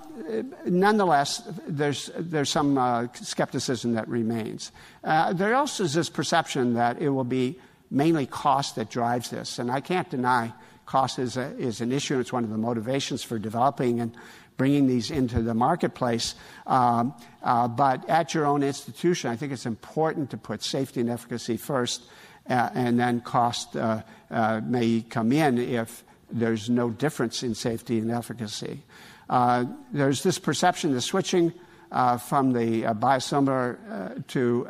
nonetheless, 0.65 1.41
there's, 1.67 2.11
there's 2.17 2.49
some 2.49 2.77
uh, 2.77 3.07
skepticism 3.13 3.93
that 3.93 4.07
remains. 4.07 4.71
Uh, 5.03 5.33
there 5.33 5.55
also 5.55 5.83
is 5.83 5.93
this 5.93 6.09
perception 6.09 6.75
that 6.75 7.01
it 7.01 7.09
will 7.09 7.23
be 7.23 7.57
mainly 7.91 8.25
cost 8.25 8.75
that 8.75 8.89
drives 8.89 9.29
this, 9.29 9.59
and 9.59 9.71
I 9.71 9.81
can't 9.81 10.09
deny 10.09 10.53
cost 10.89 11.19
is, 11.19 11.37
a, 11.37 11.55
is 11.57 11.81
an 11.81 11.91
issue. 11.91 12.19
It's 12.19 12.33
one 12.33 12.43
of 12.43 12.49
the 12.49 12.57
motivations 12.57 13.21
for 13.21 13.37
developing 13.37 13.99
and 13.99 14.11
bringing 14.57 14.87
these 14.87 15.11
into 15.11 15.41
the 15.41 15.53
marketplace. 15.53 16.33
Um, 16.65 17.13
uh, 17.43 17.67
but 17.67 18.09
at 18.09 18.33
your 18.33 18.45
own 18.45 18.63
institution, 18.63 19.29
I 19.29 19.35
think 19.35 19.53
it's 19.53 19.67
important 19.67 20.31
to 20.31 20.37
put 20.37 20.63
safety 20.63 20.99
and 20.99 21.09
efficacy 21.09 21.57
first, 21.57 22.01
uh, 22.49 22.69
and 22.73 22.99
then 22.99 23.21
cost 23.21 23.75
uh, 23.75 24.01
uh, 24.31 24.61
may 24.65 25.01
come 25.01 25.31
in 25.31 25.59
if 25.59 26.03
there's 26.31 26.69
no 26.69 26.89
difference 26.89 27.43
in 27.43 27.53
safety 27.53 27.99
and 27.99 28.11
efficacy. 28.11 28.83
Uh, 29.29 29.65
there's 29.93 30.23
this 30.23 30.39
perception, 30.39 30.91
the 30.93 31.01
switching 31.01 31.53
uh, 31.91 32.17
from 32.17 32.51
the 32.51 32.81
biosimilar 32.97 34.27
to, 34.27 34.65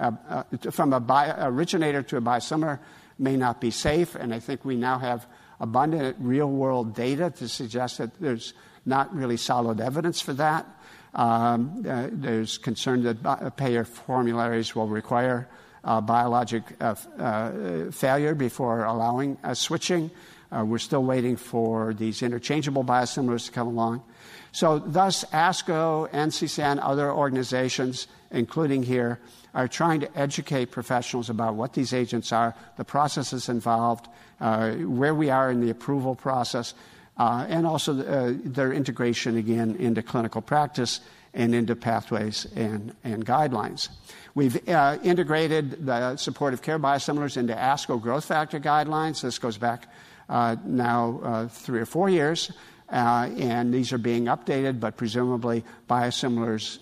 from 0.71 0.93
a 0.93 0.99
bio- 0.99 1.47
originator 1.47 2.03
to 2.03 2.17
a 2.17 2.21
biosimilar 2.21 2.79
may 3.19 3.35
not 3.35 3.61
be 3.61 3.69
safe, 3.69 4.15
and 4.15 4.33
I 4.33 4.39
think 4.39 4.65
we 4.65 4.75
now 4.75 4.97
have 4.97 5.27
abundant 5.59 6.15
real 6.19 6.49
world 6.49 6.95
data 6.95 7.29
to 7.29 7.47
suggest 7.47 7.97
that 7.97 8.19
there's 8.19 8.53
not 8.85 9.13
really 9.13 9.37
solid 9.37 9.81
evidence 9.81 10.21
for 10.21 10.33
that. 10.33 10.65
Um, 11.13 11.85
uh, 11.87 12.07
there's 12.11 12.57
concern 12.57 13.03
that 13.03 13.57
payer 13.57 13.83
formularies 13.83 14.75
will 14.75 14.87
require 14.87 15.49
uh, 15.83 16.01
biologic 16.01 16.63
uh, 16.81 16.95
uh 17.17 17.91
failure 17.91 18.35
before 18.35 18.83
allowing 18.83 19.37
switching. 19.53 20.11
Uh, 20.51 20.65
we're 20.65 20.79
still 20.79 21.03
waiting 21.03 21.35
for 21.35 21.93
these 21.93 22.23
interchangeable 22.23 22.83
biosimilars 22.83 23.45
to 23.45 23.51
come 23.51 23.67
along. 23.67 24.03
So, 24.51 24.79
thus, 24.79 25.23
ASCO, 25.25 26.09
NCCN, 26.09 26.79
other 26.81 27.11
organizations, 27.11 28.07
including 28.31 28.81
here, 28.81 29.19
are 29.53 29.67
trying 29.67 29.99
to 29.99 30.17
educate 30.17 30.67
professionals 30.67 31.29
about 31.29 31.55
what 31.55 31.73
these 31.73 31.93
agents 31.93 32.31
are, 32.31 32.55
the 32.77 32.83
processes 32.83 33.49
involved, 33.49 34.07
uh, 34.39 34.71
where 34.71 35.13
we 35.13 35.29
are 35.29 35.51
in 35.51 35.61
the 35.61 35.69
approval 35.69 36.15
process, 36.15 36.73
uh, 37.17 37.45
and 37.47 37.67
also 37.67 37.99
uh, 37.99 38.33
their 38.43 38.73
integration 38.73 39.37
again 39.37 39.75
into 39.75 40.01
clinical 40.01 40.41
practice 40.41 41.01
and 41.33 41.53
into 41.53 41.75
pathways 41.75 42.47
and, 42.55 42.95
and 43.03 43.25
guidelines. 43.25 43.89
We've 44.33 44.67
uh, 44.67 44.97
integrated 45.03 45.85
the 45.85 46.17
supportive 46.17 46.61
care 46.61 46.79
biosimilars 46.79 47.37
into 47.37 47.53
ASCO 47.53 48.01
growth 48.01 48.25
factor 48.25 48.59
guidelines. 48.59 49.21
This 49.21 49.37
goes 49.37 49.57
back 49.57 49.87
now 50.29 51.19
uh, 51.23 51.47
three 51.47 51.79
or 51.79 51.85
four 51.85 52.09
years, 52.09 52.51
uh, 52.91 53.29
and 53.37 53.73
these 53.73 53.91
are 53.93 53.97
being 53.97 54.25
updated, 54.25 54.79
but 54.79 54.97
presumably 54.97 55.63
biosimilars, 55.89 56.79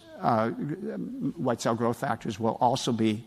white 1.38 1.62
cell 1.62 1.76
growth 1.76 2.00
factors, 2.00 2.39
will 2.39 2.58
also 2.60 2.91
be 2.91 3.26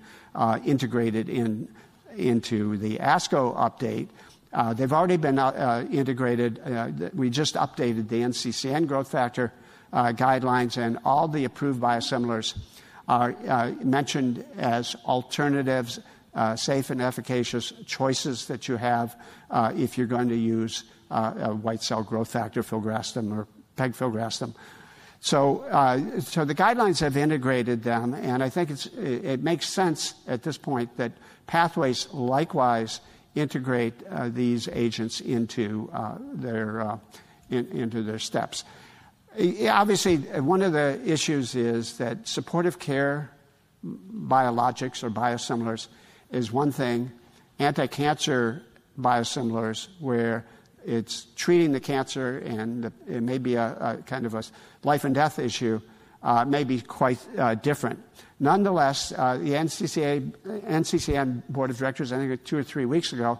integrated 0.64 1.28
in, 1.28 1.68
into 2.16 2.76
the 2.76 2.98
ASCO 2.98 3.56
update. 3.56 4.08
Uh, 4.52 4.74
they've 4.74 4.92
already 4.92 5.16
been 5.16 5.38
uh, 5.38 5.46
uh, 5.46 5.84
integrated. 5.90 6.60
Uh, 6.64 6.90
we 7.14 7.30
just 7.30 7.54
updated 7.54 8.08
the 8.08 8.20
NCCN 8.20 8.86
growth 8.86 9.10
factor 9.10 9.52
uh, 9.92 10.12
guidelines, 10.12 10.76
and 10.76 10.98
all 11.04 11.28
the 11.28 11.44
approved 11.44 11.80
biosimilars 11.80 12.56
are 13.06 13.34
uh, 13.48 13.72
mentioned 13.82 14.44
as 14.56 14.96
alternatives, 15.04 16.00
safe 16.56 16.90
and 16.90 17.02
efficacious 17.02 17.72
choices 17.86 18.46
that 18.46 18.68
you 18.68 18.76
have 18.76 19.16
if 19.52 19.98
you're 19.98 20.06
going 20.06 20.28
to 20.28 20.36
use 20.36 20.84
a 21.10 21.54
white 21.54 21.82
cell 21.82 22.02
growth 22.02 22.30
factor, 22.30 22.62
filgrastim, 22.62 23.32
or 23.36 23.46
pegfilgrastim. 23.76 24.54
So, 25.22 25.64
so 26.20 26.44
the 26.44 26.54
guidelines 26.54 27.00
have 27.00 27.16
integrated 27.16 27.82
them, 27.82 28.14
and 28.14 28.42
I 28.42 28.48
think 28.48 28.70
it, 28.70 28.86
it 28.96 29.42
makes 29.42 29.68
sense 29.68 30.14
at 30.26 30.42
this 30.42 30.56
point 30.56 30.96
that 30.96 31.12
pathways 31.46 32.08
likewise 32.12 33.00
integrate 33.34 33.94
uh, 34.10 34.28
these 34.28 34.68
agents 34.68 35.20
into 35.20 35.90
uh, 35.92 36.16
their 36.34 36.80
uh, 36.80 36.98
in, 37.50 37.66
into 37.68 38.02
their 38.02 38.18
steps. 38.18 38.64
Obviously, 39.68 40.16
one 40.16 40.62
of 40.62 40.72
the 40.72 41.00
issues 41.04 41.54
is 41.54 41.98
that 41.98 42.26
supportive 42.26 42.78
care 42.78 43.30
biologics 43.84 45.04
or 45.04 45.10
biosimilars 45.10 45.88
is 46.30 46.50
one 46.50 46.72
thing. 46.72 47.12
Anti-cancer 47.58 48.62
biosimilars, 49.00 49.88
where 50.00 50.46
it's 50.84 51.26
treating 51.36 51.72
the 51.72 51.80
cancer 51.80 52.38
and 52.38 52.92
it 53.06 53.22
may 53.22 53.38
be 53.38 53.54
a, 53.54 53.76
a 53.80 54.02
kind 54.06 54.26
of 54.26 54.34
a 54.34 54.42
life 54.82 55.04
and 55.04 55.14
death 55.14 55.38
issue, 55.38 55.80
uh, 56.22 56.44
may 56.44 56.64
be 56.64 56.80
quite 56.80 57.18
uh, 57.38 57.54
different. 57.54 57.98
Nonetheless, 58.38 59.12
uh, 59.16 59.36
the 59.36 59.50
NCCA, 59.50 60.30
NCCN 60.62 61.42
Board 61.48 61.70
of 61.70 61.78
Directors, 61.78 62.12
I 62.12 62.16
think 62.16 62.44
two 62.44 62.56
or 62.56 62.62
three 62.62 62.84
weeks 62.84 63.12
ago, 63.12 63.38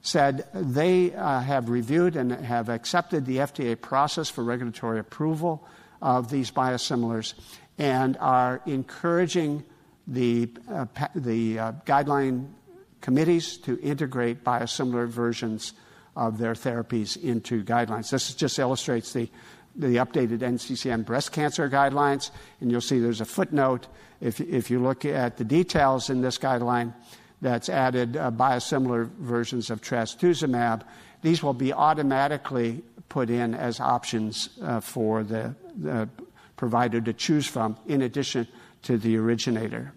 said 0.00 0.46
they 0.52 1.14
uh, 1.14 1.40
have 1.40 1.70
reviewed 1.70 2.14
and 2.16 2.30
have 2.30 2.68
accepted 2.68 3.24
the 3.24 3.38
FDA 3.38 3.80
process 3.80 4.28
for 4.28 4.44
regulatory 4.44 4.98
approval 4.98 5.66
of 6.02 6.30
these 6.30 6.50
biosimilars 6.50 7.34
and 7.78 8.16
are 8.18 8.60
encouraging 8.66 9.64
the, 10.06 10.50
uh, 10.70 10.86
the 11.14 11.58
uh, 11.58 11.72
guideline 11.86 12.48
committees 13.04 13.58
to 13.58 13.78
integrate 13.82 14.42
biosimilar 14.42 15.06
versions 15.06 15.74
of 16.16 16.38
their 16.38 16.54
therapies 16.54 17.22
into 17.22 17.62
guidelines. 17.62 18.08
This 18.08 18.32
just 18.32 18.58
illustrates 18.58 19.12
the, 19.12 19.28
the 19.76 19.96
updated 19.96 20.38
NCCN 20.38 21.04
breast 21.04 21.30
cancer 21.30 21.68
guidelines, 21.68 22.30
and 22.62 22.70
you'll 22.70 22.80
see 22.80 22.98
there's 22.98 23.20
a 23.20 23.26
footnote. 23.26 23.88
If, 24.22 24.40
if 24.40 24.70
you 24.70 24.78
look 24.78 25.04
at 25.04 25.36
the 25.36 25.44
details 25.44 26.08
in 26.08 26.22
this 26.22 26.38
guideline, 26.38 26.94
that's 27.42 27.68
added 27.68 28.16
uh, 28.16 28.30
biosimilar 28.30 29.10
versions 29.18 29.68
of 29.68 29.82
trastuzumab. 29.82 30.80
These 31.20 31.42
will 31.42 31.52
be 31.52 31.74
automatically 31.74 32.82
put 33.10 33.28
in 33.28 33.54
as 33.54 33.80
options 33.80 34.48
uh, 34.62 34.80
for 34.80 35.24
the, 35.24 35.54
the 35.76 36.08
provider 36.56 37.02
to 37.02 37.12
choose 37.12 37.46
from, 37.46 37.76
in 37.86 38.00
addition 38.00 38.48
to 38.84 38.96
the 38.96 39.18
originator. 39.18 39.92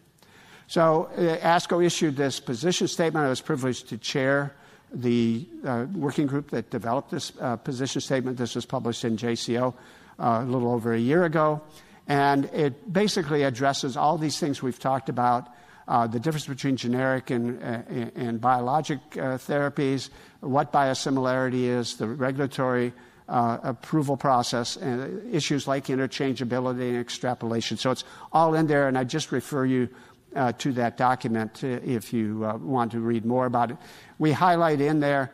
So 0.67 1.09
uh, 1.15 1.37
ASCO 1.37 1.83
issued 1.83 2.17
this 2.17 2.39
position 2.39 2.87
statement. 2.87 3.25
I 3.25 3.29
was 3.29 3.41
privileged 3.41 3.87
to 3.89 3.97
chair 3.97 4.53
the 4.93 5.47
uh, 5.65 5.85
working 5.93 6.27
group 6.27 6.51
that 6.51 6.69
developed 6.69 7.11
this 7.11 7.31
uh, 7.39 7.55
position 7.55 8.01
statement. 8.01 8.37
This 8.37 8.55
was 8.55 8.65
published 8.65 9.05
in 9.05 9.17
JCO 9.17 9.73
uh, 10.19 10.41
a 10.41 10.45
little 10.45 10.71
over 10.71 10.93
a 10.93 10.99
year 10.99 11.23
ago. 11.23 11.61
And 12.07 12.45
it 12.45 12.91
basically 12.91 13.43
addresses 13.43 13.97
all 13.97 14.17
these 14.17 14.39
things 14.39 14.61
we've 14.61 14.79
talked 14.79 15.09
about 15.09 15.49
uh, 15.87 16.05
the 16.05 16.19
difference 16.19 16.45
between 16.45 16.75
generic 16.75 17.29
and, 17.29 17.63
uh, 17.63 17.81
and 18.15 18.41
biologic 18.41 18.99
therapies, 19.11 20.09
what 20.41 20.73
biosimilarity 20.73 21.63
is, 21.63 21.95
the 21.95 22.07
regulatory 22.07 22.91
uh, 23.29 23.57
approval 23.63 24.17
process, 24.17 24.77
and 24.77 25.33
issues 25.33 25.67
like 25.67 25.87
interchangeability 25.87 26.89
and 26.89 26.97
extrapolation. 26.97 27.77
So 27.77 27.91
it's 27.91 28.03
all 28.31 28.55
in 28.55 28.67
there, 28.67 28.87
and 28.87 28.97
I 28.97 29.03
just 29.03 29.31
refer 29.31 29.65
you 29.65 29.89
uh, 30.35 30.51
to 30.53 30.73
that 30.73 30.97
document 30.97 31.63
if 31.63 32.13
you 32.13 32.39
want 32.61 32.91
to 32.91 32.99
read 32.99 33.25
more 33.25 33.45
about 33.45 33.71
it. 33.71 33.77
We 34.19 34.31
highlight 34.31 34.81
in 34.81 34.99
there 34.99 35.33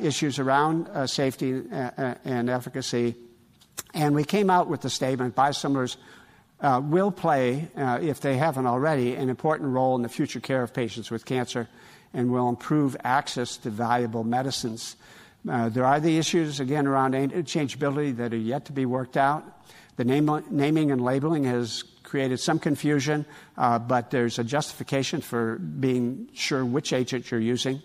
issues 0.00 0.38
around 0.38 1.08
safety 1.08 1.62
and 1.70 2.50
efficacy, 2.50 3.14
and 3.94 4.14
we 4.14 4.24
came 4.24 4.50
out 4.50 4.68
with 4.68 4.82
the 4.82 4.90
statement 4.90 5.34
biosimilars 5.34 5.96
uh, 6.62 6.80
will 6.82 7.10
play, 7.10 7.68
uh, 7.76 7.98
if 8.00 8.20
they 8.20 8.36
haven't 8.36 8.66
already, 8.66 9.14
an 9.16 9.28
important 9.28 9.70
role 9.70 9.96
in 9.96 10.02
the 10.02 10.08
future 10.08 10.40
care 10.40 10.62
of 10.62 10.72
patients 10.72 11.10
with 11.10 11.24
cancer 11.24 11.68
and 12.14 12.30
will 12.30 12.48
improve 12.48 12.96
access 13.02 13.56
to 13.56 13.70
valuable 13.70 14.22
medicines. 14.22 14.96
Uh, 15.48 15.68
there 15.68 15.84
are 15.84 15.98
the 15.98 16.18
issues, 16.18 16.60
again, 16.60 16.86
around 16.86 17.14
interchangeability 17.14 18.16
that 18.16 18.32
are 18.32 18.36
yet 18.36 18.64
to 18.66 18.72
be 18.72 18.86
worked 18.86 19.16
out. 19.16 19.44
The 19.96 20.04
name, 20.04 20.44
naming 20.50 20.92
and 20.92 21.00
labeling 21.00 21.44
has 21.44 21.82
created 22.12 22.38
some 22.38 22.58
confusion, 22.58 23.24
uh, 23.56 23.78
but 23.78 24.10
there's 24.10 24.38
a 24.38 24.44
justification 24.44 25.22
for 25.22 25.56
being 25.56 26.28
sure 26.34 26.62
which 26.62 26.92
agent 26.92 27.30
you're 27.30 27.40
using. 27.40 27.80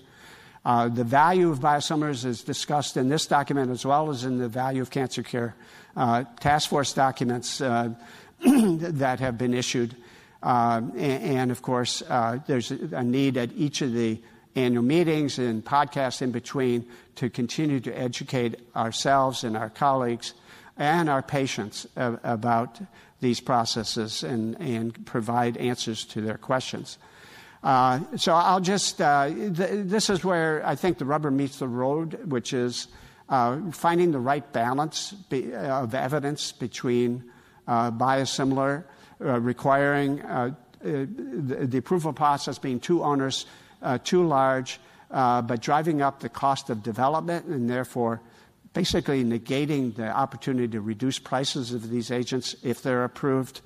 Uh, 0.66 0.90
the 0.90 1.06
value 1.06 1.50
of 1.50 1.60
biosimilars 1.60 2.26
is 2.26 2.44
discussed 2.44 2.98
in 2.98 3.08
this 3.08 3.26
document 3.26 3.72
as 3.72 3.86
well 3.86 4.10
as 4.10 4.26
in 4.26 4.38
the 4.38 4.50
value 4.50 4.82
of 4.82 4.90
cancer 4.90 5.24
care 5.24 5.56
uh, 5.96 6.26
task 6.42 6.70
force 6.70 6.92
documents 6.92 7.60
that 7.60 9.22
have 9.22 9.38
been 9.38 9.54
issued. 9.54 9.96
Uh, 10.44 10.82
and, 10.98 11.24
and, 11.24 11.52
of 11.52 11.62
course, 11.62 12.02
uh, 12.10 12.38
there's 12.48 12.72
a 12.72 13.04
need 13.04 13.38
at 13.38 13.50
each 13.54 13.82
of 13.82 13.94
the 13.94 14.22
annual 14.56 14.84
meetings 14.84 15.40
and 15.40 15.64
podcasts 15.64 16.22
in 16.22 16.32
between 16.32 16.86
to 17.16 17.30
continue 17.30 17.80
to 17.80 17.98
educate 17.98 18.60
ourselves 18.76 19.46
and 19.46 19.56
our 19.56 19.70
colleagues 19.70 20.34
and 20.76 21.10
our 21.10 21.22
patients 21.22 21.88
about 21.96 22.78
these 23.20 23.40
processes 23.40 24.24
and, 24.24 24.60
and 24.62 25.06
provide 25.06 25.58
answers 25.58 26.06
to 26.06 26.22
their 26.22 26.38
questions. 26.38 26.98
Uh, 27.64 28.00
so 28.16 28.34
I'll 28.34 28.62
just, 28.62 29.02
uh, 29.02 29.28
th- 29.30 29.56
this 29.88 30.10
is 30.10 30.24
where 30.24 30.66
I 30.66 30.76
think 30.76 31.00
the 31.00 31.06
rubber 31.06 31.32
meets 31.32 31.60
the 31.60 31.68
road, 31.68 32.32
which 32.32 32.54
is 32.54 32.88
uh, 33.30 33.60
finding 33.72 34.12
the 34.12 34.20
right 34.20 34.54
balance 34.54 35.12
be, 35.30 35.54
of 35.54 35.94
evidence 35.94 36.52
between 36.52 37.24
uh, 37.68 37.92
biosimilar, 37.92 38.84
uh, 39.20 39.40
requiring 39.40 40.22
uh, 40.22 40.54
the, 40.82 41.06
the, 41.68 41.78
approval 41.78 42.14
process 42.14 42.60
being 42.60 42.80
too 42.80 43.04
onerous, 43.04 43.46
too 44.04 44.26
large, 44.26 44.80
but 45.10 45.60
driving 45.60 46.02
up 46.02 46.20
the 46.20 46.30
cost 46.30 46.70
of 46.70 46.84
development 46.84 47.48
and 47.48 47.70
therefore 47.70 48.22
basically 48.78 49.24
negating 49.24 49.96
the 49.96 50.08
opportunity 50.08 50.68
to 50.68 50.80
reduce 50.80 51.18
prices 51.18 51.74
of 51.74 51.90
these 51.90 52.12
agents 52.12 52.56
if 52.62 52.84
they're 52.84 53.06
approved. 53.06 53.62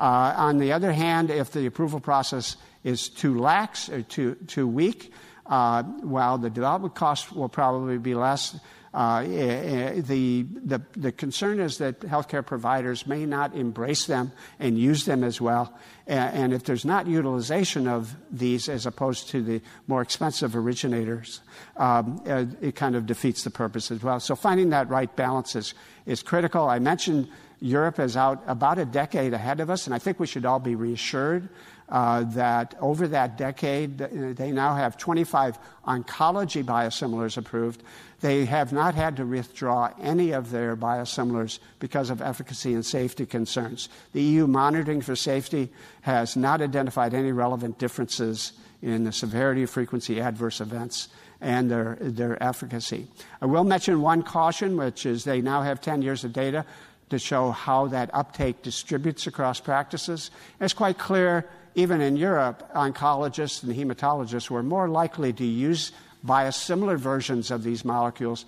Uh, 0.00 0.32
on 0.38 0.56
the 0.56 0.72
other 0.72 0.90
hand, 0.90 1.28
if 1.28 1.50
the 1.52 1.66
approval 1.66 2.00
process 2.00 2.56
is 2.82 3.10
too 3.10 3.38
lax 3.38 3.90
or 3.90 4.00
too, 4.00 4.34
too 4.46 4.66
weak, 4.66 5.12
uh, 5.44 5.82
while 5.82 6.38
the 6.38 6.48
development 6.48 6.94
cost 6.94 7.30
will 7.30 7.50
probably 7.50 7.98
be 7.98 8.14
less, 8.14 8.58
the, 8.94 10.42
the, 10.42 10.82
the 10.96 11.12
concern 11.12 11.58
is 11.58 11.78
that 11.78 12.00
healthcare 12.00 12.46
providers 12.46 13.06
may 13.06 13.26
not 13.26 13.54
embrace 13.54 14.06
them 14.06 14.30
and 14.60 14.78
use 14.78 15.04
them 15.04 15.24
as 15.24 15.40
well. 15.40 15.74
And 16.06 16.52
if 16.52 16.64
there's 16.64 16.84
not 16.84 17.06
utilization 17.06 17.88
of 17.88 18.14
these 18.30 18.68
as 18.68 18.86
opposed 18.86 19.30
to 19.30 19.42
the 19.42 19.62
more 19.88 20.02
expensive 20.02 20.54
originators, 20.54 21.40
um, 21.76 22.22
uh, 22.26 22.44
it 22.60 22.76
kind 22.76 22.94
of 22.94 23.06
defeats 23.06 23.42
the 23.42 23.50
purpose 23.50 23.90
as 23.90 24.02
well. 24.02 24.20
So 24.20 24.36
finding 24.36 24.70
that 24.70 24.88
right 24.88 25.14
balance 25.16 25.56
is, 25.56 25.74
is 26.06 26.22
critical. 26.22 26.68
I 26.68 26.78
mentioned 26.78 27.28
Europe 27.60 27.98
is 27.98 28.16
out 28.16 28.42
about 28.46 28.78
a 28.78 28.84
decade 28.84 29.32
ahead 29.32 29.60
of 29.60 29.70
us, 29.70 29.86
and 29.86 29.94
I 29.94 29.98
think 29.98 30.20
we 30.20 30.26
should 30.26 30.44
all 30.44 30.60
be 30.60 30.74
reassured 30.74 31.48
uh, 31.88 32.22
that 32.22 32.74
over 32.80 33.08
that 33.08 33.36
decade, 33.36 33.98
they 33.98 34.50
now 34.50 34.74
have 34.74 34.96
25 34.96 35.58
oncology 35.86 36.64
biosimilars 36.64 37.36
approved. 37.36 37.82
They 38.20 38.46
have 38.46 38.72
not 38.72 38.94
had 38.94 39.16
to 39.18 39.26
withdraw 39.26 39.92
any 40.00 40.32
of 40.32 40.50
their 40.50 40.76
biosimilars 40.76 41.58
because 41.78 42.08
of 42.08 42.22
efficacy 42.22 42.72
and 42.72 42.84
safety 42.84 43.26
concerns. 43.26 43.88
The 44.12 44.22
EU 44.22 44.46
monitoring 44.46 45.02
for 45.02 45.14
safety 45.14 45.70
has 46.02 46.36
not 46.36 46.62
identified 46.62 47.12
any 47.12 47.32
relevant 47.32 47.78
differences 47.78 48.52
in 48.80 49.04
the 49.04 49.12
severity, 49.12 49.66
frequency, 49.66 50.20
adverse 50.20 50.60
events, 50.60 51.08
and 51.40 51.70
their, 51.70 51.98
their 52.00 52.42
efficacy. 52.42 53.06
I 53.42 53.46
will 53.46 53.64
mention 53.64 54.00
one 54.00 54.22
caution, 54.22 54.76
which 54.76 55.04
is 55.04 55.24
they 55.24 55.42
now 55.42 55.62
have 55.62 55.80
10 55.80 56.00
years 56.00 56.24
of 56.24 56.32
data 56.32 56.64
to 57.10 57.18
show 57.18 57.50
how 57.50 57.88
that 57.88 58.10
uptake 58.14 58.62
distributes 58.62 59.26
across 59.26 59.60
practices. 59.60 60.30
It's 60.60 60.72
quite 60.72 60.98
clear 60.98 61.48
even 61.74 62.00
in 62.00 62.16
Europe, 62.16 62.70
oncologists 62.74 63.62
and 63.62 63.74
hematologists 63.74 64.50
were 64.50 64.62
more 64.62 64.88
likely 64.88 65.32
to 65.32 65.44
use 65.44 65.92
biosimilar 66.24 66.96
versions 66.96 67.50
of 67.50 67.62
these 67.62 67.84
molecules 67.84 68.44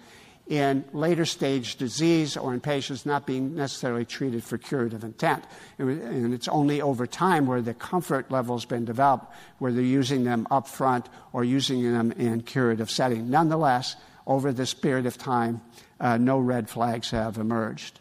in 0.47 0.85
later 0.93 1.25
stage 1.25 1.77
disease 1.77 2.37
or 2.37 2.55
in 2.55 2.61
patients 2.61 3.05
not 3.05 3.27
being 3.27 3.57
necessarily 3.57 4.05
treated 4.05 4.45
for 4.45 4.57
curative 4.57 5.03
intent. 5.03 5.45
And 5.79 6.33
it's 6.33 6.47
only 6.49 6.81
over 6.81 7.07
time 7.07 7.47
where 7.47 7.61
the 7.61 7.75
comfort 7.75 8.31
level 8.31 8.57
has 8.57 8.65
been 8.65 8.85
developed, 8.85 9.27
where 9.59 9.73
they're 9.73 9.83
using 9.83 10.25
them 10.25 10.47
up 10.51 10.69
front 10.69 11.09
or 11.33 11.43
using 11.43 11.83
them 11.93 12.13
in 12.13 12.43
curative 12.43 12.91
setting. 12.91 13.29
Nonetheless, 13.29 13.97
over 14.27 14.53
this 14.53 14.73
period 14.73 15.07
of 15.07 15.19
time, 15.19 15.61
uh, 15.99 16.17
no 16.17 16.39
red 16.39 16.69
flags 16.69 17.11
have 17.11 17.39
emerged. 17.39 17.99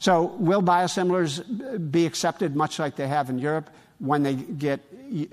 So, 0.00 0.24
will 0.38 0.62
biosimilars 0.62 1.90
be 1.90 2.04
accepted 2.04 2.56
much 2.56 2.78
like 2.78 2.96
they 2.96 3.08
have 3.08 3.30
in 3.30 3.38
Europe? 3.38 3.70
When 3.98 4.22
they 4.22 4.34
get 4.34 4.80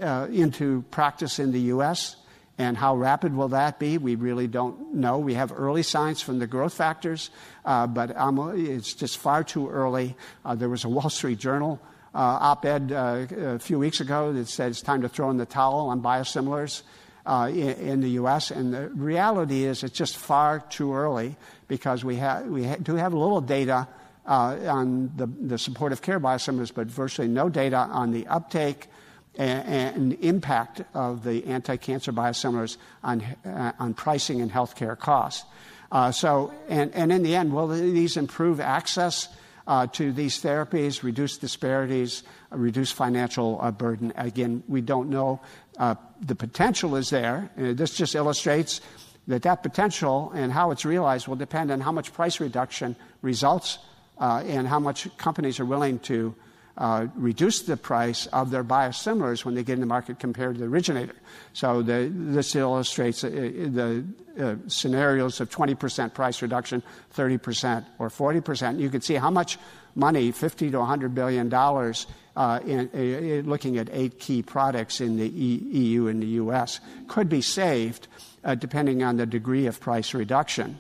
uh, 0.02 0.28
into 0.32 0.84
practice 0.92 1.40
in 1.40 1.52
the 1.52 1.60
U.S. 1.76 2.16
And 2.58 2.78
how 2.78 2.96
rapid 2.96 3.36
will 3.36 3.50
that 3.50 3.80
be? 3.80 3.98
We 3.98 4.16
really 4.16 4.48
don't 4.48 4.94
know. 4.94 5.18
We 5.18 5.34
have 5.34 5.52
early 5.52 5.84
signs 5.84 6.22
from 6.22 6.40
the 6.40 6.48
growth 6.48 6.74
factors, 6.74 7.32
uh, 7.66 7.88
but 7.88 8.16
um, 8.16 8.54
it's 8.56 8.94
just 8.94 9.18
far 9.18 9.44
too 9.44 9.70
early. 9.70 10.16
Uh, 10.46 10.56
there 10.56 10.70
was 10.70 10.84
a 10.84 10.90
Wall 10.90 11.10
Street 11.10 11.40
Journal 11.40 11.80
uh, 12.14 12.18
op 12.20 12.66
ed 12.66 12.92
uh, 12.92 13.26
a 13.32 13.60
few 13.60 13.80
weeks 13.80 14.00
ago 14.00 14.34
that 14.34 14.48
said 14.48 14.72
it's 14.72 14.82
time 14.82 15.02
to 15.02 15.10
throw 15.10 15.30
in 15.30 15.38
the 15.38 15.46
towel 15.46 15.88
on 15.90 16.02
biosimilars. 16.02 16.84
uh, 17.26 17.50
in, 17.52 17.70
in, 17.70 18.02
the 18.02 18.10
U.S. 18.12 18.52
And 18.52 18.74
the 18.74 18.90
reality 18.90 19.64
is, 19.64 19.84
it's 19.84 19.96
just 19.96 20.18
far 20.18 20.60
too 20.60 20.94
early 20.94 21.36
because 21.68 22.04
we, 22.04 22.18
ha- 22.18 22.42
we 22.42 22.66
ha- 22.66 22.78
do 22.82 22.96
have 22.96 23.14
a 23.14 23.18
little 23.18 23.42
data 23.42 23.88
uh, 24.26 24.58
on 24.68 25.12
the, 25.16 25.28
the 25.28 25.58
supportive 25.58 26.02
care 26.02 26.20
biosimilars, 26.20 26.74
but 26.74 26.88
virtually 26.88 27.28
no 27.28 27.50
data 27.50 27.78
on 27.78 28.12
the 28.12 28.28
uptake 28.28 28.88
and, 29.36 29.96
and 29.96 30.14
impact 30.22 30.82
of 30.94 31.24
the 31.24 31.46
anti-cancer 31.46 32.12
biosimilars 32.12 32.78
on, 33.04 33.22
uh, 33.46 33.72
on 33.80 33.94
pricing 33.94 34.42
and 34.42 34.52
healthcare 34.52 34.98
costs. 34.98 35.46
Uh, 35.92 36.12
so, 36.12 36.54
and, 36.70 36.94
and 36.94 37.12
in 37.12 37.24
the 37.24 37.36
end, 37.36 37.54
will 37.54 37.68
these 37.68 38.16
improve 38.16 38.60
access 38.60 39.28
uh, 39.68 39.88
to 39.88 40.12
these 40.12 40.42
therapies, 40.42 41.04
reduce 41.04 41.38
disparities, 41.38 42.24
uh, 42.52 42.58
reduce 42.58 42.92
financial 42.92 43.60
uh, 43.62 43.72
burden? 43.72 44.14
Again, 44.16 44.64
we 44.68 44.82
don't 44.82 45.10
know. 45.10 45.42
Uh, 45.78 45.96
the 46.22 46.36
potential 46.36 46.96
is 46.96 47.10
there. 47.10 47.50
this 47.58 47.96
just 47.96 48.16
illustrates 48.16 48.82
that 49.28 49.44
that 49.44 49.64
potential 49.64 50.32
and 50.34 50.52
how 50.52 50.72
it's 50.72 50.86
realized 50.86 51.28
will 51.28 51.36
depend 51.36 51.72
on 51.72 51.80
how 51.80 51.92
much 51.92 52.14
price 52.14 52.40
reduction 52.40 52.96
results 53.22 53.80
and 54.22 54.68
how 54.68 54.80
much 54.80 55.08
companies 55.18 55.60
are 55.60 55.66
willing 55.66 56.00
to 56.00 56.36
uh, 56.78 57.08
reduce 57.16 57.62
the 57.62 57.78
price 57.78 58.28
of 58.28 58.50
their 58.50 58.64
biosimilars 58.64 59.44
when 59.44 59.56
they 59.56 59.64
get 59.64 59.74
in 59.74 59.82
the 59.82 59.86
market 59.86 60.20
compared 60.20 60.56
to 60.56 60.62
the 60.62 60.68
originator. 60.68 61.16
So 61.54 61.82
the, 61.82 62.12
this 62.14 62.56
illustrates 62.56 63.24
uh, 63.24 63.30
the 63.30 64.06
uh, 64.40 64.56
scenarios 64.68 65.42
of 65.42 65.50
20% 65.50 66.14
price 66.14 66.42
reduction, 66.42 66.82
30%, 67.16 67.86
or 68.00 68.10
40%. 68.10 68.80
You 68.80 68.90
can 68.90 69.02
see 69.02 69.16
how 69.16 69.30
much 69.30 69.58
money, 69.96 70.32
50 70.32 70.72
to 70.72 70.80
100 70.80 71.14
billion 71.14 71.50
dollars, 71.50 72.08
uh, 72.38 72.62
in, 72.66 72.90
in, 72.92 73.50
looking 73.50 73.78
at 73.78 73.90
eight 73.92 74.20
key 74.20 74.42
products 74.42 75.02
in 75.02 75.18
the 75.18 75.28
EU 75.28 76.08
and 76.08 76.24
the 76.24 76.28
US, 76.28 76.80
could 77.08 77.28
be 77.28 77.42
saved 77.42 78.08
uh, 78.44 78.56
depending 78.56 79.04
on 79.04 79.18
the 79.18 79.26
degree 79.26 79.68
of 79.68 79.80
price 79.80 80.14
reduction. 80.14 80.80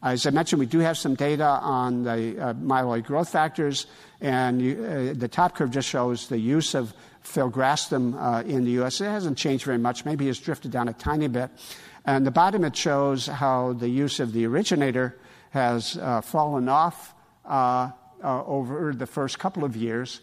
As 0.00 0.26
I 0.26 0.30
mentioned, 0.30 0.60
we 0.60 0.66
do 0.66 0.78
have 0.78 0.96
some 0.96 1.16
data 1.16 1.44
on 1.44 2.04
the 2.04 2.38
uh, 2.40 2.54
myeloid 2.54 3.04
growth 3.04 3.30
factors, 3.30 3.86
and 4.20 4.62
you, 4.62 4.84
uh, 4.84 5.18
the 5.18 5.26
top 5.26 5.56
curve 5.56 5.72
just 5.72 5.88
shows 5.88 6.28
the 6.28 6.38
use 6.38 6.76
of 6.76 6.94
filgrastim 7.24 8.14
uh, 8.14 8.44
in 8.44 8.64
the 8.64 8.70
U.S. 8.72 9.00
It 9.00 9.06
hasn't 9.06 9.36
changed 9.36 9.64
very 9.64 9.78
much. 9.78 10.04
Maybe 10.04 10.28
it's 10.28 10.38
drifted 10.38 10.70
down 10.70 10.88
a 10.88 10.92
tiny 10.92 11.26
bit. 11.26 11.50
And 12.04 12.24
the 12.24 12.30
bottom 12.30 12.62
it 12.64 12.76
shows 12.76 13.26
how 13.26 13.72
the 13.72 13.88
use 13.88 14.20
of 14.20 14.32
the 14.32 14.46
originator 14.46 15.18
has 15.50 15.96
uh, 15.96 16.20
fallen 16.20 16.68
off 16.68 17.12
uh, 17.44 17.90
uh, 18.22 18.44
over 18.44 18.94
the 18.94 19.06
first 19.06 19.40
couple 19.40 19.64
of 19.64 19.76
years 19.76 20.20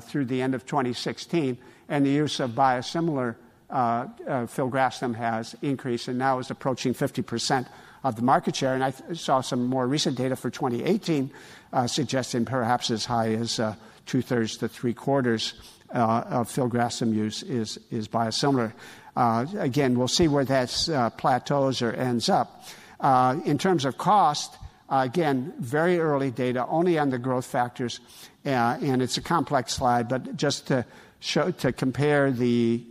through 0.00 0.24
the 0.24 0.42
end 0.42 0.56
of 0.56 0.66
2016, 0.66 1.58
and 1.88 2.04
the 2.04 2.10
use 2.10 2.40
of 2.40 2.50
biosimilar 2.50 3.36
filgrastim 3.70 5.14
has 5.14 5.54
increased 5.62 6.08
and 6.08 6.18
now 6.18 6.38
is 6.38 6.50
approaching 6.50 6.94
50 6.94 7.22
percent 7.22 7.68
of 8.06 8.14
the 8.14 8.22
market 8.22 8.54
share. 8.54 8.74
And 8.74 8.84
I 8.84 8.92
saw 9.14 9.40
some 9.40 9.66
more 9.66 9.86
recent 9.86 10.16
data 10.16 10.36
for 10.36 10.48
2018 10.48 11.30
uh, 11.72 11.86
suggesting 11.86 12.44
perhaps 12.44 12.90
as 12.90 13.04
high 13.04 13.34
as 13.34 13.58
uh, 13.58 13.74
two 14.06 14.22
thirds 14.22 14.56
to 14.58 14.68
three 14.68 14.94
quarters 14.94 15.54
uh, 15.92 16.22
of 16.28 16.48
filgrastim 16.48 17.12
use 17.12 17.42
is, 17.42 17.78
is 17.90 18.06
biosimilar. 18.06 18.72
Uh, 19.16 19.46
again, 19.58 19.98
we'll 19.98 20.08
see 20.08 20.28
where 20.28 20.44
that 20.44 20.88
uh, 20.88 21.10
plateaus 21.10 21.82
or 21.82 21.92
ends 21.92 22.28
up. 22.28 22.64
Uh, 23.00 23.36
in 23.44 23.58
terms 23.58 23.84
of 23.84 23.98
cost, 23.98 24.56
again, 24.88 25.52
very 25.58 25.98
early 25.98 26.30
data, 26.30 26.64
only 26.68 26.98
on 26.98 27.10
the 27.10 27.18
growth 27.18 27.46
factors, 27.46 28.00
and 28.44 29.02
it's 29.02 29.16
a 29.16 29.22
complex 29.22 29.74
slide, 29.74 30.08
but 30.08 30.36
just 30.36 30.68
to 30.68 30.84
show 31.18 31.50
to 31.50 31.72
compare 31.72 32.30
the 32.30 32.84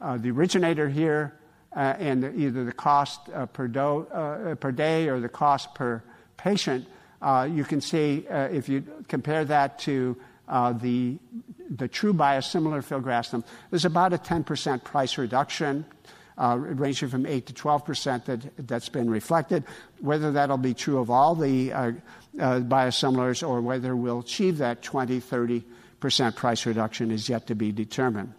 the 0.00 0.30
originator 0.30 0.88
here 0.88 1.38
uh, 1.74 1.94
and 1.98 2.24
either 2.36 2.64
the 2.64 2.72
cost 2.72 3.20
uh, 3.32 3.46
per, 3.46 3.68
do, 3.68 4.06
uh, 4.12 4.54
per, 4.56 4.72
day 4.72 5.08
or 5.08 5.20
the 5.20 5.28
cost 5.28 5.74
per 5.74 6.02
patient, 6.36 6.86
uh, 7.20 7.48
you 7.50 7.64
can 7.64 7.80
see 7.80 8.26
uh, 8.28 8.48
if 8.48 8.68
you 8.68 8.84
compare 9.08 9.44
that 9.44 9.78
to 9.78 10.16
uh, 10.48 10.72
the, 10.72 11.16
the 11.70 11.88
true 11.88 12.14
biosimilar 12.14 12.82
filgrastim, 12.82 13.44
there's 13.70 13.84
about 13.84 14.12
a 14.12 14.18
10% 14.18 14.82
price 14.82 15.18
reduction. 15.18 15.84
ranging 16.38 17.08
from 17.08 17.26
8 17.26 17.46
to 17.46 17.52
12 17.52 17.84
percent 17.84 18.24
that, 18.26 18.66
that's 18.66 18.88
been 18.88 19.10
reflected. 19.10 19.64
Whether 20.00 20.32
that'll 20.32 20.56
be 20.56 20.74
true 20.74 20.98
of 20.98 21.10
all 21.10 21.34
the 21.34 21.70
biosimilars 22.36 23.46
or 23.46 23.60
whether 23.60 23.94
we'll 23.94 24.20
achieve 24.20 24.58
that 24.58 24.82
20, 24.82 25.20
30 25.20 25.64
percent 26.00 26.36
price 26.36 26.64
reduction 26.64 27.10
is 27.10 27.28
yet 27.28 27.48
to 27.48 27.54
be 27.54 27.72
determined. 27.72 28.32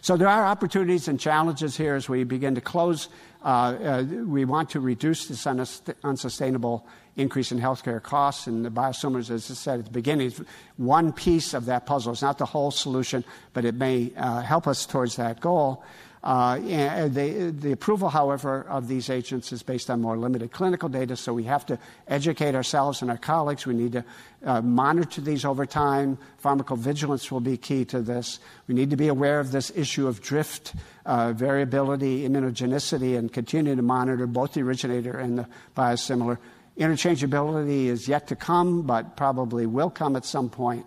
So 0.00 0.16
there 0.16 0.28
are 0.28 0.44
opportunities 0.44 1.08
and 1.08 1.18
challenges 1.18 1.76
here 1.76 1.94
as 1.94 2.08
we 2.08 2.24
begin 2.24 2.54
to 2.54 2.60
close. 2.60 3.08
Uh, 3.44 3.48
uh, 3.48 4.04
we 4.26 4.44
want 4.44 4.70
to 4.70 4.80
reduce 4.80 5.26
this 5.26 5.46
unsustainable 5.46 6.86
increase 7.16 7.50
in 7.50 7.60
healthcare 7.60 8.02
costs, 8.02 8.46
and 8.46 8.64
the 8.64 8.70
biosimilars, 8.70 9.30
as 9.30 9.50
I 9.50 9.54
said 9.54 9.78
at 9.80 9.84
the 9.86 9.90
beginning, 9.90 10.28
is 10.28 10.40
one 10.76 11.12
piece 11.12 11.52
of 11.52 11.66
that 11.66 11.84
puzzle. 11.84 12.12
It's 12.12 12.22
not 12.22 12.38
the 12.38 12.46
whole 12.46 12.70
solution, 12.70 13.24
but 13.52 13.64
it 13.64 13.74
may 13.74 14.12
uh, 14.16 14.40
help 14.40 14.68
us 14.68 14.86
towards 14.86 15.16
that 15.16 15.40
goal. 15.40 15.84
Uh, 16.28 17.08
the, 17.08 17.72
approval, 17.72 18.10
however, 18.10 18.66
of 18.68 18.86
these 18.86 19.08
agents 19.08 19.50
is 19.50 19.62
based 19.62 19.88
on 19.88 20.02
more 20.02 20.18
limited 20.18 20.52
clinical 20.52 20.86
data, 20.86 21.16
so 21.16 21.32
we 21.32 21.44
have 21.44 21.64
to 21.64 21.78
educate 22.06 22.54
ourselves 22.54 23.00
and 23.00 23.10
our 23.10 23.16
colleagues. 23.16 23.64
We 23.64 23.72
need 23.72 23.92
to 23.92 24.04
uh, 24.44 24.60
monitor 24.60 25.22
these 25.22 25.46
over 25.46 25.64
time. 25.64 26.18
Pharmacovigilance 26.44 27.30
will 27.30 27.40
be 27.40 27.56
key 27.56 27.86
to 27.86 28.02
this. 28.02 28.40
We 28.66 28.74
need 28.74 28.90
to 28.90 28.96
be 28.96 29.08
aware 29.08 29.40
of 29.40 29.52
this 29.52 29.72
issue 29.74 30.06
of 30.06 30.20
drift, 30.20 30.74
uh, 31.06 31.32
variability, 31.32 32.28
immunogenicity, 32.28 33.16
and 33.16 33.32
continue 33.32 33.74
to 33.74 33.80
monitor 33.80 34.26
both 34.26 34.52
the 34.52 34.60
originator 34.60 35.18
and 35.18 35.38
the 35.38 35.48
biosimilar. 35.74 36.36
Interchangeability 36.76 37.86
is 37.86 38.06
yet 38.06 38.26
to 38.26 38.36
come, 38.36 38.82
but 38.82 39.16
probably 39.16 39.64
will 39.64 39.88
come 39.88 40.14
at 40.14 40.26
some 40.26 40.50
point. 40.50 40.84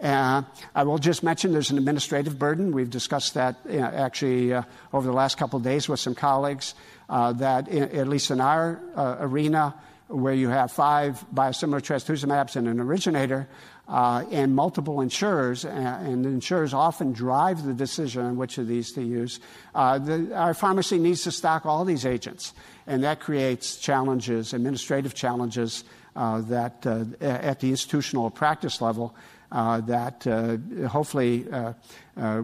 Uh, 0.00 0.42
I 0.74 0.82
will 0.82 0.98
just 0.98 1.22
mention 1.22 1.52
there's 1.52 1.70
an 1.70 1.78
administrative 1.78 2.38
burden. 2.38 2.72
We've 2.72 2.90
discussed 2.90 3.34
that 3.34 3.56
uh, 3.68 3.76
actually 3.78 4.52
uh, 4.52 4.62
over 4.92 5.06
the 5.06 5.12
last 5.12 5.38
couple 5.38 5.56
of 5.56 5.62
days 5.62 5.88
with 5.88 6.00
some 6.00 6.14
colleagues. 6.14 6.74
Uh, 7.08 7.32
that 7.34 7.68
in, 7.68 7.82
at 7.82 8.08
least 8.08 8.30
in 8.30 8.40
our 8.40 8.80
uh, 8.96 9.16
arena, 9.20 9.74
where 10.08 10.32
you 10.32 10.48
have 10.48 10.72
five 10.72 11.22
biosimilar 11.34 11.80
trastuzumabs 11.80 12.56
and 12.56 12.66
an 12.66 12.80
originator, 12.80 13.46
uh, 13.88 14.24
and 14.30 14.56
multiple 14.56 15.02
insurers, 15.02 15.66
and 15.66 16.24
the 16.24 16.30
insurers 16.30 16.72
often 16.72 17.12
drive 17.12 17.62
the 17.62 17.74
decision 17.74 18.24
on 18.24 18.36
which 18.38 18.56
of 18.56 18.66
these 18.66 18.92
to 18.92 19.02
use. 19.02 19.40
The, 19.74 20.30
our 20.34 20.54
pharmacy 20.54 20.98
needs 20.98 21.24
to 21.24 21.30
stock 21.30 21.66
all 21.66 21.84
these 21.84 22.06
agents, 22.06 22.54
and 22.86 23.04
that 23.04 23.20
creates 23.20 23.76
challenges, 23.76 24.54
administrative 24.54 25.12
challenges, 25.12 25.84
that 26.14 26.86
at 27.20 27.60
the 27.60 27.68
institutional 27.68 28.30
practice 28.30 28.80
level 28.80 29.14
uh, 29.14 29.33
that 29.52 30.26
uh, 30.26 30.88
hopefully 30.88 31.46
uh, 31.50 31.72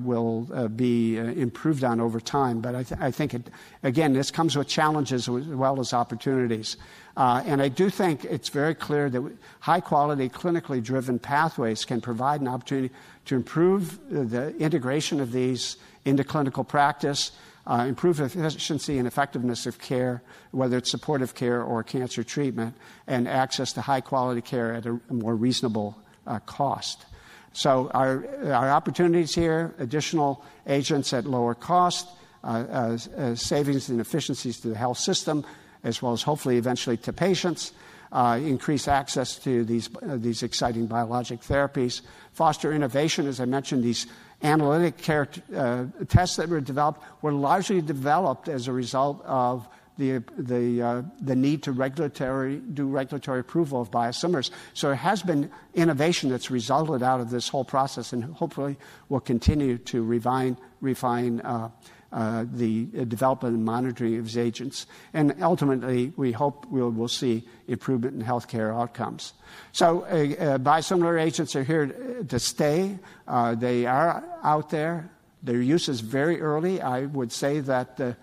will 0.03 0.69
be 0.69 1.17
improved 1.17 1.85
on 1.85 2.01
over 2.01 2.21
time. 2.21 2.61
But 2.61 2.75
I, 2.75 2.83
th- 2.83 3.01
I 3.01 3.11
think, 3.11 3.35
it, 3.35 3.51
again, 3.83 4.13
this 4.13 4.31
comes 4.31 4.57
with 4.57 4.69
challenges 4.69 5.29
as 5.29 5.47
well 5.47 5.81
as 5.81 5.93
opportunities. 5.93 6.77
and 7.17 7.63
I 7.63 7.69
do 7.69 7.91
think 7.91 8.25
it's 8.25 8.49
very 8.49 8.75
clear 8.75 9.11
that 9.11 9.33
high 9.61 9.81
quality, 9.81 10.29
clinically 10.29 10.83
driven 10.83 11.19
pathways 11.19 11.85
can 11.85 12.01
provide 12.01 12.41
an 12.41 12.49
opportunity 12.49 12.95
to 13.27 13.37
improve 13.37 13.99
the 14.11 14.57
integration 14.57 15.21
of 15.21 15.33
these 15.33 15.77
into 16.05 16.25
clinical 16.25 16.65
practice. 16.65 17.33
Uh, 17.67 17.85
improve 17.87 18.21
efficiency 18.21 18.99
and 18.99 19.07
effectiveness 19.07 19.67
of 19.67 19.79
care, 19.79 20.23
whether 20.51 20.79
it's 20.79 20.91
supportive 20.91 21.35
care 21.35 21.63
or 21.63 21.85
cancer 21.85 22.25
treatment, 22.25 22.75
and 23.07 23.29
access 23.29 23.73
to 23.75 23.83
high 23.83 24.01
quality 24.01 24.41
care 24.41 24.73
at 24.73 24.87
a 24.87 24.99
more 25.11 25.37
reasonable 25.37 25.97
uh, 26.31 26.39
cost. 26.47 27.05
So 27.53 27.91
our, 27.93 28.25
our 28.53 28.71
opportunities 28.71 29.35
here, 29.35 29.75
additional 29.79 30.45
agents 30.67 31.13
at 31.13 31.27
lower 31.27 31.55
cost, 31.55 32.09
uh, 32.45 32.47
uh, 32.47 33.35
savings 33.35 33.89
and 33.89 34.01
efficiencies 34.01 34.61
to 34.61 34.69
the 34.69 34.77
health 34.77 34.99
system, 34.99 35.45
as 35.83 36.01
well 36.01 36.13
as 36.13 36.23
hopefully 36.23 36.57
eventually 36.57 36.97
to 36.99 37.13
patients, 37.13 37.73
uh, 38.13 38.39
increase 38.43 38.89
access 38.89 39.37
to 39.39 39.65
these, 39.65 39.89
uh, 39.97 40.17
these 40.17 40.43
exciting 40.43 40.87
biologic 40.87 41.41
therapies, 41.41 42.03
foster 42.33 42.73
innovation, 42.73 43.27
as 43.27 43.41
I 43.41 43.45
mentioned, 43.45 43.83
these 43.83 44.07
analytic 44.43 44.97
care 44.99 45.27
t- 45.27 45.43
uh, 45.55 45.85
tests 46.09 46.37
that 46.37 46.49
were 46.49 46.61
developed 46.61 47.03
were 47.23 47.33
largely 47.33 47.83
developed 47.83 48.49
as 48.49 48.69
a 48.69 48.73
result 48.73 49.23
of 49.27 49.69
the, 50.01 50.25
the, 50.39 50.83
uh, 50.83 51.03
the 51.21 51.37
need 51.37 51.63
to 51.65 51.73
regulatory, 51.73 52.57
do 52.57 52.89
regulatory 52.89 53.41
approval 53.41 53.83
of 53.83 53.91
biosimilars. 53.91 54.51
So 54.73 54.89
there 54.89 54.97
has 54.97 55.23
been 55.23 55.51
innovation 55.75 56.31
that's 56.31 56.51
resulted 56.51 57.03
out 57.03 57.21
of 57.21 57.31
this 57.31 57.49
whole 57.49 57.65
process 57.65 58.13
and 58.15 58.25
hopefully 58.25 58.79
will 59.11 59.21
continue 59.21 59.77
to 59.79 60.03
refine, 60.03 60.57
refine 60.81 61.41
uh, 61.41 61.69
uh, 62.13 62.47
the 62.53 62.87
development 63.05 63.55
and 63.55 63.65
monitoring 63.65 64.17
of 64.17 64.25
these 64.25 64.39
agents. 64.39 64.87
And 65.13 65.37
ultimately, 65.43 66.13
we 66.17 66.33
hope 66.33 66.67
we'll, 66.71 66.91
we'll 66.91 67.07
see 67.07 67.47
improvement 67.69 68.15
in 68.15 68.23
healthcare 68.23 68.75
outcomes. 68.75 69.35
So, 69.73 70.03
uh, 70.03 70.07
uh, 70.07 70.59
biosimilar 70.59 71.21
agents 71.21 71.55
are 71.55 71.63
here 71.63 71.87
to 72.27 72.39
stay. 72.39 72.99
Uh, 73.29 73.55
they 73.55 73.87
are 73.87 74.25
out 74.43 74.71
there. 74.71 75.11
their 75.43 75.61
use 75.61 75.89
is 75.89 76.01
very 76.01 76.41
early. 76.41 76.81
I 76.81 77.05
would 77.05 77.33
say 77.33 77.61
that 77.61 77.97
the 77.97 78.17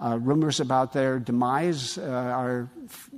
uh, 0.00 0.18
rumors 0.18 0.60
about 0.60 0.92
their 0.92 1.18
demise 1.18 1.98
uh, 1.98 2.02
are 2.02 2.70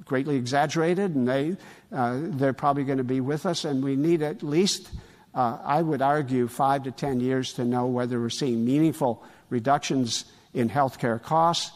greatly 0.04 0.36
exaggerated, 0.36 1.14
and 1.14 1.28
they, 1.28 1.56
uh, 1.92 2.18
they're 2.20 2.52
probably 2.52 2.82
going 2.82 2.98
to 2.98 3.04
be 3.04 3.20
with 3.20 3.46
us, 3.46 3.64
and 3.64 3.84
we 3.84 3.94
need 3.94 4.22
at 4.22 4.42
least, 4.42 4.90
uh, 5.34 5.58
I 5.62 5.80
would 5.80 6.02
argue, 6.02 6.48
five 6.48 6.82
to 6.84 6.90
ten 6.90 7.20
years 7.20 7.52
to 7.54 7.64
know 7.64 7.86
whether 7.86 8.20
we're 8.20 8.30
seeing 8.30 8.64
meaningful 8.64 9.22
reductions 9.48 10.24
in 10.54 10.68
healthcare 10.68 11.22
costs 11.22 11.70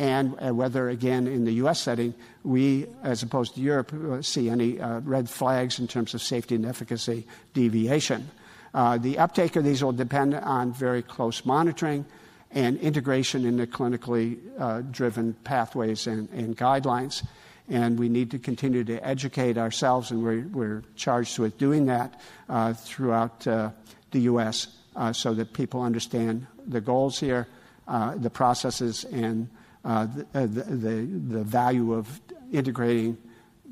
and 0.00 0.36
uh, 0.40 0.52
whether, 0.52 0.88
again, 0.88 1.26
in 1.26 1.44
the 1.44 1.52
U.S. 1.54 1.80
setting, 1.80 2.14
we, 2.42 2.86
as 3.02 3.22
opposed 3.22 3.54
to 3.54 3.60
Europe, 3.60 3.92
uh, 3.92 4.22
see 4.22 4.48
any 4.50 4.78
red 5.04 5.28
flags 5.28 5.78
in 5.78 5.86
terms 5.86 6.14
of 6.14 6.22
safety 6.22 6.56
and 6.56 6.66
efficacy 6.66 7.26
deviation. 7.54 8.28
the 8.74 9.18
uptake 9.18 9.54
of 9.54 9.64
these 9.64 9.84
will 9.84 9.92
depend 9.92 10.34
on 10.34 10.72
very 10.72 11.02
close 11.02 11.44
monitoring 11.44 12.04
and 12.50 12.78
integration 12.78 13.44
into 13.44 13.66
clinically 13.66 14.38
uh, 14.58 14.82
driven 14.90 15.34
pathways 15.44 16.06
and, 16.06 16.28
and, 16.30 16.56
guidelines. 16.56 17.24
And 17.68 17.98
we 17.98 18.08
need 18.08 18.30
to 18.30 18.38
continue 18.38 18.84
to 18.84 19.06
educate 19.06 19.58
ourselves, 19.58 20.10
and 20.10 20.22
we're, 20.22 20.46
we're 20.52 20.82
charged 20.96 21.38
with 21.38 21.58
doing 21.58 21.86
that 21.86 22.18
uh, 22.48 22.72
throughout 22.72 23.46
uh, 23.46 23.70
the 24.10 24.20
U.S. 24.20 24.68
Uh, 24.96 25.12
so 25.12 25.34
that 25.34 25.52
people 25.52 25.82
understand 25.82 26.46
the 26.66 26.80
goals 26.80 27.20
here, 27.20 27.46
uh, 27.86 28.14
the 28.16 28.30
processes, 28.30 29.04
and 29.04 29.50
the, 29.84 30.26
the, 30.32 31.08
the 31.34 31.44
value 31.44 31.92
of 31.92 32.20
integrating 32.52 33.18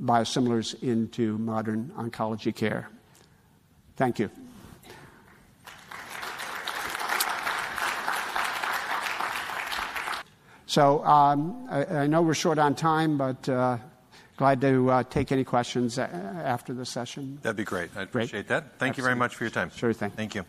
biosimilars 0.02 0.82
into 0.82 1.38
modern 1.38 1.90
oncology 1.96 2.54
care. 2.54 2.90
Thank 3.96 4.18
you. 4.18 4.30
So 10.66 11.04
um, 11.04 11.66
I, 11.70 11.84
I, 11.84 12.06
know 12.08 12.22
we're 12.22 12.34
short 12.34 12.58
on 12.58 12.74
time, 12.74 13.16
but 13.16 13.48
uh, 13.48 13.78
glad 14.36 14.60
to 14.62 14.90
uh, 14.90 15.02
take 15.04 15.30
any 15.30 15.44
questions 15.44 15.96
after 15.98 16.74
the 16.74 16.84
session. 16.84 17.38
That'd 17.42 17.56
be 17.56 17.64
great. 17.64 17.90
I 17.96 18.02
appreciate 18.02 18.48
great. 18.48 18.48
that. 18.48 18.62
Thank 18.78 18.90
Absolutely. 18.90 19.00
you 19.00 19.04
very 19.04 19.16
much 19.16 19.36
for 19.36 19.44
your 19.44 19.50
time. 19.52 19.70
Sure 19.74 19.92
thing. 19.92 20.10
Thank 20.10 20.34
you. 20.34 20.44